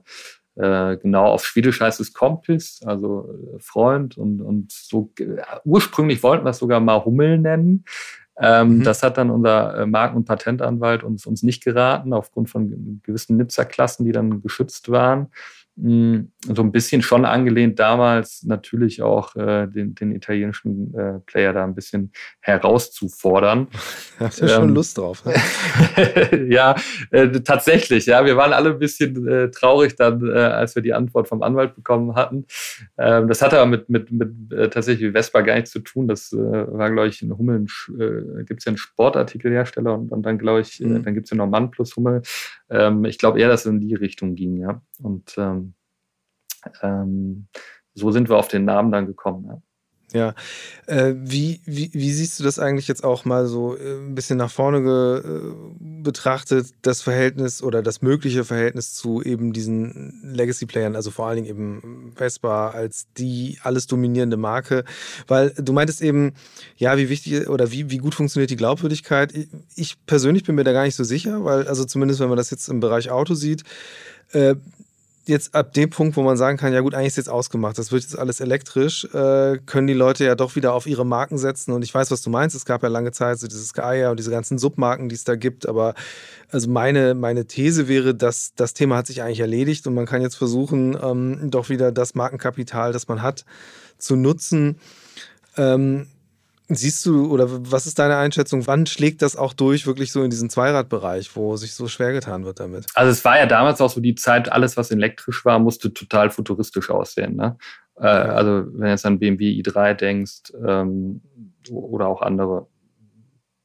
äh, 0.54 0.96
genau, 0.98 1.26
auf 1.26 1.44
Schwedisch 1.44 1.80
heißt 1.80 2.00
es 2.00 2.12
Kompis, 2.12 2.80
also 2.84 3.34
Freund 3.58 4.18
und, 4.18 4.40
und 4.40 4.72
so. 4.72 5.12
Ursprünglich 5.64 6.22
wollten 6.22 6.44
wir 6.44 6.50
es 6.50 6.58
sogar 6.58 6.80
mal 6.80 7.04
Hummel 7.04 7.38
nennen. 7.38 7.84
Ähm, 8.38 8.78
mhm. 8.78 8.84
Das 8.84 9.02
hat 9.02 9.18
dann 9.18 9.30
unser 9.30 9.78
äh, 9.78 9.86
Marken- 9.86 10.16
und 10.16 10.24
Patentanwalt 10.24 11.02
uns, 11.04 11.26
uns 11.26 11.42
nicht 11.42 11.64
geraten, 11.64 12.12
aufgrund 12.12 12.48
von 12.48 13.00
gewissen 13.02 13.36
Nizza-Klassen, 13.36 14.04
die 14.04 14.12
dann 14.12 14.42
geschützt 14.42 14.90
waren. 14.90 15.28
Mm, 15.76 16.24
so 16.42 16.60
ein 16.60 16.70
bisschen 16.70 17.00
schon 17.00 17.24
angelehnt 17.24 17.78
damals 17.78 18.42
natürlich 18.42 19.00
auch 19.00 19.34
äh, 19.36 19.66
den, 19.66 19.94
den, 19.94 20.14
italienischen 20.14 20.92
äh, 20.94 21.18
Player 21.20 21.54
da 21.54 21.64
ein 21.64 21.74
bisschen 21.74 22.12
herauszufordern. 22.40 23.68
Hast 24.18 24.42
du 24.42 24.46
ja 24.46 24.56
schon 24.56 24.68
ähm, 24.68 24.74
Lust 24.74 24.98
drauf. 24.98 25.24
Ne? 25.24 25.34
ja, 26.50 26.74
äh, 27.10 27.30
tatsächlich. 27.40 28.04
Ja, 28.04 28.26
wir 28.26 28.36
waren 28.36 28.52
alle 28.52 28.72
ein 28.72 28.78
bisschen 28.78 29.26
äh, 29.26 29.50
traurig 29.50 29.96
dann, 29.96 30.28
äh, 30.28 30.40
als 30.40 30.74
wir 30.74 30.82
die 30.82 30.92
Antwort 30.92 31.26
vom 31.26 31.42
Anwalt 31.42 31.74
bekommen 31.74 32.16
hatten. 32.16 32.44
Ähm, 32.98 33.28
das 33.28 33.40
hatte 33.40 33.58
aber 33.58 33.70
mit, 33.70 33.88
mit, 33.88 34.12
mit 34.12 34.52
äh, 34.52 34.68
tatsächlich 34.68 35.12
Vespa 35.12 35.40
gar 35.40 35.54
nichts 35.54 35.70
zu 35.70 35.80
tun. 35.80 36.06
Das 36.06 36.32
war, 36.32 36.90
glaube 36.90 37.08
ich, 37.08 37.22
in 37.22 37.36
Hummeln, 37.36 37.66
gibt 38.46 38.60
es 38.60 38.64
ja 38.66 38.70
einen 38.70 38.76
Sportartikelhersteller 38.76 39.94
und, 39.94 40.12
und 40.12 40.22
dann, 40.22 40.36
glaube 40.36 40.60
ich, 40.60 40.80
mhm. 40.80 41.02
dann 41.02 41.14
gibt 41.14 41.26
es 41.26 41.30
ja 41.30 41.36
noch 41.38 41.48
Mann 41.48 41.70
plus 41.70 41.96
Hummel. 41.96 42.20
Ähm, 42.72 43.04
ich 43.04 43.18
glaube 43.18 43.38
eher, 43.40 43.48
dass 43.48 43.60
es 43.60 43.66
in 43.66 43.80
die 43.80 43.94
Richtung 43.94 44.34
ging, 44.34 44.56
ja. 44.56 44.82
Und 45.02 45.36
ähm, 45.36 45.74
ähm, 46.82 47.48
so 47.94 48.10
sind 48.10 48.28
wir 48.28 48.36
auf 48.36 48.48
den 48.48 48.64
Namen 48.64 48.90
dann 48.90 49.06
gekommen. 49.06 49.46
Ja. 49.46 49.62
Ja, 50.12 50.34
äh, 50.86 51.14
wie, 51.16 51.60
wie, 51.64 51.90
wie 51.94 52.12
siehst 52.12 52.38
du 52.38 52.44
das 52.44 52.58
eigentlich 52.58 52.86
jetzt 52.86 53.02
auch 53.02 53.24
mal 53.24 53.46
so 53.46 53.76
äh, 53.76 53.96
ein 53.96 54.14
bisschen 54.14 54.36
nach 54.36 54.50
vorne 54.50 54.82
ge, 54.82 55.18
äh, 55.18 55.54
betrachtet, 56.02 56.74
das 56.82 57.00
Verhältnis 57.00 57.62
oder 57.62 57.82
das 57.82 58.02
mögliche 58.02 58.44
Verhältnis 58.44 58.92
zu 58.92 59.22
eben 59.22 59.54
diesen 59.54 60.20
Legacy-Playern, 60.22 60.96
also 60.96 61.10
vor 61.10 61.26
allen 61.26 61.36
Dingen 61.36 61.48
eben 61.48 62.12
Vespa 62.14 62.70
als 62.70 63.06
die 63.16 63.58
alles 63.62 63.86
dominierende 63.86 64.36
Marke? 64.36 64.84
Weil 65.28 65.54
du 65.56 65.72
meintest 65.72 66.02
eben, 66.02 66.34
ja, 66.76 66.98
wie 66.98 67.08
wichtig 67.08 67.48
oder 67.48 67.72
wie, 67.72 67.90
wie 67.90 67.98
gut 67.98 68.14
funktioniert 68.14 68.50
die 68.50 68.56
Glaubwürdigkeit? 68.56 69.32
Ich 69.74 70.04
persönlich 70.04 70.44
bin 70.44 70.56
mir 70.56 70.64
da 70.64 70.72
gar 70.72 70.84
nicht 70.84 70.96
so 70.96 71.04
sicher, 71.04 71.42
weil, 71.44 71.66
also 71.66 71.86
zumindest 71.86 72.20
wenn 72.20 72.28
man 72.28 72.36
das 72.36 72.50
jetzt 72.50 72.68
im 72.68 72.80
Bereich 72.80 73.10
Auto 73.10 73.32
sieht, 73.32 73.62
äh, 74.32 74.56
jetzt 75.24 75.54
ab 75.54 75.72
dem 75.72 75.90
Punkt, 75.90 76.16
wo 76.16 76.22
man 76.22 76.36
sagen 76.36 76.58
kann, 76.58 76.72
ja 76.72 76.80
gut, 76.80 76.94
eigentlich 76.94 77.08
ist 77.08 77.16
jetzt 77.16 77.28
ausgemacht, 77.28 77.78
das 77.78 77.92
wird 77.92 78.02
jetzt 78.02 78.18
alles 78.18 78.40
elektrisch, 78.40 79.04
äh, 79.14 79.58
können 79.66 79.86
die 79.86 79.94
Leute 79.94 80.24
ja 80.24 80.34
doch 80.34 80.56
wieder 80.56 80.74
auf 80.74 80.86
ihre 80.86 81.06
Marken 81.06 81.38
setzen. 81.38 81.72
Und 81.72 81.82
ich 81.82 81.94
weiß, 81.94 82.10
was 82.10 82.22
du 82.22 82.30
meinst. 82.30 82.56
Es 82.56 82.64
gab 82.64 82.82
ja 82.82 82.88
lange 82.88 83.12
Zeit 83.12 83.38
so 83.38 83.46
dieses 83.46 83.72
Gaia 83.72 84.10
und 84.10 84.18
diese 84.18 84.30
ganzen 84.30 84.58
Submarken, 84.58 85.08
die 85.08 85.14
es 85.14 85.24
da 85.24 85.36
gibt. 85.36 85.68
Aber 85.68 85.94
also 86.50 86.68
meine, 86.68 87.14
meine 87.14 87.46
These 87.46 87.88
wäre, 87.88 88.14
dass 88.14 88.54
das 88.56 88.74
Thema 88.74 88.96
hat 88.96 89.06
sich 89.06 89.22
eigentlich 89.22 89.40
erledigt 89.40 89.86
und 89.86 89.94
man 89.94 90.06
kann 90.06 90.22
jetzt 90.22 90.36
versuchen, 90.36 90.96
ähm, 91.00 91.50
doch 91.50 91.68
wieder 91.68 91.92
das 91.92 92.14
Markenkapital, 92.14 92.92
das 92.92 93.08
man 93.08 93.22
hat, 93.22 93.44
zu 93.98 94.16
nutzen. 94.16 94.78
Ähm, 95.56 96.06
Siehst 96.74 97.04
du 97.06 97.30
oder 97.30 97.46
was 97.70 97.86
ist 97.86 97.98
deine 97.98 98.16
Einschätzung? 98.16 98.66
Wann 98.66 98.86
schlägt 98.86 99.22
das 99.22 99.36
auch 99.36 99.52
durch, 99.52 99.86
wirklich 99.86 100.12
so 100.12 100.22
in 100.22 100.30
diesen 100.30 100.50
Zweiradbereich, 100.50 101.34
wo 101.36 101.56
sich 101.56 101.74
so 101.74 101.88
schwer 101.88 102.12
getan 102.12 102.44
wird 102.44 102.60
damit? 102.60 102.86
Also 102.94 103.10
es 103.10 103.24
war 103.24 103.38
ja 103.38 103.46
damals 103.46 103.80
auch 103.80 103.90
so 103.90 104.00
die 104.00 104.14
Zeit, 104.14 104.50
alles 104.50 104.76
was 104.76 104.90
elektrisch 104.90 105.44
war, 105.44 105.58
musste 105.58 105.92
total 105.92 106.30
futuristisch 106.30 106.90
aussehen. 106.90 107.36
Ne? 107.36 107.56
Äh, 107.96 108.06
also 108.06 108.66
wenn 108.72 108.80
du 108.80 108.88
jetzt 108.88 109.06
an 109.06 109.18
BMW 109.18 109.60
i3 109.60 109.94
denkst 109.94 110.52
ähm, 110.66 111.20
oder 111.70 112.08
auch 112.08 112.22
andere 112.22 112.66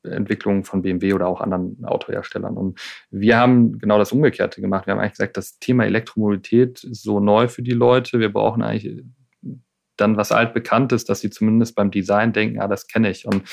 Entwicklungen 0.03 0.63
von 0.63 0.81
BMW 0.81 1.13
oder 1.13 1.27
auch 1.27 1.41
anderen 1.41 1.83
Autoherstellern. 1.83 2.57
Und 2.57 2.79
wir 3.09 3.37
haben 3.37 3.77
genau 3.79 3.97
das 3.97 4.11
Umgekehrte 4.11 4.61
gemacht. 4.61 4.87
Wir 4.87 4.93
haben 4.93 4.99
eigentlich 4.99 5.13
gesagt, 5.13 5.37
das 5.37 5.59
Thema 5.59 5.85
Elektromobilität 5.85 6.83
ist 6.83 7.03
so 7.03 7.19
neu 7.19 7.47
für 7.47 7.61
die 7.61 7.71
Leute. 7.71 8.19
Wir 8.19 8.31
brauchen 8.31 8.63
eigentlich 8.63 9.03
dann 9.97 10.17
was 10.17 10.31
altbekanntes, 10.31 11.05
dass 11.05 11.19
sie 11.19 11.29
zumindest 11.29 11.75
beim 11.75 11.91
Design 11.91 12.33
denken, 12.33 12.59
ah, 12.59 12.67
das 12.67 12.87
kenne 12.87 13.09
ich 13.09 13.25
und 13.25 13.43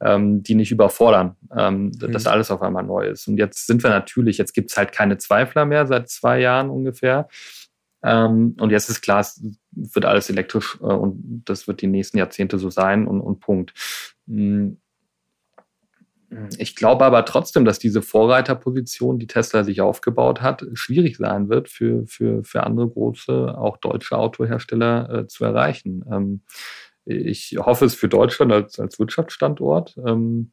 ähm, 0.00 0.42
die 0.42 0.54
nicht 0.54 0.72
überfordern, 0.72 1.36
ähm, 1.56 1.84
mhm. 1.84 2.12
dass 2.12 2.26
alles 2.26 2.50
auf 2.50 2.62
einmal 2.62 2.82
neu 2.82 3.06
ist. 3.06 3.28
Und 3.28 3.38
jetzt 3.38 3.66
sind 3.66 3.82
wir 3.82 3.90
natürlich, 3.90 4.38
jetzt 4.38 4.52
gibt 4.52 4.70
es 4.70 4.76
halt 4.76 4.92
keine 4.92 5.18
Zweifler 5.18 5.64
mehr 5.64 5.86
seit 5.86 6.08
zwei 6.08 6.40
Jahren 6.40 6.70
ungefähr. 6.70 7.28
Ähm, 8.04 8.56
und 8.58 8.70
jetzt 8.70 8.88
ist 8.88 9.00
klar, 9.00 9.20
es 9.20 9.40
wird 9.70 10.04
alles 10.04 10.28
elektrisch 10.28 10.78
äh, 10.80 10.86
und 10.86 11.42
das 11.44 11.68
wird 11.68 11.80
die 11.82 11.86
nächsten 11.86 12.18
Jahrzehnte 12.18 12.58
so 12.58 12.68
sein 12.70 13.06
und, 13.06 13.20
und 13.20 13.40
Punkt. 13.40 13.72
Mhm. 14.26 14.81
Ich 16.58 16.76
glaube 16.76 17.04
aber 17.04 17.24
trotzdem, 17.24 17.64
dass 17.64 17.78
diese 17.78 18.00
Vorreiterposition, 18.02 19.18
die 19.18 19.26
Tesla 19.26 19.64
sich 19.64 19.80
aufgebaut 19.80 20.40
hat, 20.40 20.64
schwierig 20.74 21.18
sein 21.18 21.48
wird 21.48 21.68
für, 21.68 22.06
für, 22.06 22.42
für 22.44 22.64
andere 22.64 22.88
große, 22.88 23.56
auch 23.56 23.76
deutsche 23.76 24.16
Autohersteller 24.16 25.10
äh, 25.10 25.26
zu 25.26 25.44
erreichen. 25.44 26.04
Ähm, 26.10 26.40
ich 27.04 27.56
hoffe 27.58 27.84
es 27.84 27.94
für 27.94 28.08
Deutschland 28.08 28.52
als, 28.52 28.78
als 28.78 28.98
Wirtschaftsstandort. 28.98 29.96
Ähm, 30.06 30.52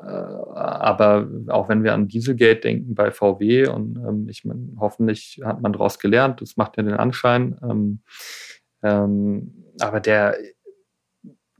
äh, 0.00 0.04
aber 0.04 1.28
auch 1.48 1.68
wenn 1.68 1.84
wir 1.84 1.94
an 1.94 2.08
Dieselgate 2.08 2.60
denken 2.60 2.94
bei 2.94 3.10
VW 3.10 3.68
und 3.68 3.96
ähm, 3.96 4.28
ich 4.28 4.44
meine, 4.44 4.68
hoffentlich 4.78 5.40
hat 5.44 5.60
man 5.60 5.72
daraus 5.72 5.98
gelernt, 5.98 6.40
das 6.40 6.56
macht 6.56 6.76
ja 6.76 6.82
den 6.82 6.94
Anschein. 6.94 7.56
Ähm, 7.62 8.00
ähm, 8.82 9.64
aber 9.80 10.00
der 10.00 10.36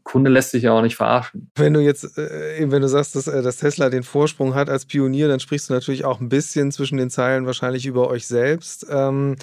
Kunde 0.04 0.30
lässt 0.30 0.50
sich 0.50 0.62
ja 0.62 0.72
auch 0.72 0.82
nicht 0.82 0.96
verarschen. 0.96 1.50
Wenn 1.56 1.72
du 1.72 1.80
jetzt, 1.80 2.16
äh, 2.16 2.70
wenn 2.70 2.82
du 2.82 2.88
sagst, 2.88 3.16
dass, 3.16 3.26
äh, 3.26 3.42
dass 3.42 3.56
Tesla 3.56 3.90
den 3.90 4.02
Vorsprung 4.02 4.54
hat 4.54 4.68
als 4.68 4.84
Pionier, 4.84 5.28
dann 5.28 5.40
sprichst 5.40 5.70
du 5.70 5.74
natürlich 5.74 6.04
auch 6.04 6.20
ein 6.20 6.28
bisschen 6.28 6.70
zwischen 6.70 6.98
den 6.98 7.10
Zeilen 7.10 7.46
wahrscheinlich 7.46 7.86
über 7.86 8.08
euch 8.08 8.26
selbst. 8.26 8.86
Ähm, 8.90 9.36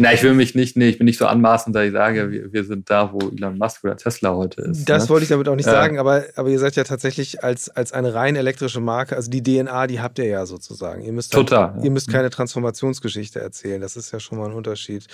na, 0.00 0.12
ich 0.12 0.22
will 0.22 0.34
mich 0.34 0.54
nicht, 0.54 0.76
nee, 0.76 0.90
ich 0.90 0.98
bin 0.98 1.06
nicht 1.06 1.18
so 1.18 1.26
anmaßend, 1.26 1.74
dass 1.74 1.86
ich 1.86 1.92
sage, 1.92 2.30
wir, 2.30 2.52
wir 2.52 2.64
sind 2.64 2.88
da, 2.88 3.12
wo 3.12 3.30
Elon 3.30 3.58
Musk 3.58 3.82
oder 3.82 3.96
Tesla 3.96 4.32
heute 4.32 4.62
ist. 4.62 4.88
Das 4.88 5.04
ne? 5.04 5.08
wollte 5.08 5.24
ich 5.24 5.28
damit 5.28 5.48
auch 5.48 5.56
nicht 5.56 5.66
äh, 5.66 5.72
sagen, 5.72 5.98
aber, 5.98 6.24
aber 6.36 6.48
ihr 6.50 6.60
seid 6.60 6.76
ja 6.76 6.84
tatsächlich 6.84 7.42
als, 7.42 7.68
als 7.68 7.92
eine 7.92 8.14
rein 8.14 8.36
elektrische 8.36 8.78
Marke, 8.78 9.16
also 9.16 9.28
die 9.28 9.42
DNA, 9.42 9.88
die 9.88 10.00
habt 10.00 10.20
ihr 10.20 10.26
ja 10.26 10.46
sozusagen. 10.46 11.02
Ihr 11.02 11.12
müsst, 11.12 11.34
halt 11.34 11.48
Total, 11.48 11.72
halt, 11.74 11.84
ihr 11.84 11.90
müsst 11.90 12.12
keine 12.12 12.30
Transformationsgeschichte 12.30 13.40
erzählen, 13.40 13.80
das 13.80 13.96
ist 13.96 14.12
ja 14.12 14.20
schon 14.20 14.38
mal 14.38 14.46
ein 14.46 14.54
Unterschied. 14.54 15.06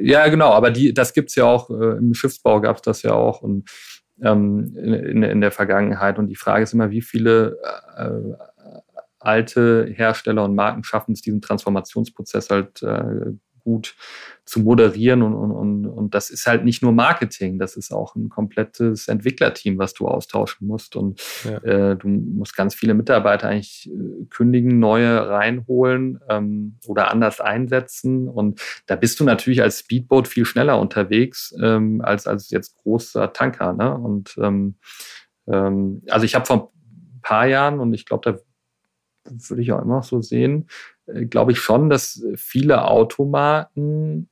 Ja, 0.00 0.28
genau, 0.28 0.50
aber 0.50 0.70
die, 0.70 0.94
das 0.94 1.12
gibt's 1.12 1.34
ja 1.34 1.44
auch, 1.44 1.70
äh, 1.70 1.96
im 1.98 2.14
Schiffsbau 2.14 2.60
gab's 2.60 2.82
das 2.82 3.02
ja 3.02 3.12
auch 3.12 3.42
und 3.42 3.68
ähm, 4.22 4.74
in, 4.76 5.22
in, 5.22 5.40
der 5.40 5.50
Vergangenheit. 5.50 6.18
Und 6.18 6.28
die 6.28 6.36
Frage 6.36 6.62
ist 6.62 6.72
immer, 6.72 6.90
wie 6.90 7.02
viele 7.02 7.56
äh, 7.96 8.34
alte 9.18 9.86
Hersteller 9.92 10.44
und 10.44 10.54
Marken 10.54 10.84
schaffen 10.84 11.12
es, 11.12 11.22
diesen 11.22 11.40
Transformationsprozess 11.40 12.50
halt 12.50 12.82
äh, 12.82 13.32
gut 13.68 13.96
zu 14.46 14.60
moderieren 14.60 15.20
und, 15.20 15.34
und, 15.34 15.50
und, 15.50 15.86
und 15.86 16.14
das 16.14 16.30
ist 16.30 16.46
halt 16.46 16.64
nicht 16.64 16.82
nur 16.82 16.92
Marketing, 16.92 17.58
das 17.58 17.76
ist 17.76 17.92
auch 17.92 18.16
ein 18.16 18.30
komplettes 18.30 19.06
Entwicklerteam, 19.06 19.76
was 19.76 19.92
du 19.92 20.08
austauschen 20.08 20.66
musst 20.66 20.96
und 20.96 21.20
ja. 21.44 21.58
äh, 21.58 21.96
du 21.96 22.08
musst 22.08 22.56
ganz 22.56 22.74
viele 22.74 22.94
Mitarbeiter 22.94 23.48
eigentlich 23.48 23.90
äh, 23.90 24.24
kündigen, 24.30 24.78
neue 24.78 25.28
reinholen 25.28 26.18
ähm, 26.30 26.78
oder 26.86 27.10
anders 27.10 27.40
einsetzen 27.42 28.26
und 28.26 28.62
da 28.86 28.96
bist 28.96 29.20
du 29.20 29.24
natürlich 29.24 29.60
als 29.60 29.80
Speedboat 29.80 30.28
viel 30.28 30.46
schneller 30.46 30.80
unterwegs 30.80 31.54
ähm, 31.60 32.00
als 32.02 32.26
als 32.26 32.48
jetzt 32.48 32.78
großer 32.78 33.34
Tanker, 33.34 33.74
ne? 33.74 33.94
Und 33.94 34.34
ähm, 34.40 34.76
ähm, 35.46 36.02
also 36.08 36.24
ich 36.24 36.34
habe 36.34 36.46
vor 36.46 36.72
ein 36.72 37.20
paar 37.20 37.46
Jahren 37.46 37.80
und 37.80 37.92
ich 37.92 38.06
glaube, 38.06 38.32
da 38.32 38.38
würde 39.50 39.62
ich 39.62 39.72
auch 39.72 39.82
immer 39.82 39.96
noch 39.96 40.04
so 40.04 40.22
sehen, 40.22 40.68
glaube 41.30 41.52
ich 41.52 41.60
schon, 41.60 41.90
dass 41.90 42.24
viele 42.36 42.84
Automarken 42.84 44.28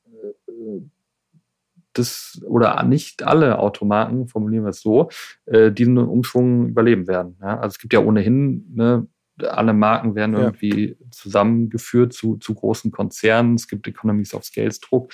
das, 1.99 2.41
oder 2.47 2.83
nicht 2.83 3.23
alle 3.23 3.59
Automarken, 3.59 4.29
formulieren 4.29 4.65
wir 4.65 4.71
es 4.71 4.81
so, 4.81 5.09
äh, 5.47 5.73
diesen 5.73 5.99
Umschwung 5.99 6.69
überleben 6.69 7.07
werden. 7.07 7.37
Also 7.41 7.69
es 7.69 7.79
gibt 7.79 7.93
ja 7.93 8.01
ohnehin, 8.01 8.67
ne, 8.75 9.07
alle 9.39 9.75
Marken 9.75 10.15
werden 10.15 10.35
ja. 10.35 10.45
irgendwie 10.45 10.97
zusammengeführt 11.11 12.13
zu, 12.13 12.37
zu 12.37 12.55
großen 12.55 12.91
Konzernen. 12.91 13.55
Es 13.55 13.69
gibt 13.69 13.87
Economies 13.87 14.35
of 14.35 14.45
Scales 14.45 14.81
Druck. 14.81 15.13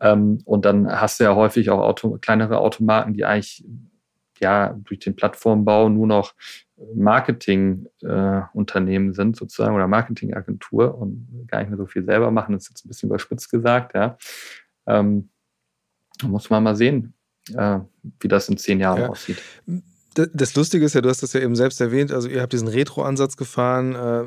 Ähm, 0.00 0.40
und 0.44 0.64
dann 0.64 0.90
hast 0.90 1.20
du 1.20 1.24
ja 1.24 1.34
häufig 1.34 1.70
auch 1.70 1.80
Auto, 1.80 2.18
kleinere 2.20 2.58
Automarken, 2.58 3.14
die 3.14 3.24
eigentlich 3.24 3.64
ja 4.40 4.74
durch 4.84 5.00
den 5.00 5.14
Plattformbau 5.14 5.88
nur 5.88 6.06
noch 6.06 6.34
Marketingunternehmen 6.94 9.10
äh, 9.10 9.14
sind 9.14 9.36
sozusagen 9.36 9.74
oder 9.74 9.88
Marketingagentur 9.88 10.96
und 10.96 11.46
gar 11.48 11.60
nicht 11.60 11.68
mehr 11.68 11.78
so 11.78 11.86
viel 11.86 12.04
selber 12.04 12.30
machen. 12.30 12.54
Das 12.54 12.64
ist 12.64 12.70
jetzt 12.70 12.84
ein 12.84 12.88
bisschen 12.88 13.08
überspitzt 13.08 13.50
gesagt, 13.50 13.94
ja. 13.94 14.18
Ähm, 14.86 15.30
muss 16.22 16.50
man 16.50 16.62
mal 16.62 16.76
sehen, 16.76 17.14
äh, 17.54 17.80
wie 18.20 18.28
das 18.28 18.48
in 18.48 18.56
zehn 18.56 18.78
Jahren 18.80 19.02
ja. 19.02 19.08
aussieht. 19.08 19.38
Das 20.14 20.56
Lustige 20.56 20.84
ist 20.84 20.94
ja, 20.94 21.02
du 21.02 21.08
hast 21.08 21.22
das 21.22 21.34
ja 21.34 21.40
eben 21.40 21.54
selbst 21.54 21.80
erwähnt, 21.80 22.10
also 22.10 22.28
ihr 22.28 22.42
habt 22.42 22.52
diesen 22.52 22.66
Retro-Ansatz 22.66 23.36
gefahren. 23.36 23.94
Äh, 23.94 24.24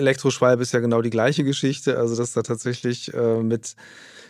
Elektroschwalbe 0.00 0.62
ist 0.62 0.72
ja 0.72 0.80
genau 0.80 1.02
die 1.02 1.10
gleiche 1.10 1.44
Geschichte, 1.44 1.98
also 1.98 2.16
dass 2.16 2.32
da 2.32 2.42
tatsächlich 2.42 3.14
äh, 3.14 3.40
mit 3.40 3.76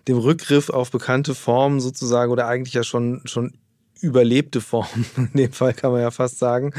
dem 0.09 0.19
Rückgriff 0.19 0.69
auf 0.69 0.91
bekannte 0.91 1.35
Formen 1.35 1.81
sozusagen 1.81 2.31
oder 2.31 2.49
eigentlich 2.49 2.75
ja 2.75 2.83
schon, 2.83 3.23
schon 3.25 3.55
überlebte 4.01 4.61
Formen, 4.61 5.07
in 5.17 5.31
dem 5.35 5.53
Fall 5.53 5.73
kann 5.73 5.93
man 5.93 6.03
ja 6.03 6.11
fast 6.11 6.39
sagen, 6.39 6.75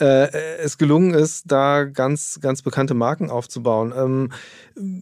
äh, 0.00 0.30
es 0.58 0.78
gelungen 0.78 1.14
ist, 1.14 1.50
da 1.50 1.84
ganz, 1.84 2.40
ganz 2.40 2.62
bekannte 2.62 2.94
Marken 2.94 3.30
aufzubauen. 3.30 3.92
Ähm, 3.96 4.32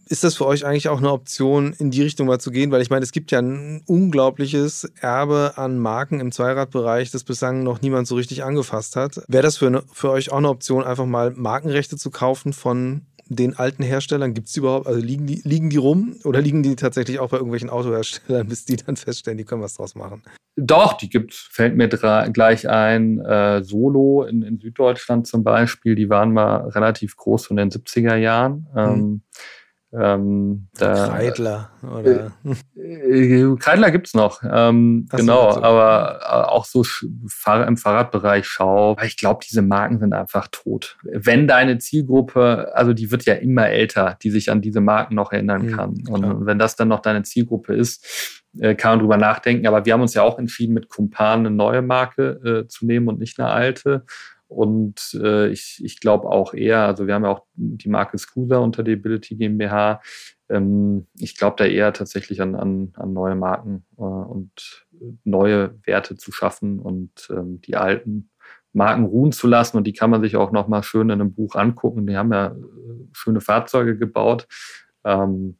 ist 0.07 0.23
das 0.23 0.35
für 0.35 0.45
euch 0.45 0.65
eigentlich 0.65 0.89
auch 0.89 0.99
eine 0.99 1.11
Option, 1.11 1.73
in 1.73 1.91
die 1.91 2.01
Richtung 2.01 2.27
mal 2.27 2.39
zu 2.39 2.51
gehen? 2.51 2.71
Weil 2.71 2.81
ich 2.81 2.89
meine, 2.89 3.03
es 3.03 3.11
gibt 3.11 3.31
ja 3.31 3.39
ein 3.39 3.83
unglaubliches 3.85 4.91
Erbe 4.99 5.53
an 5.55 5.79
Marken 5.79 6.19
im 6.19 6.31
Zweiradbereich, 6.31 7.11
das 7.11 7.23
bislang 7.23 7.63
noch 7.63 7.81
niemand 7.81 8.07
so 8.07 8.15
richtig 8.15 8.43
angefasst 8.43 8.95
hat. 8.95 9.21
Wäre 9.27 9.43
das 9.43 9.57
für, 9.57 9.83
für 9.91 10.11
euch 10.11 10.31
auch 10.31 10.37
eine 10.37 10.49
Option, 10.49 10.83
einfach 10.83 11.05
mal 11.05 11.31
Markenrechte 11.31 11.97
zu 11.97 12.11
kaufen 12.11 12.53
von 12.53 13.01
den 13.35 13.55
alten 13.57 13.83
Herstellern? 13.83 14.33
Gibt 14.33 14.47
es 14.47 14.57
überhaupt, 14.57 14.87
also 14.87 14.99
liegen 14.99 15.25
die, 15.27 15.41
liegen 15.43 15.69
die 15.69 15.77
rum 15.77 16.15
oder 16.23 16.41
liegen 16.41 16.63
die 16.63 16.75
tatsächlich 16.75 17.19
auch 17.19 17.29
bei 17.29 17.37
irgendwelchen 17.37 17.69
Autoherstellern, 17.69 18.47
bis 18.47 18.65
die 18.65 18.75
dann 18.77 18.97
feststellen, 18.97 19.37
die 19.37 19.45
können 19.45 19.61
was 19.61 19.75
draus 19.75 19.95
machen? 19.95 20.21
Doch, 20.57 20.93
die 20.93 21.09
gibt 21.09 21.33
fällt 21.33 21.77
mir 21.77 21.87
gleich 21.87 22.67
ein. 22.67 23.19
Äh, 23.19 23.63
Solo 23.63 24.23
in, 24.23 24.41
in, 24.41 24.59
Süddeutschland 24.59 25.25
zum 25.25 25.43
Beispiel, 25.43 25.95
die 25.95 26.09
waren 26.09 26.33
mal 26.33 26.67
relativ 26.69 27.15
groß 27.15 27.51
in 27.51 27.55
den 27.55 27.69
70er 27.69 28.15
Jahren. 28.15 28.67
Ähm, 28.75 28.89
hm. 28.89 29.21
Ähm, 29.93 30.67
da, 30.77 31.09
Kreidler, 31.09 31.69
oder? 31.83 32.31
Äh, 32.77 33.41
äh 33.41 33.55
Kreidler 33.57 33.91
gibt's 33.91 34.13
noch, 34.13 34.41
ähm, 34.49 35.09
genau, 35.11 35.51
so. 35.51 35.63
aber 35.63 36.19
äh, 36.21 36.49
auch 36.49 36.63
so 36.63 36.83
im 37.05 37.75
Fahrradbereich 37.75 38.47
Schau. 38.47 38.95
Ich 39.03 39.17
glaube, 39.17 39.41
diese 39.45 39.61
Marken 39.61 39.99
sind 39.99 40.13
einfach 40.13 40.47
tot. 40.49 40.97
Wenn 41.03 41.45
deine 41.45 41.77
Zielgruppe, 41.79 42.71
also 42.73 42.93
die 42.93 43.11
wird 43.11 43.25
ja 43.25 43.33
immer 43.33 43.67
älter, 43.67 44.17
die 44.23 44.29
sich 44.29 44.49
an 44.49 44.61
diese 44.61 44.79
Marken 44.79 45.15
noch 45.15 45.33
erinnern 45.33 45.65
mhm, 45.65 45.75
kann. 45.75 45.89
Und 46.07 46.21
klar. 46.21 46.45
wenn 46.45 46.57
das 46.57 46.77
dann 46.77 46.87
noch 46.87 47.01
deine 47.01 47.23
Zielgruppe 47.23 47.73
ist, 47.73 48.41
äh, 48.59 48.75
kann 48.75 48.93
man 48.93 48.99
drüber 48.99 49.17
nachdenken. 49.17 49.67
Aber 49.67 49.85
wir 49.85 49.91
haben 49.91 50.01
uns 50.01 50.13
ja 50.13 50.23
auch 50.23 50.39
entschieden, 50.39 50.73
mit 50.73 50.87
Kumpan 50.87 51.41
eine 51.41 51.51
neue 51.51 51.81
Marke 51.81 52.63
äh, 52.63 52.67
zu 52.67 52.85
nehmen 52.85 53.09
und 53.09 53.19
nicht 53.19 53.39
eine 53.39 53.49
alte. 53.49 54.05
Und 54.51 55.17
äh, 55.23 55.47
ich, 55.47 55.79
ich 55.81 56.01
glaube 56.01 56.29
auch 56.29 56.53
eher, 56.53 56.85
also 56.85 57.07
wir 57.07 57.13
haben 57.13 57.23
ja 57.23 57.31
auch 57.31 57.45
die 57.55 57.87
Marke 57.87 58.17
Scusa 58.17 58.57
unter 58.57 58.83
der 58.83 58.95
Ability 58.95 59.37
GmbH. 59.37 60.01
Ähm, 60.49 61.07
ich 61.17 61.37
glaube 61.37 61.55
da 61.57 61.65
eher 61.65 61.93
tatsächlich 61.93 62.41
an, 62.41 62.55
an, 62.55 62.91
an 62.95 63.13
neue 63.13 63.35
Marken 63.35 63.85
äh, 63.97 64.01
und 64.01 64.85
neue 65.23 65.79
Werte 65.85 66.17
zu 66.17 66.33
schaffen 66.33 66.79
und 66.79 67.29
ähm, 67.29 67.61
die 67.61 67.77
alten 67.77 68.29
Marken 68.73 69.05
ruhen 69.05 69.31
zu 69.31 69.47
lassen. 69.47 69.77
Und 69.77 69.85
die 69.85 69.93
kann 69.93 70.09
man 70.09 70.21
sich 70.21 70.35
auch 70.35 70.51
nochmal 70.51 70.83
schön 70.83 71.09
in 71.09 71.21
einem 71.21 71.33
Buch 71.33 71.55
angucken. 71.55 72.05
Die 72.05 72.17
haben 72.17 72.33
ja 72.33 72.47
äh, 72.47 72.53
schöne 73.13 73.39
Fahrzeuge 73.39 73.97
gebaut. 73.97 74.49
Ähm, 75.05 75.59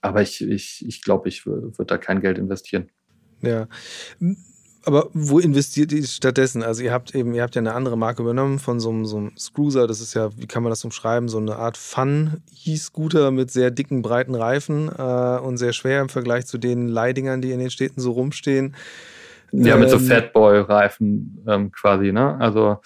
aber 0.00 0.22
ich, 0.22 0.40
ich, 0.40 0.86
ich 0.86 1.02
glaube, 1.02 1.28
ich 1.28 1.46
würde 1.46 1.84
da 1.84 1.98
kein 1.98 2.20
Geld 2.20 2.38
investieren. 2.38 2.90
Ja 3.40 3.66
aber 4.84 5.08
wo 5.12 5.38
investiert 5.38 5.92
ihr 5.92 6.04
stattdessen? 6.04 6.62
Also 6.62 6.82
ihr 6.82 6.92
habt 6.92 7.14
eben, 7.14 7.34
ihr 7.34 7.42
habt 7.42 7.54
ja 7.54 7.60
eine 7.60 7.74
andere 7.74 7.96
Marke 7.96 8.22
übernommen 8.22 8.58
von 8.58 8.80
so 8.80 8.90
einem, 8.90 9.04
so 9.04 9.16
einem 9.16 9.32
Cruiser, 9.54 9.86
das 9.86 10.00
ist 10.00 10.14
ja, 10.14 10.30
wie 10.36 10.46
kann 10.46 10.62
man 10.62 10.70
das 10.70 10.84
umschreiben, 10.84 11.28
so 11.28 11.38
eine 11.38 11.56
Art 11.56 11.76
Fun-E-Scooter 11.76 13.30
mit 13.30 13.50
sehr 13.50 13.70
dicken, 13.70 14.02
breiten 14.02 14.34
Reifen 14.34 14.88
äh, 14.88 15.38
und 15.38 15.56
sehr 15.56 15.72
schwer 15.72 16.00
im 16.00 16.08
Vergleich 16.08 16.46
zu 16.46 16.58
den 16.58 16.88
Leidingern, 16.88 17.42
die 17.42 17.52
in 17.52 17.60
den 17.60 17.70
Städten 17.70 18.00
so 18.00 18.12
rumstehen. 18.12 18.74
Ja, 19.52 19.76
mit 19.76 19.90
so 19.90 19.96
ähm, 19.96 20.06
Fatboy-Reifen 20.06 21.44
ähm, 21.46 21.72
quasi, 21.72 22.10
ne? 22.10 22.36
Also 22.38 22.78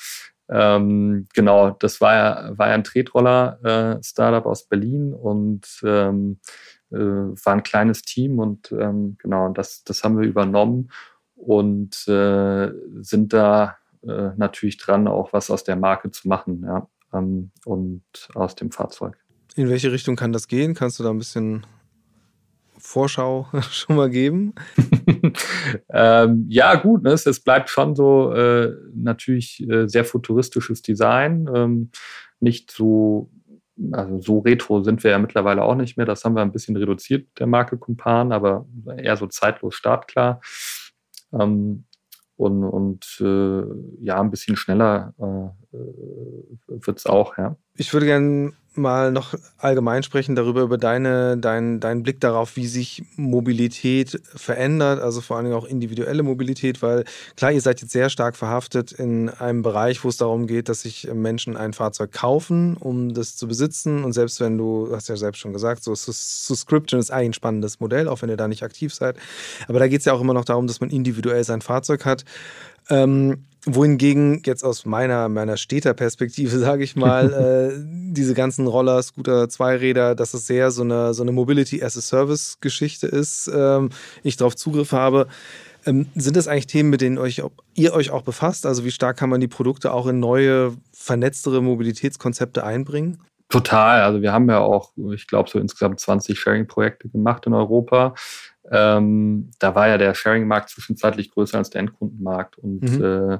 ähm, 0.48 1.26
genau, 1.32 1.70
das 1.70 2.00
war 2.00 2.14
ja, 2.14 2.58
war 2.58 2.68
ja 2.68 2.74
ein 2.74 2.84
Tretroller-Startup 2.84 4.44
äh, 4.44 4.48
aus 4.48 4.64
Berlin 4.64 5.12
und 5.14 5.66
ähm, 5.84 6.38
äh, 6.90 6.96
war 6.96 7.52
ein 7.52 7.62
kleines 7.62 8.02
Team 8.02 8.38
und 8.38 8.70
ähm, 8.72 9.16
genau, 9.18 9.48
das, 9.50 9.82
das 9.84 10.04
haben 10.04 10.18
wir 10.18 10.26
übernommen 10.26 10.90
und 11.36 12.08
äh, 12.08 12.72
sind 13.00 13.32
da 13.32 13.76
äh, 14.02 14.30
natürlich 14.36 14.78
dran, 14.78 15.06
auch 15.06 15.32
was 15.32 15.50
aus 15.50 15.64
der 15.64 15.76
Marke 15.76 16.10
zu 16.10 16.28
machen 16.28 16.64
ja, 16.64 16.88
ähm, 17.12 17.50
und 17.64 18.02
aus 18.34 18.54
dem 18.54 18.70
Fahrzeug. 18.70 19.16
In 19.54 19.68
welche 19.68 19.92
Richtung 19.92 20.16
kann 20.16 20.32
das 20.32 20.48
gehen? 20.48 20.74
Kannst 20.74 20.98
du 20.98 21.02
da 21.02 21.10
ein 21.10 21.18
bisschen 21.18 21.66
Vorschau 22.78 23.46
schon 23.70 23.96
mal 23.96 24.10
geben? 24.10 24.54
ähm, 25.90 26.46
ja, 26.48 26.74
gut, 26.76 27.02
ne, 27.02 27.10
es, 27.10 27.26
es, 27.26 27.40
bleibt 27.40 27.70
schon 27.70 27.94
so 27.96 28.32
äh, 28.32 28.72
natürlich 28.94 29.66
äh, 29.68 29.88
sehr 29.88 30.04
futuristisches 30.04 30.82
Design. 30.82 31.48
Ähm, 31.54 31.90
nicht 32.38 32.70
so, 32.70 33.30
also 33.92 34.20
so 34.20 34.38
retro 34.40 34.82
sind 34.82 35.02
wir 35.04 35.12
ja 35.12 35.18
mittlerweile 35.18 35.62
auch 35.62 35.74
nicht 35.74 35.96
mehr. 35.96 36.06
Das 36.06 36.24
haben 36.24 36.34
wir 36.34 36.42
ein 36.42 36.52
bisschen 36.52 36.76
reduziert, 36.76 37.26
der 37.38 37.46
Marke 37.46 37.78
Kumpan, 37.78 38.32
aber 38.32 38.66
eher 38.98 39.16
so 39.16 39.26
zeitlos 39.26 39.74
startklar. 39.74 40.40
Ähm, 41.32 41.84
und 42.36 42.64
und 42.64 43.18
äh, 43.20 43.62
ja, 44.04 44.20
ein 44.20 44.30
bisschen 44.30 44.56
schneller 44.56 45.14
äh, 45.18 45.78
wird 46.68 46.98
es 46.98 47.06
auch, 47.06 47.38
ja. 47.38 47.56
Ich 47.74 47.92
würde 47.92 48.06
gerne 48.06 48.52
mal 48.76 49.12
noch 49.12 49.34
allgemein 49.58 50.02
sprechen 50.02 50.34
darüber, 50.34 50.62
über 50.62 50.78
deine, 50.78 51.36
dein, 51.36 51.80
deinen 51.80 52.02
Blick 52.02 52.20
darauf, 52.20 52.56
wie 52.56 52.66
sich 52.66 53.04
Mobilität 53.16 54.20
verändert, 54.34 55.00
also 55.00 55.20
vor 55.20 55.36
allen 55.36 55.46
Dingen 55.46 55.56
auch 55.56 55.64
individuelle 55.64 56.22
Mobilität, 56.22 56.82
weil 56.82 57.04
klar, 57.36 57.52
ihr 57.52 57.60
seid 57.60 57.80
jetzt 57.80 57.92
sehr 57.92 58.10
stark 58.10 58.36
verhaftet 58.36 58.92
in 58.92 59.28
einem 59.28 59.62
Bereich, 59.62 60.04
wo 60.04 60.08
es 60.08 60.16
darum 60.16 60.46
geht, 60.46 60.68
dass 60.68 60.82
sich 60.82 61.08
Menschen 61.12 61.56
ein 61.56 61.72
Fahrzeug 61.72 62.12
kaufen, 62.12 62.76
um 62.76 63.14
das 63.14 63.36
zu 63.36 63.48
besitzen. 63.48 64.04
Und 64.04 64.12
selbst 64.12 64.40
wenn 64.40 64.58
du, 64.58 64.88
hast 64.92 65.08
ja 65.08 65.16
selbst 65.16 65.38
schon 65.38 65.52
gesagt, 65.52 65.84
so 65.84 65.94
Subscription 65.94 67.00
ist 67.00 67.10
eigentlich 67.10 67.30
ein 67.30 67.34
spannendes 67.34 67.80
Modell, 67.80 68.08
auch 68.08 68.22
wenn 68.22 68.30
ihr 68.30 68.36
da 68.36 68.48
nicht 68.48 68.62
aktiv 68.62 68.94
seid. 68.94 69.16
Aber 69.68 69.78
da 69.78 69.88
geht 69.88 70.00
es 70.00 70.04
ja 70.04 70.12
auch 70.12 70.20
immer 70.20 70.34
noch 70.34 70.44
darum, 70.44 70.66
dass 70.66 70.80
man 70.80 70.90
individuell 70.90 71.44
sein 71.44 71.62
Fahrzeug 71.62 72.04
hat. 72.04 72.24
Ähm, 72.88 73.44
wohingegen 73.66 74.42
jetzt 74.46 74.64
aus 74.64 74.86
meiner, 74.86 75.28
meiner 75.28 75.56
Städterperspektive, 75.56 76.58
sage 76.58 76.84
ich 76.84 76.96
mal, 76.96 77.32
äh, 77.32 77.84
diese 78.12 78.34
ganzen 78.34 78.66
Roller, 78.66 79.02
Scooter, 79.02 79.48
Zweiräder, 79.48 80.14
dass 80.14 80.32
es 80.32 80.46
sehr 80.46 80.70
so 80.70 80.82
eine, 80.82 81.12
so 81.12 81.22
eine 81.22 81.32
Mobility-as-a-Service-Geschichte 81.32 83.08
ist, 83.08 83.50
ähm, 83.52 83.90
ich 84.22 84.36
darauf 84.36 84.56
Zugriff 84.56 84.92
habe. 84.92 85.26
Ähm, 85.84 86.06
sind 86.14 86.36
das 86.36 86.48
eigentlich 86.48 86.66
Themen, 86.68 86.90
mit 86.90 87.00
denen 87.00 87.18
euch, 87.18 87.42
ihr 87.74 87.92
euch 87.92 88.10
auch 88.10 88.22
befasst? 88.22 88.64
Also 88.66 88.84
wie 88.84 88.90
stark 88.90 89.16
kann 89.16 89.30
man 89.30 89.40
die 89.40 89.48
Produkte 89.48 89.92
auch 89.92 90.06
in 90.06 90.20
neue, 90.20 90.74
vernetztere 90.92 91.60
Mobilitätskonzepte 91.60 92.64
einbringen? 92.64 93.18
Total. 93.48 94.02
Also 94.02 94.22
wir 94.22 94.32
haben 94.32 94.48
ja 94.48 94.58
auch, 94.58 94.92
ich 95.14 95.28
glaube, 95.28 95.48
so 95.48 95.60
insgesamt 95.60 96.00
20 96.00 96.38
Sharing-Projekte 96.38 97.08
gemacht 97.08 97.46
in 97.46 97.54
Europa. 97.54 98.14
Ähm, 98.70 99.50
da 99.58 99.74
war 99.74 99.88
ja 99.88 99.98
der 99.98 100.14
Sharing-Markt 100.14 100.70
zwischenzeitlich 100.70 101.30
größer 101.30 101.58
als 101.58 101.70
der 101.70 101.80
Endkundenmarkt 101.80 102.58
und 102.58 102.82
mhm. 102.82 103.04
äh, 103.04 103.38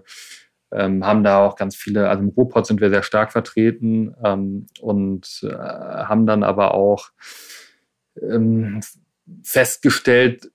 ähm, 0.73 1.05
haben 1.05 1.25
da 1.25 1.39
auch 1.39 1.57
ganz 1.57 1.77
viele, 1.77 2.09
also 2.09 2.23
im 2.23 2.31
Ruhrpott 2.31 2.67
sind 2.67 2.81
wir 2.81 2.91
sehr 2.91 3.03
stark 3.03 3.33
vertreten 3.33 4.15
ähm, 4.25 4.67
und 4.81 5.41
äh, 5.43 5.55
haben 5.55 6.27
dann 6.27 6.43
aber 6.43 6.75
auch 6.75 7.11
ähm, 8.21 8.81
festgestellt, 9.43 10.51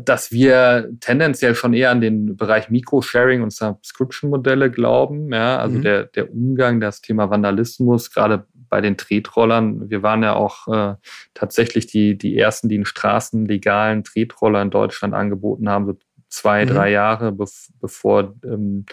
dass 0.00 0.30
wir 0.30 0.90
tendenziell 1.00 1.54
schon 1.54 1.72
eher 1.72 1.90
an 1.90 2.00
den 2.00 2.36
Bereich 2.36 2.68
Microsharing 2.68 3.42
und 3.42 3.52
Subscription-Modelle 3.52 4.70
glauben. 4.70 5.32
Ja, 5.32 5.58
also 5.58 5.78
mhm. 5.78 5.82
der, 5.82 6.04
der 6.04 6.30
Umgang, 6.30 6.80
das 6.80 7.00
Thema 7.00 7.30
Vandalismus, 7.30 8.10
gerade 8.10 8.46
bei 8.68 8.80
den 8.80 8.96
Tretrollern. 8.96 9.88
Wir 9.88 10.02
waren 10.02 10.22
ja 10.22 10.34
auch 10.34 10.66
äh, 10.66 10.96
tatsächlich 11.32 11.86
die, 11.86 12.18
die 12.18 12.36
ersten, 12.36 12.68
die 12.68 12.74
einen 12.74 12.84
straßenlegalen 12.84 14.04
Tretroller 14.04 14.62
in 14.62 14.70
Deutschland 14.70 15.14
angeboten 15.14 15.68
haben, 15.68 15.86
so 15.86 15.96
zwei, 16.28 16.64
mhm. 16.64 16.70
drei 16.70 16.90
Jahre 16.90 17.32
bev 17.32 17.68
bevor 17.80 18.34
ähm, 18.44 18.84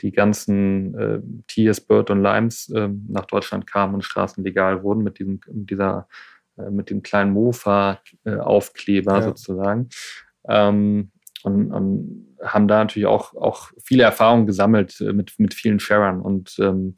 die 0.00 0.12
ganzen 0.12 0.94
äh, 0.94 1.20
TS 1.48 1.80
Bird 1.80 2.10
und 2.10 2.22
Limes 2.22 2.70
äh, 2.70 2.88
nach 3.08 3.24
Deutschland 3.24 3.66
kamen 3.66 3.94
und 3.94 4.04
straßenlegal 4.04 4.82
wurden 4.82 5.02
mit 5.02 5.18
diesem, 5.18 5.40
mit 5.50 5.70
dieser 5.70 6.06
äh, 6.58 6.70
mit 6.70 6.90
dem 6.90 7.02
kleinen 7.02 7.32
Mofa-Aufkleber 7.32 9.16
ja. 9.16 9.22
sozusagen. 9.22 9.88
Ähm, 10.48 11.10
und, 11.42 11.72
und, 11.72 12.22
haben 12.42 12.68
da 12.68 12.80
natürlich 12.80 13.06
auch, 13.06 13.34
auch 13.34 13.70
viele 13.82 14.02
Erfahrungen 14.02 14.46
gesammelt 14.46 15.00
äh, 15.00 15.12
mit, 15.12 15.38
mit 15.38 15.54
vielen 15.54 15.80
Sharern. 15.80 16.20
Und 16.20 16.56
ähm, 16.58 16.96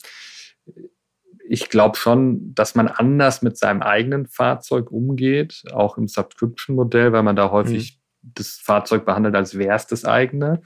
ich 1.49 1.71
glaube 1.71 1.97
schon, 1.97 2.55
dass 2.55 2.75
man 2.75 2.89
anders 2.89 3.41
mit 3.41 3.57
seinem 3.57 3.81
eigenen 3.81 4.27
Fahrzeug 4.27 4.91
umgeht, 4.91 5.63
auch 5.73 5.97
im 5.97 6.09
Subscription-Modell, 6.09 7.13
weil 7.13 7.23
man 7.23 7.37
da 7.37 7.51
häufig 7.51 8.01
mhm. 8.23 8.33
das 8.35 8.55
Fahrzeug 8.55 9.07
behandelt, 9.07 9.37
als 9.37 9.57
wäre 9.57 9.77
es 9.77 9.87
das 9.87 10.05
eigene 10.05 10.61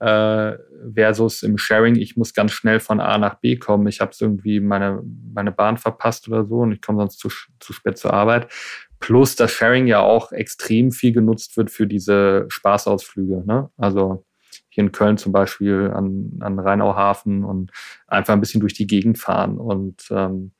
äh, 0.00 0.56
versus 0.94 1.42
im 1.42 1.58
Sharing, 1.58 1.96
ich 1.96 2.16
muss 2.16 2.32
ganz 2.32 2.52
schnell 2.52 2.80
von 2.80 3.00
A 3.00 3.18
nach 3.18 3.34
B 3.34 3.56
kommen. 3.56 3.86
Ich 3.86 4.00
habe 4.00 4.12
irgendwie 4.18 4.60
meine, 4.60 5.02
meine 5.34 5.52
Bahn 5.52 5.76
verpasst 5.76 6.26
oder 6.28 6.46
so 6.46 6.60
und 6.60 6.72
ich 6.72 6.80
komme 6.80 7.00
sonst 7.00 7.18
zu, 7.18 7.28
zu 7.60 7.72
spät 7.72 7.98
zur 7.98 8.14
Arbeit. 8.14 8.50
Plus, 8.98 9.36
dass 9.36 9.52
Sharing 9.52 9.86
ja 9.86 10.00
auch 10.00 10.32
extrem 10.32 10.90
viel 10.90 11.12
genutzt 11.12 11.56
wird 11.56 11.70
für 11.70 11.86
diese 11.86 12.46
Spaßausflüge. 12.48 13.44
Ne? 13.46 13.70
Also 13.76 14.24
hier 14.70 14.84
in 14.84 14.92
Köln 14.92 15.18
zum 15.18 15.32
Beispiel 15.32 15.90
an, 15.94 16.38
an 16.40 16.58
Rheinauhafen 16.58 17.44
und 17.44 17.70
einfach 18.06 18.34
ein 18.34 18.40
bisschen 18.40 18.60
durch 18.60 18.74
die 18.74 18.86
Gegend 18.86 19.18
fahren. 19.18 19.58
Und 19.58 20.06
ähm, 20.10 20.52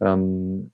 ähm, 0.00 0.72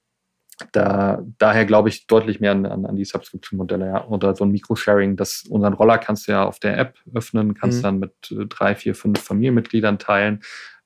da, 0.73 1.23
daher 1.39 1.65
glaube 1.65 1.89
ich 1.89 2.07
deutlich 2.07 2.41
mehr 2.41 2.53
an, 2.53 2.67
an, 2.67 2.97
die 2.97 3.05
Subscription-Modelle, 3.05 3.87
ja. 3.87 4.07
Oder 4.09 4.35
so 4.35 4.45
ein 4.45 4.51
Microsharing, 4.51 5.17
das 5.17 5.45
unseren 5.49 5.75
Roller 5.75 5.99
kannst 5.99 6.29
du 6.29 6.33
ja 6.33 6.45
auf 6.45 6.59
der 6.59 6.79
App 6.79 6.99
öffnen, 7.15 7.55
kannst 7.55 7.79
mhm. 7.79 7.83
dann 7.83 7.99
mit 8.01 8.13
äh, 8.31 8.47
drei, 8.47 8.75
vier, 8.75 8.95
fünf 8.95 9.21
Familienmitgliedern 9.21 9.99
teilen. 9.99 10.41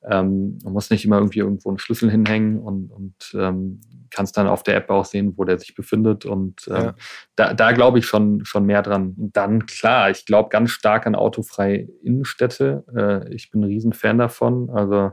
Ähm, 0.04 0.58
man 0.64 0.72
muss 0.72 0.90
nicht 0.90 1.04
immer 1.04 1.18
irgendwie 1.18 1.38
irgendwo 1.38 1.68
einen 1.68 1.78
Schlüssel 1.78 2.10
hinhängen 2.10 2.58
und, 2.58 2.90
und 2.90 3.34
ähm, 3.34 3.80
kannst 4.10 4.36
dann 4.36 4.48
auf 4.48 4.62
der 4.62 4.76
App 4.76 4.90
auch 4.90 5.04
sehen, 5.04 5.34
wo 5.36 5.44
der 5.44 5.58
sich 5.58 5.74
befindet. 5.74 6.24
Und 6.24 6.66
ähm, 6.68 6.74
ja. 6.74 6.94
da, 7.36 7.54
da 7.54 7.72
glaube 7.72 7.98
ich 7.98 8.06
schon, 8.06 8.44
schon 8.44 8.66
mehr 8.66 8.82
dran. 8.82 9.14
Und 9.16 9.36
dann, 9.36 9.66
klar, 9.66 10.10
ich 10.10 10.26
glaube 10.26 10.48
ganz 10.48 10.70
stark 10.70 11.06
an 11.06 11.14
autofreie 11.14 11.88
Innenstädte. 12.02 12.84
Äh, 12.94 13.34
ich 13.34 13.50
bin 13.50 13.62
ein 13.62 13.68
Riesenfan 13.68 14.18
davon. 14.18 14.70
Also 14.70 15.12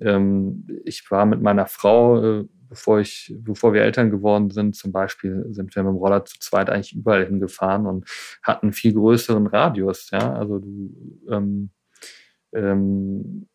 ähm, 0.00 0.66
ich 0.84 1.10
war 1.10 1.24
mit 1.24 1.40
meiner 1.40 1.66
Frau 1.66 2.40
äh, 2.40 2.48
bevor 2.70 3.00
ich, 3.00 3.34
bevor 3.40 3.74
wir 3.74 3.82
Eltern 3.82 4.10
geworden 4.10 4.50
sind, 4.50 4.76
zum 4.76 4.92
Beispiel, 4.92 5.44
sind 5.50 5.74
wir 5.74 5.82
mit 5.82 5.92
dem 5.92 5.96
Roller 5.96 6.24
zu 6.24 6.38
zweit 6.38 6.70
eigentlich 6.70 6.94
überall 6.94 7.26
hingefahren 7.26 7.86
und 7.86 8.08
hatten 8.42 8.66
einen 8.66 8.72
viel 8.72 8.94
größeren 8.94 9.46
Radius. 9.48 10.10
Ja, 10.10 10.32
also 10.32 10.60
du 10.60 11.26
ähm, 11.28 11.70
ähm, 12.54 13.48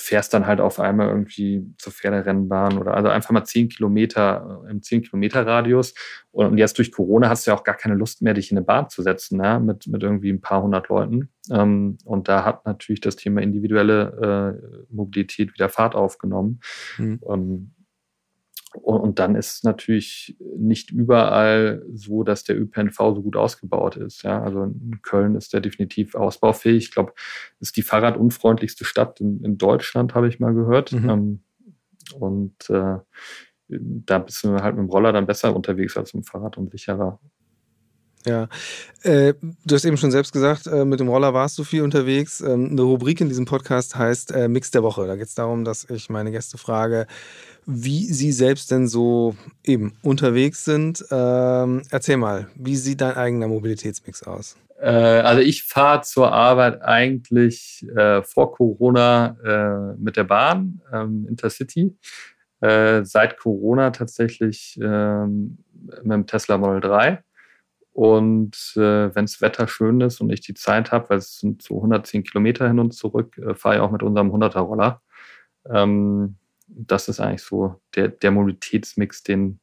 fährst 0.00 0.32
dann 0.32 0.46
halt 0.46 0.60
auf 0.60 0.78
einmal 0.78 1.08
irgendwie 1.08 1.74
zur 1.76 1.92
Pferderennbahn 1.92 2.78
oder 2.78 2.94
also 2.94 3.08
einfach 3.08 3.32
mal 3.32 3.44
zehn 3.44 3.68
Kilometer 3.68 4.62
äh, 4.64 4.70
im 4.70 4.80
zehn 4.82 5.02
Kilometer 5.02 5.44
Radius. 5.44 5.92
Und 6.30 6.56
jetzt 6.56 6.78
durch 6.78 6.92
Corona 6.92 7.28
hast 7.28 7.46
du 7.46 7.50
ja 7.50 7.56
auch 7.56 7.64
gar 7.64 7.74
keine 7.74 7.96
Lust 7.96 8.22
mehr, 8.22 8.34
dich 8.34 8.52
in 8.52 8.56
eine 8.56 8.64
Bahn 8.64 8.88
zu 8.88 9.02
setzen, 9.02 9.42
ja, 9.42 9.58
mit, 9.58 9.88
mit 9.88 10.02
irgendwie 10.04 10.30
ein 10.30 10.40
paar 10.40 10.62
hundert 10.62 10.88
Leuten. 10.88 11.30
Ähm, 11.50 11.98
und 12.04 12.28
da 12.28 12.44
hat 12.44 12.64
natürlich 12.64 13.00
das 13.00 13.16
Thema 13.16 13.42
individuelle 13.42 14.60
äh, 14.62 14.94
Mobilität 14.94 15.52
wieder 15.52 15.68
Fahrt 15.68 15.96
aufgenommen. 15.96 16.60
Mhm. 16.98 17.18
Und 18.96 19.18
dann 19.18 19.34
ist 19.34 19.52
es 19.52 19.62
natürlich 19.64 20.38
nicht 20.56 20.90
überall 20.90 21.84
so, 21.92 22.22
dass 22.22 22.44
der 22.44 22.58
ÖPNV 22.58 22.96
so 22.96 23.22
gut 23.22 23.36
ausgebaut 23.36 23.96
ist. 23.96 24.22
Ja, 24.22 24.42
also 24.42 24.64
in 24.64 25.00
Köln 25.02 25.34
ist 25.34 25.52
der 25.52 25.60
definitiv 25.60 26.14
ausbaufähig. 26.14 26.84
Ich 26.84 26.90
glaube, 26.92 27.12
es 27.60 27.68
ist 27.68 27.76
die 27.76 27.82
fahrradunfreundlichste 27.82 28.86
Stadt 28.86 29.20
in, 29.20 29.44
in 29.44 29.58
Deutschland, 29.58 30.14
habe 30.14 30.26
ich 30.26 30.40
mal 30.40 30.54
gehört. 30.54 30.92
Mhm. 30.92 31.10
Ähm, 31.10 31.40
und 32.18 32.70
äh, 32.70 32.96
da 33.68 34.18
bist 34.20 34.42
du 34.44 34.54
halt 34.54 34.76
mit 34.76 34.86
dem 34.86 34.90
Roller 34.90 35.12
dann 35.12 35.26
besser 35.26 35.54
unterwegs 35.54 35.94
als 35.98 36.14
mit 36.14 36.24
dem 36.24 36.26
Fahrrad 36.26 36.56
und 36.56 36.70
sicherer. 36.70 37.20
Ja, 38.28 38.46
äh, 39.04 39.32
du 39.64 39.74
hast 39.74 39.86
eben 39.86 39.96
schon 39.96 40.10
selbst 40.10 40.34
gesagt, 40.34 40.66
äh, 40.66 40.84
mit 40.84 41.00
dem 41.00 41.08
Roller 41.08 41.32
warst 41.32 41.58
du 41.58 41.64
viel 41.64 41.82
unterwegs. 41.82 42.42
Ähm, 42.42 42.68
eine 42.72 42.82
Rubrik 42.82 43.22
in 43.22 43.28
diesem 43.28 43.46
Podcast 43.46 43.96
heißt 43.96 44.32
äh, 44.32 44.48
Mix 44.48 44.70
der 44.70 44.82
Woche. 44.82 45.06
Da 45.06 45.16
geht 45.16 45.28
es 45.28 45.34
darum, 45.34 45.64
dass 45.64 45.88
ich 45.88 46.10
meine 46.10 46.30
Gäste 46.30 46.58
frage, 46.58 47.06
wie 47.64 48.04
sie 48.04 48.32
selbst 48.32 48.70
denn 48.70 48.86
so 48.86 49.34
eben 49.64 49.94
unterwegs 50.02 50.66
sind. 50.66 51.02
Ähm, 51.10 51.82
erzähl 51.90 52.18
mal, 52.18 52.48
wie 52.54 52.76
sieht 52.76 53.00
dein 53.00 53.16
eigener 53.16 53.48
Mobilitätsmix 53.48 54.24
aus? 54.24 54.56
Äh, 54.78 54.90
also 54.90 55.40
ich 55.40 55.64
fahre 55.64 56.02
zur 56.02 56.30
Arbeit 56.30 56.82
eigentlich 56.82 57.86
äh, 57.96 58.22
vor 58.22 58.52
Corona 58.52 59.36
äh, 59.42 59.96
mit 59.98 60.18
der 60.18 60.24
Bahn, 60.24 60.82
ähm, 60.92 61.26
Intercity. 61.28 61.96
Seit 62.60 63.38
Corona 63.38 63.90
tatsächlich 63.90 64.76
ähm, 64.82 65.58
mit 66.02 66.12
dem 66.12 66.26
Tesla 66.26 66.58
Model 66.58 66.80
3. 66.80 67.22
Und 67.98 68.74
äh, 68.76 69.12
wenn 69.12 69.24
das 69.24 69.40
Wetter 69.40 69.66
schön 69.66 70.00
ist 70.02 70.20
und 70.20 70.30
ich 70.30 70.40
die 70.40 70.54
Zeit 70.54 70.92
habe, 70.92 71.10
weil 71.10 71.18
es 71.18 71.40
sind 71.40 71.62
so 71.62 71.78
110 71.78 72.22
Kilometer 72.22 72.68
hin 72.68 72.78
und 72.78 72.92
zurück, 72.92 73.36
äh, 73.38 73.56
fahre 73.56 73.74
ich 73.74 73.80
auch 73.80 73.90
mit 73.90 74.04
unserem 74.04 74.30
100er 74.30 74.60
Roller. 74.60 75.02
Ähm, 75.68 76.36
das 76.68 77.08
ist 77.08 77.18
eigentlich 77.18 77.42
so 77.42 77.80
der, 77.96 78.06
der 78.06 78.30
Mobilitätsmix, 78.30 79.24
den, 79.24 79.58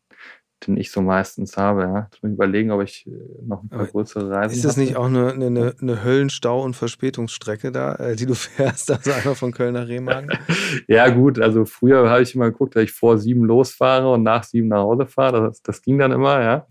den 0.66 0.78
ich 0.78 0.92
so 0.92 1.02
meistens 1.02 1.58
habe. 1.58 1.82
Ja. 1.82 2.08
Jetzt 2.12 2.24
muss 2.24 2.32
ich 2.32 2.36
überlegen, 2.36 2.72
ob 2.72 2.82
ich 2.82 3.06
äh, 3.08 3.12
noch 3.46 3.64
ein 3.64 3.70
paar 3.70 3.86
größere 3.86 4.30
Reisen 4.30 4.56
Ist 4.56 4.66
das 4.66 4.74
hatte. 4.74 4.82
nicht 4.82 4.96
auch 4.96 5.06
eine, 5.06 5.34
eine, 5.34 5.76
eine 5.80 6.04
Höllenstau- 6.04 6.64
und 6.64 6.76
Verspätungsstrecke 6.76 7.72
da, 7.72 7.96
äh, 7.96 8.16
die 8.16 8.26
du 8.26 8.34
fährst, 8.36 8.92
also 8.92 9.12
einfach 9.12 9.36
von 9.36 9.52
Köln 9.52 9.74
nach 9.74 9.88
Remagen? 9.88 10.32
ja, 10.88 11.10
gut, 11.10 11.40
also 11.40 11.66
früher 11.66 12.10
habe 12.10 12.22
ich 12.22 12.36
immer 12.36 12.52
geguckt, 12.52 12.76
dass 12.76 12.84
ich 12.84 12.92
vor 12.92 13.18
sieben 13.18 13.46
losfahre 13.46 14.12
und 14.12 14.24
nach 14.24 14.44
sieben 14.44 14.70
nach 14.70 14.82
Hause 14.82 15.08
fahre. 15.08 15.48
Das, 15.48 15.62
das 15.62 15.82
ging 15.82 15.98
dann 15.98 16.12
immer, 16.12 16.42
ja. 16.42 16.68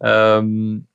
Ähm, 0.00 0.86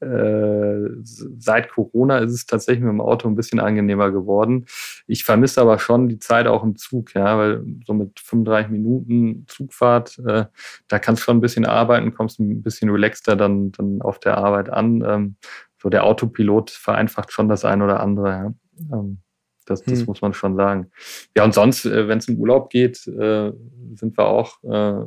äh, 0.00 0.88
seit 1.02 1.70
Corona 1.70 2.18
ist 2.18 2.32
es 2.32 2.46
tatsächlich 2.46 2.84
mit 2.84 2.92
dem 2.92 3.00
Auto 3.00 3.28
ein 3.28 3.34
bisschen 3.34 3.58
angenehmer 3.58 4.10
geworden. 4.10 4.66
Ich 5.06 5.24
vermisse 5.24 5.60
aber 5.60 5.78
schon 5.78 6.08
die 6.08 6.18
Zeit 6.18 6.46
auch 6.46 6.62
im 6.62 6.76
Zug, 6.76 7.14
ja, 7.14 7.36
weil 7.36 7.64
so 7.86 7.94
mit 7.94 8.20
35 8.20 8.70
Minuten 8.70 9.44
Zugfahrt, 9.48 10.18
äh, 10.26 10.44
da 10.86 10.98
kannst 10.98 11.22
du 11.22 11.24
schon 11.24 11.38
ein 11.38 11.42
bisschen 11.42 11.66
arbeiten, 11.66 12.14
kommst 12.14 12.38
ein 12.38 12.62
bisschen 12.62 12.90
relaxter 12.90 13.34
dann, 13.34 13.72
dann 13.72 14.00
auf 14.00 14.20
der 14.20 14.38
Arbeit 14.38 14.70
an. 14.70 15.02
Ähm, 15.06 15.36
so 15.80 15.88
der 15.88 16.04
Autopilot 16.04 16.70
vereinfacht 16.70 17.32
schon 17.32 17.48
das 17.48 17.64
ein 17.64 17.82
oder 17.82 18.00
andere, 18.00 18.28
ja. 18.28 18.54
Ähm, 18.92 19.18
das, 19.66 19.82
das 19.82 20.00
hm. 20.00 20.06
muss 20.06 20.22
man 20.22 20.32
schon 20.32 20.56
sagen. 20.56 20.90
Ja, 21.36 21.44
und 21.44 21.52
sonst, 21.52 21.84
äh, 21.84 22.08
wenn 22.08 22.18
es 22.18 22.28
im 22.28 22.38
Urlaub 22.38 22.70
geht, 22.70 23.06
äh, 23.06 23.52
sind 23.94 24.16
wir 24.16 24.26
auch 24.26 24.62
äh, 24.64 25.04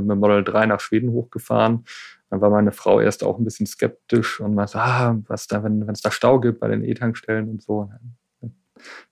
mit 0.00 0.18
Model 0.18 0.44
3 0.44 0.66
nach 0.66 0.80
Schweden 0.80 1.10
hochgefahren 1.10 1.84
dann 2.30 2.40
war 2.40 2.50
meine 2.50 2.72
Frau 2.72 3.00
erst 3.00 3.22
auch 3.24 3.38
ein 3.38 3.44
bisschen 3.44 3.66
skeptisch 3.66 4.40
und 4.40 4.54
meinte, 4.54 4.78
ah, 4.78 5.16
was 5.28 5.46
da, 5.46 5.62
wenn 5.62 5.88
es 5.88 6.02
da 6.02 6.10
Stau 6.10 6.40
gibt 6.40 6.60
bei 6.60 6.68
den 6.68 6.84
E-Tankstellen 6.84 7.48
und 7.48 7.62
so. 7.62 7.90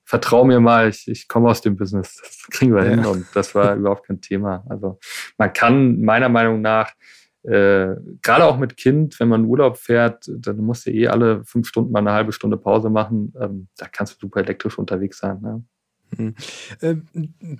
Vertrau 0.04 0.44
mir 0.44 0.60
mal, 0.60 0.88
ich, 0.88 1.08
ich 1.08 1.28
komme 1.28 1.48
aus 1.48 1.62
dem 1.62 1.76
Business, 1.76 2.20
das 2.20 2.46
kriegen 2.50 2.74
wir 2.74 2.84
ja. 2.84 2.90
hin 2.90 3.06
und 3.06 3.26
das 3.34 3.54
war 3.54 3.74
überhaupt 3.76 4.06
kein 4.06 4.20
Thema. 4.20 4.64
Also 4.68 4.98
man 5.38 5.52
kann 5.52 6.00
meiner 6.00 6.28
Meinung 6.28 6.60
nach 6.60 6.92
äh, 7.44 7.96
gerade 8.22 8.44
auch 8.44 8.56
mit 8.56 8.76
Kind, 8.76 9.20
wenn 9.20 9.28
man 9.28 9.44
Urlaub 9.44 9.76
fährt, 9.76 10.24
dann 10.28 10.56
musst 10.58 10.86
du 10.86 10.90
eh 10.90 11.08
alle 11.08 11.44
fünf 11.44 11.68
Stunden 11.68 11.92
mal 11.92 11.98
eine 11.98 12.12
halbe 12.12 12.32
Stunde 12.32 12.56
Pause 12.56 12.88
machen. 12.88 13.34
Ähm, 13.38 13.68
da 13.76 13.86
kannst 13.86 14.14
du 14.14 14.26
super 14.26 14.40
elektrisch 14.40 14.78
unterwegs 14.78 15.18
sein. 15.18 15.40
Ne? 15.42 15.62
Mhm. 16.16 16.34
Äh, 16.80 16.96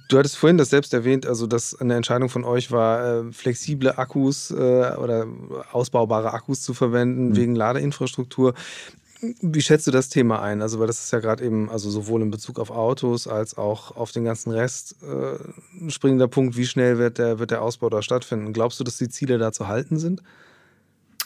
du 0.09 0.19
hattest 0.19 0.37
vorhin 0.37 0.59
das 0.59 0.71
selbst 0.71 0.95
erwähnt, 0.95 1.27
also 1.27 1.47
dass 1.47 1.75
eine 1.75 1.95
Entscheidung 1.95 2.29
von 2.29 2.45
euch 2.45 2.71
war, 2.71 3.27
äh, 3.27 3.33
flexible 3.33 3.99
Akkus 3.99 4.51
äh, 4.51 4.55
oder 4.55 5.27
ausbaubare 5.73 6.33
Akkus 6.33 6.63
zu 6.63 6.75
verwenden 6.75 7.31
mhm. 7.31 7.37
wegen 7.37 7.55
Ladeinfrastruktur. 7.55 8.55
Wie 9.41 9.63
schätzt 9.63 9.87
du 9.87 9.91
das 9.91 10.11
Thema 10.11 10.43
ein? 10.43 10.61
Also, 10.61 10.81
weil 10.81 10.87
das 10.87 11.03
ist 11.03 11.11
ja 11.11 11.19
gerade 11.19 11.43
eben, 11.45 11.71
also 11.71 11.89
sowohl 11.89 12.21
in 12.21 12.31
Bezug 12.31 12.59
auf 12.59 12.71
Autos 12.71 13.27
als 13.27 13.57
auch 13.57 13.97
auf 13.97 14.13
den 14.13 14.25
ganzen 14.25 14.51
Rest 14.53 14.97
ein 15.03 15.89
springender 15.89 16.29
Punkt. 16.29 16.59
Wie 16.59 16.67
schnell 16.67 16.99
wird 16.99 17.17
der, 17.17 17.39
wird 17.39 17.51
der 17.51 17.63
Ausbau 17.63 17.89
da 17.89 18.03
stattfinden? 18.03 18.53
Glaubst 18.53 18.81
du, 18.81 18.85
dass 18.85 18.99
die 18.99 19.09
Ziele 19.09 19.39
da 19.39 19.51
zu 19.51 19.67
halten 19.67 19.99
sind? 19.99 20.21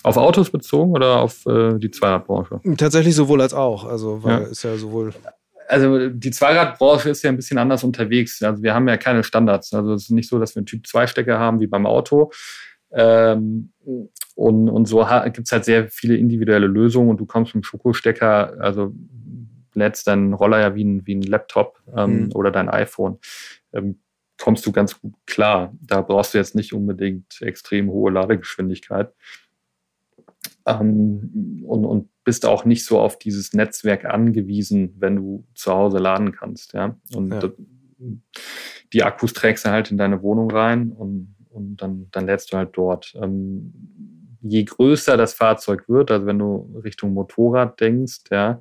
Auf 0.04 0.16
Autos 0.16 0.50
bezogen 0.50 0.92
oder 0.92 1.20
auf 1.20 1.44
äh, 1.46 1.76
die 1.78 1.90
Zweiradbranche? 1.90 2.60
Tatsächlich 2.76 3.16
sowohl 3.16 3.40
als 3.40 3.52
auch. 3.52 3.84
Also, 3.84 4.22
weil 4.22 4.42
ja. 4.42 4.46
ist 4.46 4.62
ja 4.62 4.76
sowohl 4.76 5.12
also 5.68 6.08
die 6.08 6.30
Zweiradbranche 6.30 7.10
ist 7.10 7.22
ja 7.22 7.30
ein 7.30 7.36
bisschen 7.36 7.58
anders 7.58 7.84
unterwegs. 7.84 8.42
Also 8.42 8.62
wir 8.62 8.74
haben 8.74 8.88
ja 8.88 8.96
keine 8.96 9.22
Standards. 9.22 9.72
Also 9.74 9.92
es 9.92 10.04
ist 10.04 10.10
nicht 10.10 10.28
so, 10.28 10.38
dass 10.38 10.54
wir 10.54 10.60
einen 10.60 10.66
Typ 10.66 10.86
2 10.86 11.06
Stecker 11.06 11.38
haben 11.38 11.60
wie 11.60 11.66
beim 11.66 11.86
Auto. 11.86 12.32
Ähm, 12.90 13.72
und, 14.34 14.68
und 14.68 14.86
so 14.86 15.06
gibt 15.26 15.46
es 15.46 15.52
halt 15.52 15.64
sehr 15.64 15.88
viele 15.88 16.16
individuelle 16.16 16.66
Lösungen 16.66 17.10
und 17.10 17.20
du 17.20 17.26
kommst 17.26 17.54
mit 17.54 17.64
dem 17.64 17.66
Schokostecker, 17.66 18.56
also 18.60 18.94
lädst 19.74 20.06
deinen 20.06 20.32
Roller 20.32 20.60
ja 20.60 20.74
wie 20.74 20.84
ein, 20.84 21.06
wie 21.06 21.14
ein 21.14 21.22
Laptop 21.22 21.82
ähm, 21.94 22.24
mhm. 22.24 22.32
oder 22.32 22.50
dein 22.50 22.68
iPhone, 22.68 23.18
ähm, 23.72 24.00
kommst 24.40 24.64
du 24.64 24.72
ganz 24.72 25.00
gut 25.00 25.14
klar. 25.26 25.74
Da 25.80 26.00
brauchst 26.00 26.34
du 26.34 26.38
jetzt 26.38 26.54
nicht 26.54 26.72
unbedingt 26.72 27.40
extrem 27.42 27.90
hohe 27.90 28.10
Ladegeschwindigkeit. 28.10 29.12
Ähm, 30.66 31.64
und, 31.66 31.84
und 31.84 32.08
bist 32.28 32.44
auch 32.44 32.66
nicht 32.66 32.84
so 32.84 33.00
auf 33.00 33.18
dieses 33.18 33.54
Netzwerk 33.54 34.04
angewiesen, 34.04 34.94
wenn 34.98 35.16
du 35.16 35.46
zu 35.54 35.72
Hause 35.72 35.96
laden 35.96 36.32
kannst. 36.32 36.74
Ja? 36.74 36.94
Und 37.14 37.32
ja. 37.32 37.50
die 38.92 39.02
Akkus 39.02 39.32
trägst 39.32 39.64
du 39.64 39.70
halt 39.70 39.90
in 39.90 39.96
deine 39.96 40.20
Wohnung 40.20 40.50
rein 40.50 40.92
und, 40.92 41.34
und 41.48 41.78
dann, 41.78 42.08
dann 42.10 42.26
lädst 42.26 42.52
du 42.52 42.58
halt 42.58 42.76
dort. 42.76 43.14
Ähm, 43.14 43.72
je 44.42 44.62
größer 44.62 45.16
das 45.16 45.32
Fahrzeug 45.32 45.88
wird, 45.88 46.10
also 46.10 46.26
wenn 46.26 46.38
du 46.38 46.78
Richtung 46.84 47.14
Motorrad 47.14 47.80
denkst, 47.80 48.24
ja, 48.30 48.60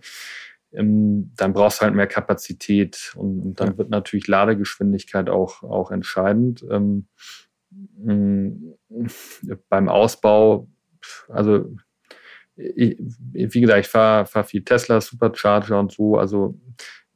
ähm, 0.72 1.34
dann 1.36 1.52
brauchst 1.52 1.82
du 1.82 1.84
halt 1.84 1.94
mehr 1.94 2.08
Kapazität 2.08 3.12
und, 3.18 3.42
und 3.42 3.60
dann 3.60 3.72
ja. 3.72 3.78
wird 3.80 3.90
natürlich 3.90 4.30
Ladegeschwindigkeit 4.30 5.28
auch, 5.30 5.62
auch 5.62 5.92
entscheidend. 5.92 6.66
Ähm, 6.72 7.10
beim 9.68 9.90
Ausbau, 9.90 10.70
also 11.28 11.76
ich, 12.58 12.98
wie 13.34 13.62
gesagt, 13.62 13.80
ich 13.82 13.88
fahre 13.88 14.26
fahr 14.26 14.44
viel 14.44 14.64
Tesla, 14.64 15.00
Supercharger 15.00 15.80
und 15.80 15.92
so. 15.92 16.18
Also 16.18 16.60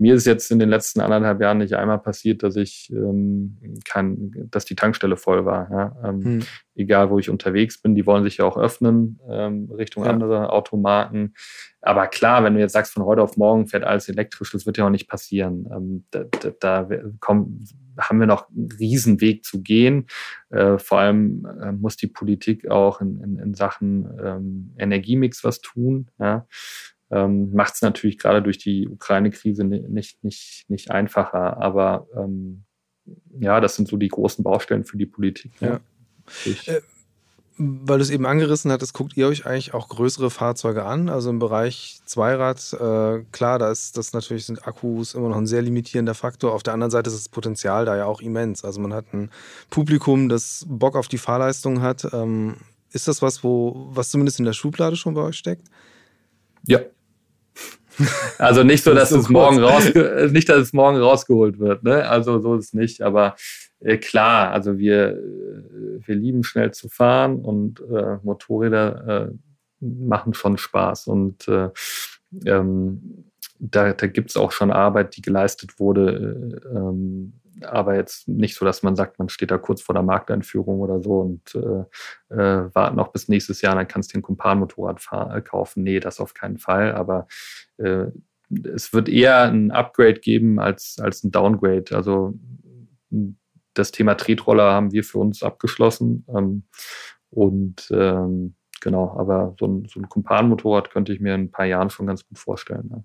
mir 0.01 0.15
ist 0.15 0.25
jetzt 0.25 0.49
in 0.49 0.57
den 0.57 0.69
letzten 0.69 0.99
anderthalb 0.99 1.39
Jahren 1.41 1.59
nicht 1.59 1.75
einmal 1.75 1.99
passiert, 1.99 2.41
dass 2.41 2.55
ich 2.55 2.91
ähm, 2.91 3.79
kann, 3.85 4.31
dass 4.49 4.65
die 4.65 4.75
Tankstelle 4.75 5.15
voll 5.15 5.45
war. 5.45 5.69
Ja? 5.69 5.95
Ähm, 6.03 6.23
hm. 6.23 6.39
Egal, 6.73 7.11
wo 7.11 7.19
ich 7.19 7.29
unterwegs 7.29 7.79
bin, 7.79 7.93
die 7.93 8.07
wollen 8.07 8.23
sich 8.23 8.37
ja 8.37 8.45
auch 8.45 8.57
öffnen 8.57 9.19
ähm, 9.29 9.69
Richtung 9.71 10.03
ja. 10.03 10.09
andere 10.09 10.51
Automarken. 10.51 11.35
Aber 11.81 12.07
klar, 12.07 12.43
wenn 12.43 12.55
du 12.55 12.59
jetzt 12.59 12.73
sagst, 12.73 12.93
von 12.93 13.05
heute 13.05 13.21
auf 13.21 13.37
morgen 13.37 13.67
fährt 13.67 13.83
alles 13.83 14.09
elektrisch, 14.09 14.51
das 14.51 14.65
wird 14.65 14.79
ja 14.79 14.87
auch 14.87 14.89
nicht 14.89 15.07
passieren. 15.07 15.67
Ähm, 15.71 16.05
da, 16.09 16.23
da, 16.23 16.49
da 16.59 16.89
kommen, 17.19 17.63
haben 17.99 18.19
wir 18.19 18.27
noch 18.27 18.49
einen 18.49 18.71
riesen 18.71 19.21
Weg 19.21 19.45
zu 19.45 19.61
gehen. 19.61 20.07
Äh, 20.49 20.79
vor 20.79 20.97
allem 20.97 21.45
äh, 21.61 21.73
muss 21.73 21.95
die 21.95 22.07
Politik 22.07 22.67
auch 22.71 23.01
in, 23.01 23.21
in, 23.21 23.37
in 23.37 23.53
Sachen 23.53 24.09
ähm, 24.19 24.73
Energiemix 24.79 25.43
was 25.43 25.61
tun. 25.61 26.09
Ja? 26.17 26.47
Ähm, 27.11 27.53
macht 27.53 27.75
es 27.75 27.81
natürlich 27.81 28.17
gerade 28.17 28.41
durch 28.41 28.57
die 28.57 28.87
Ukraine-Krise 28.87 29.63
nicht, 29.63 30.23
nicht, 30.23 30.65
nicht 30.69 30.91
einfacher. 30.91 31.61
Aber 31.61 32.07
ähm, 32.15 32.63
ja, 33.39 33.59
das 33.59 33.75
sind 33.75 33.87
so 33.87 33.97
die 33.97 34.07
großen 34.07 34.43
Baustellen 34.43 34.85
für 34.85 34.97
die 34.97 35.05
Politik. 35.05 35.51
Ja. 35.59 35.79
ja. 36.45 36.73
Äh, 36.73 36.81
weil 37.57 37.99
du 37.99 38.03
es 38.03 38.09
eben 38.09 38.25
angerissen 38.25 38.71
hattest, 38.71 38.93
guckt 38.93 39.15
ihr 39.17 39.27
euch 39.27 39.45
eigentlich 39.45 39.73
auch 39.73 39.87
größere 39.89 40.31
Fahrzeuge 40.31 40.83
an? 40.83 41.09
Also 41.09 41.29
im 41.29 41.37
Bereich 41.37 41.99
Zweirad, 42.05 42.73
äh, 42.73 43.23
klar, 43.31 43.59
da 43.59 43.69
ist 43.71 43.97
das 43.97 44.13
natürlich 44.13 44.45
sind 44.45 44.65
Akkus 44.65 45.13
immer 45.13 45.29
noch 45.29 45.37
ein 45.37 45.45
sehr 45.45 45.61
limitierender 45.61 46.15
Faktor. 46.15 46.53
Auf 46.53 46.63
der 46.63 46.73
anderen 46.73 46.89
Seite 46.91 47.09
ist 47.09 47.17
das 47.17 47.29
Potenzial 47.29 47.85
da 47.85 47.95
ja 47.95 48.05
auch 48.05 48.21
immens. 48.21 48.63
Also 48.63 48.79
man 48.79 48.93
hat 48.93 49.13
ein 49.13 49.29
Publikum, 49.69 50.27
das 50.27 50.65
Bock 50.67 50.95
auf 50.95 51.07
die 51.07 51.19
Fahrleistung 51.19 51.81
hat. 51.81 52.07
Ähm, 52.13 52.55
ist 52.93 53.07
das 53.07 53.21
was, 53.21 53.43
wo, 53.43 53.89
was 53.91 54.09
zumindest 54.09 54.39
in 54.39 54.45
der 54.45 54.53
Schublade 54.53 54.95
schon 54.95 55.13
bei 55.13 55.21
euch 55.21 55.37
steckt? 55.37 55.67
Ja, 56.65 56.79
also 58.37 58.63
nicht 58.63 58.83
so, 58.83 58.93
dass 58.93 59.09
so 59.09 59.19
es 59.19 59.29
morgen 59.29 59.59
rausge 59.59 60.29
nicht, 60.31 60.49
dass 60.49 60.59
es 60.59 60.73
morgen 60.73 60.97
rausgeholt 60.97 61.59
wird. 61.59 61.83
Ne? 61.83 62.07
Also 62.07 62.39
so 62.39 62.55
ist 62.55 62.65
es 62.65 62.73
nicht. 62.73 63.01
Aber 63.01 63.35
äh, 63.79 63.97
klar, 63.97 64.51
also 64.51 64.77
wir, 64.77 65.11
äh, 65.11 66.07
wir 66.07 66.15
lieben 66.15 66.43
schnell 66.43 66.71
zu 66.71 66.89
fahren 66.89 67.39
und 67.39 67.81
äh, 67.81 68.17
Motorräder 68.23 69.29
äh, 69.29 69.31
machen 69.79 70.33
schon 70.33 70.57
Spaß. 70.57 71.07
Und 71.07 71.47
äh, 71.47 71.69
ähm, 72.45 73.25
da, 73.59 73.93
da 73.93 74.07
gibt 74.07 74.31
es 74.31 74.37
auch 74.37 74.51
schon 74.51 74.71
Arbeit, 74.71 75.15
die 75.15 75.21
geleistet 75.21 75.79
wurde, 75.79 76.61
äh, 76.63 76.77
ähm, 76.77 77.33
aber 77.65 77.95
jetzt 77.95 78.27
nicht 78.27 78.55
so, 78.55 78.65
dass 78.65 78.83
man 78.83 78.95
sagt, 78.95 79.19
man 79.19 79.29
steht 79.29 79.51
da 79.51 79.57
kurz 79.57 79.81
vor 79.81 79.93
der 79.93 80.03
Markteinführung 80.03 80.79
oder 80.79 81.01
so 81.01 81.19
und 81.19 81.55
äh, 81.55 82.33
äh, 82.33 82.75
warten 82.75 82.95
noch 82.95 83.09
bis 83.09 83.27
nächstes 83.27 83.61
Jahr, 83.61 83.75
dann 83.75 83.87
kannst 83.87 84.11
du 84.11 84.17
den 84.17 84.23
Kumpan-Motorrad 84.23 85.01
äh, 85.31 85.41
kaufen. 85.41 85.83
Nee, 85.83 85.99
das 85.99 86.19
auf 86.19 86.33
keinen 86.33 86.57
Fall. 86.57 86.93
Aber 86.93 87.27
äh, 87.77 88.05
es 88.73 88.93
wird 88.93 89.09
eher 89.09 89.43
ein 89.43 89.71
Upgrade 89.71 90.19
geben 90.19 90.59
als, 90.59 90.97
als 91.01 91.23
ein 91.23 91.31
Downgrade. 91.31 91.95
Also 91.95 92.33
das 93.73 93.91
Thema 93.91 94.15
Tretroller 94.15 94.73
haben 94.73 94.91
wir 94.91 95.03
für 95.03 95.19
uns 95.19 95.43
abgeschlossen. 95.43 96.25
Ähm, 96.29 96.63
und 97.29 97.89
ähm, 97.91 98.55
genau, 98.81 99.15
aber 99.17 99.55
so 99.59 99.67
ein, 99.67 99.85
so 99.85 99.99
ein 99.99 100.09
Kumpan-Motorrad 100.09 100.91
könnte 100.91 101.13
ich 101.13 101.19
mir 101.19 101.35
in 101.35 101.43
ein 101.43 101.51
paar 101.51 101.65
Jahren 101.65 101.89
schon 101.89 102.07
ganz 102.07 102.27
gut 102.27 102.37
vorstellen. 102.37 102.89
Ja. 102.91 103.03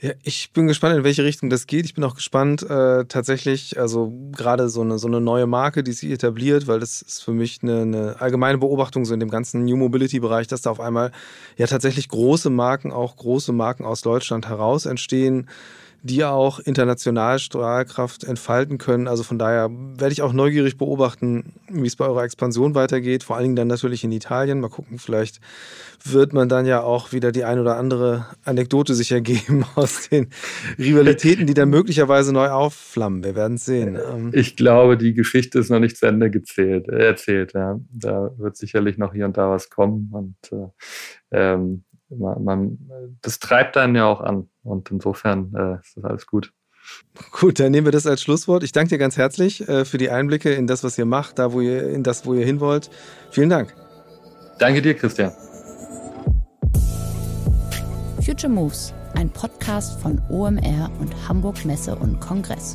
Ja, 0.00 0.10
ich 0.22 0.52
bin 0.52 0.66
gespannt, 0.66 0.96
in 0.96 1.04
welche 1.04 1.24
Richtung 1.24 1.50
das 1.50 1.66
geht. 1.66 1.84
Ich 1.84 1.94
bin 1.94 2.04
auch 2.04 2.16
gespannt, 2.16 2.62
äh, 2.62 3.04
tatsächlich, 3.04 3.78
also 3.78 4.12
gerade 4.32 4.68
so 4.68 4.80
eine, 4.80 4.98
so 4.98 5.06
eine 5.06 5.20
neue 5.20 5.46
Marke, 5.46 5.82
die 5.82 5.92
sich 5.92 6.10
etabliert, 6.10 6.66
weil 6.66 6.80
das 6.80 7.00
ist 7.00 7.22
für 7.22 7.32
mich 7.32 7.60
eine, 7.62 7.82
eine 7.82 8.20
allgemeine 8.20 8.58
Beobachtung 8.58 9.04
so 9.04 9.14
in 9.14 9.20
dem 9.20 9.30
ganzen 9.30 9.64
New 9.64 9.76
Mobility-Bereich, 9.76 10.46
dass 10.48 10.62
da 10.62 10.70
auf 10.70 10.80
einmal 10.80 11.12
ja 11.56 11.66
tatsächlich 11.66 12.08
große 12.08 12.50
Marken, 12.50 12.92
auch 12.92 13.16
große 13.16 13.52
Marken 13.52 13.84
aus 13.84 14.02
Deutschland 14.02 14.48
heraus 14.48 14.86
entstehen 14.86 15.48
die 16.04 16.22
auch 16.22 16.60
international 16.60 17.38
Strahlkraft 17.38 18.24
entfalten 18.24 18.76
können. 18.76 19.08
Also 19.08 19.22
von 19.22 19.38
daher 19.38 19.70
werde 19.70 20.12
ich 20.12 20.20
auch 20.20 20.34
neugierig 20.34 20.76
beobachten, 20.76 21.54
wie 21.70 21.86
es 21.86 21.96
bei 21.96 22.04
eurer 22.04 22.24
Expansion 22.24 22.74
weitergeht. 22.74 23.24
Vor 23.24 23.36
allen 23.36 23.44
Dingen 23.44 23.56
dann 23.56 23.68
natürlich 23.68 24.04
in 24.04 24.12
Italien. 24.12 24.60
Mal 24.60 24.68
gucken, 24.68 24.98
vielleicht 24.98 25.40
wird 26.04 26.34
man 26.34 26.50
dann 26.50 26.66
ja 26.66 26.82
auch 26.82 27.12
wieder 27.12 27.32
die 27.32 27.44
ein 27.44 27.58
oder 27.58 27.78
andere 27.78 28.26
Anekdote 28.44 28.94
sich 28.94 29.12
ergeben 29.12 29.64
aus 29.76 30.10
den 30.10 30.28
Rivalitäten, 30.78 31.46
die 31.46 31.54
dann 31.54 31.70
möglicherweise 31.70 32.34
neu 32.34 32.50
aufflammen. 32.50 33.24
Wir 33.24 33.34
werden 33.34 33.54
es 33.54 33.64
sehen. 33.64 33.96
Ähm, 33.96 34.30
ich 34.34 34.56
glaube, 34.56 34.98
die 34.98 35.14
Geschichte 35.14 35.58
ist 35.58 35.70
noch 35.70 35.80
nicht 35.80 35.96
zu 35.96 36.04
Ende 36.04 36.30
gezählt, 36.30 36.86
äh, 36.86 37.06
erzählt. 37.06 37.54
Ja. 37.54 37.80
Da 37.90 38.30
wird 38.36 38.58
sicherlich 38.58 38.98
noch 38.98 39.14
hier 39.14 39.24
und 39.24 39.38
da 39.38 39.48
was 39.48 39.70
kommen. 39.70 40.10
Und 40.12 40.36
äh, 40.52 40.68
ähm, 41.30 41.84
man, 42.18 42.44
man, 42.44 42.78
das 43.22 43.38
treibt 43.38 43.76
einen 43.76 43.94
ja 43.94 44.06
auch 44.06 44.20
an. 44.20 44.48
Und 44.62 44.90
insofern 44.90 45.52
äh, 45.54 45.80
ist 45.80 45.96
das 45.96 46.04
alles 46.04 46.26
gut. 46.26 46.52
Gut, 47.32 47.60
dann 47.60 47.72
nehmen 47.72 47.86
wir 47.86 47.92
das 47.92 48.06
als 48.06 48.22
Schlusswort. 48.22 48.62
Ich 48.62 48.72
danke 48.72 48.90
dir 48.90 48.98
ganz 48.98 49.16
herzlich 49.16 49.66
äh, 49.68 49.84
für 49.84 49.98
die 49.98 50.10
Einblicke 50.10 50.52
in 50.52 50.66
das, 50.66 50.84
was 50.84 50.98
ihr 50.98 51.06
macht, 51.06 51.38
da 51.38 51.52
wo 51.52 51.60
ihr, 51.60 51.88
in 51.88 52.02
das, 52.02 52.26
wo 52.26 52.34
ihr 52.34 52.44
hin 52.44 52.60
wollt. 52.60 52.90
Vielen 53.30 53.48
Dank. 53.48 53.74
Danke 54.58 54.82
dir, 54.82 54.94
Christian. 54.94 55.32
Future 58.24 58.52
Moves, 58.52 58.94
ein 59.14 59.30
Podcast 59.30 60.00
von 60.00 60.20
OMR 60.30 60.90
und 61.00 61.28
Hamburg 61.28 61.64
Messe 61.64 61.94
und 61.96 62.20
Kongress. 62.20 62.74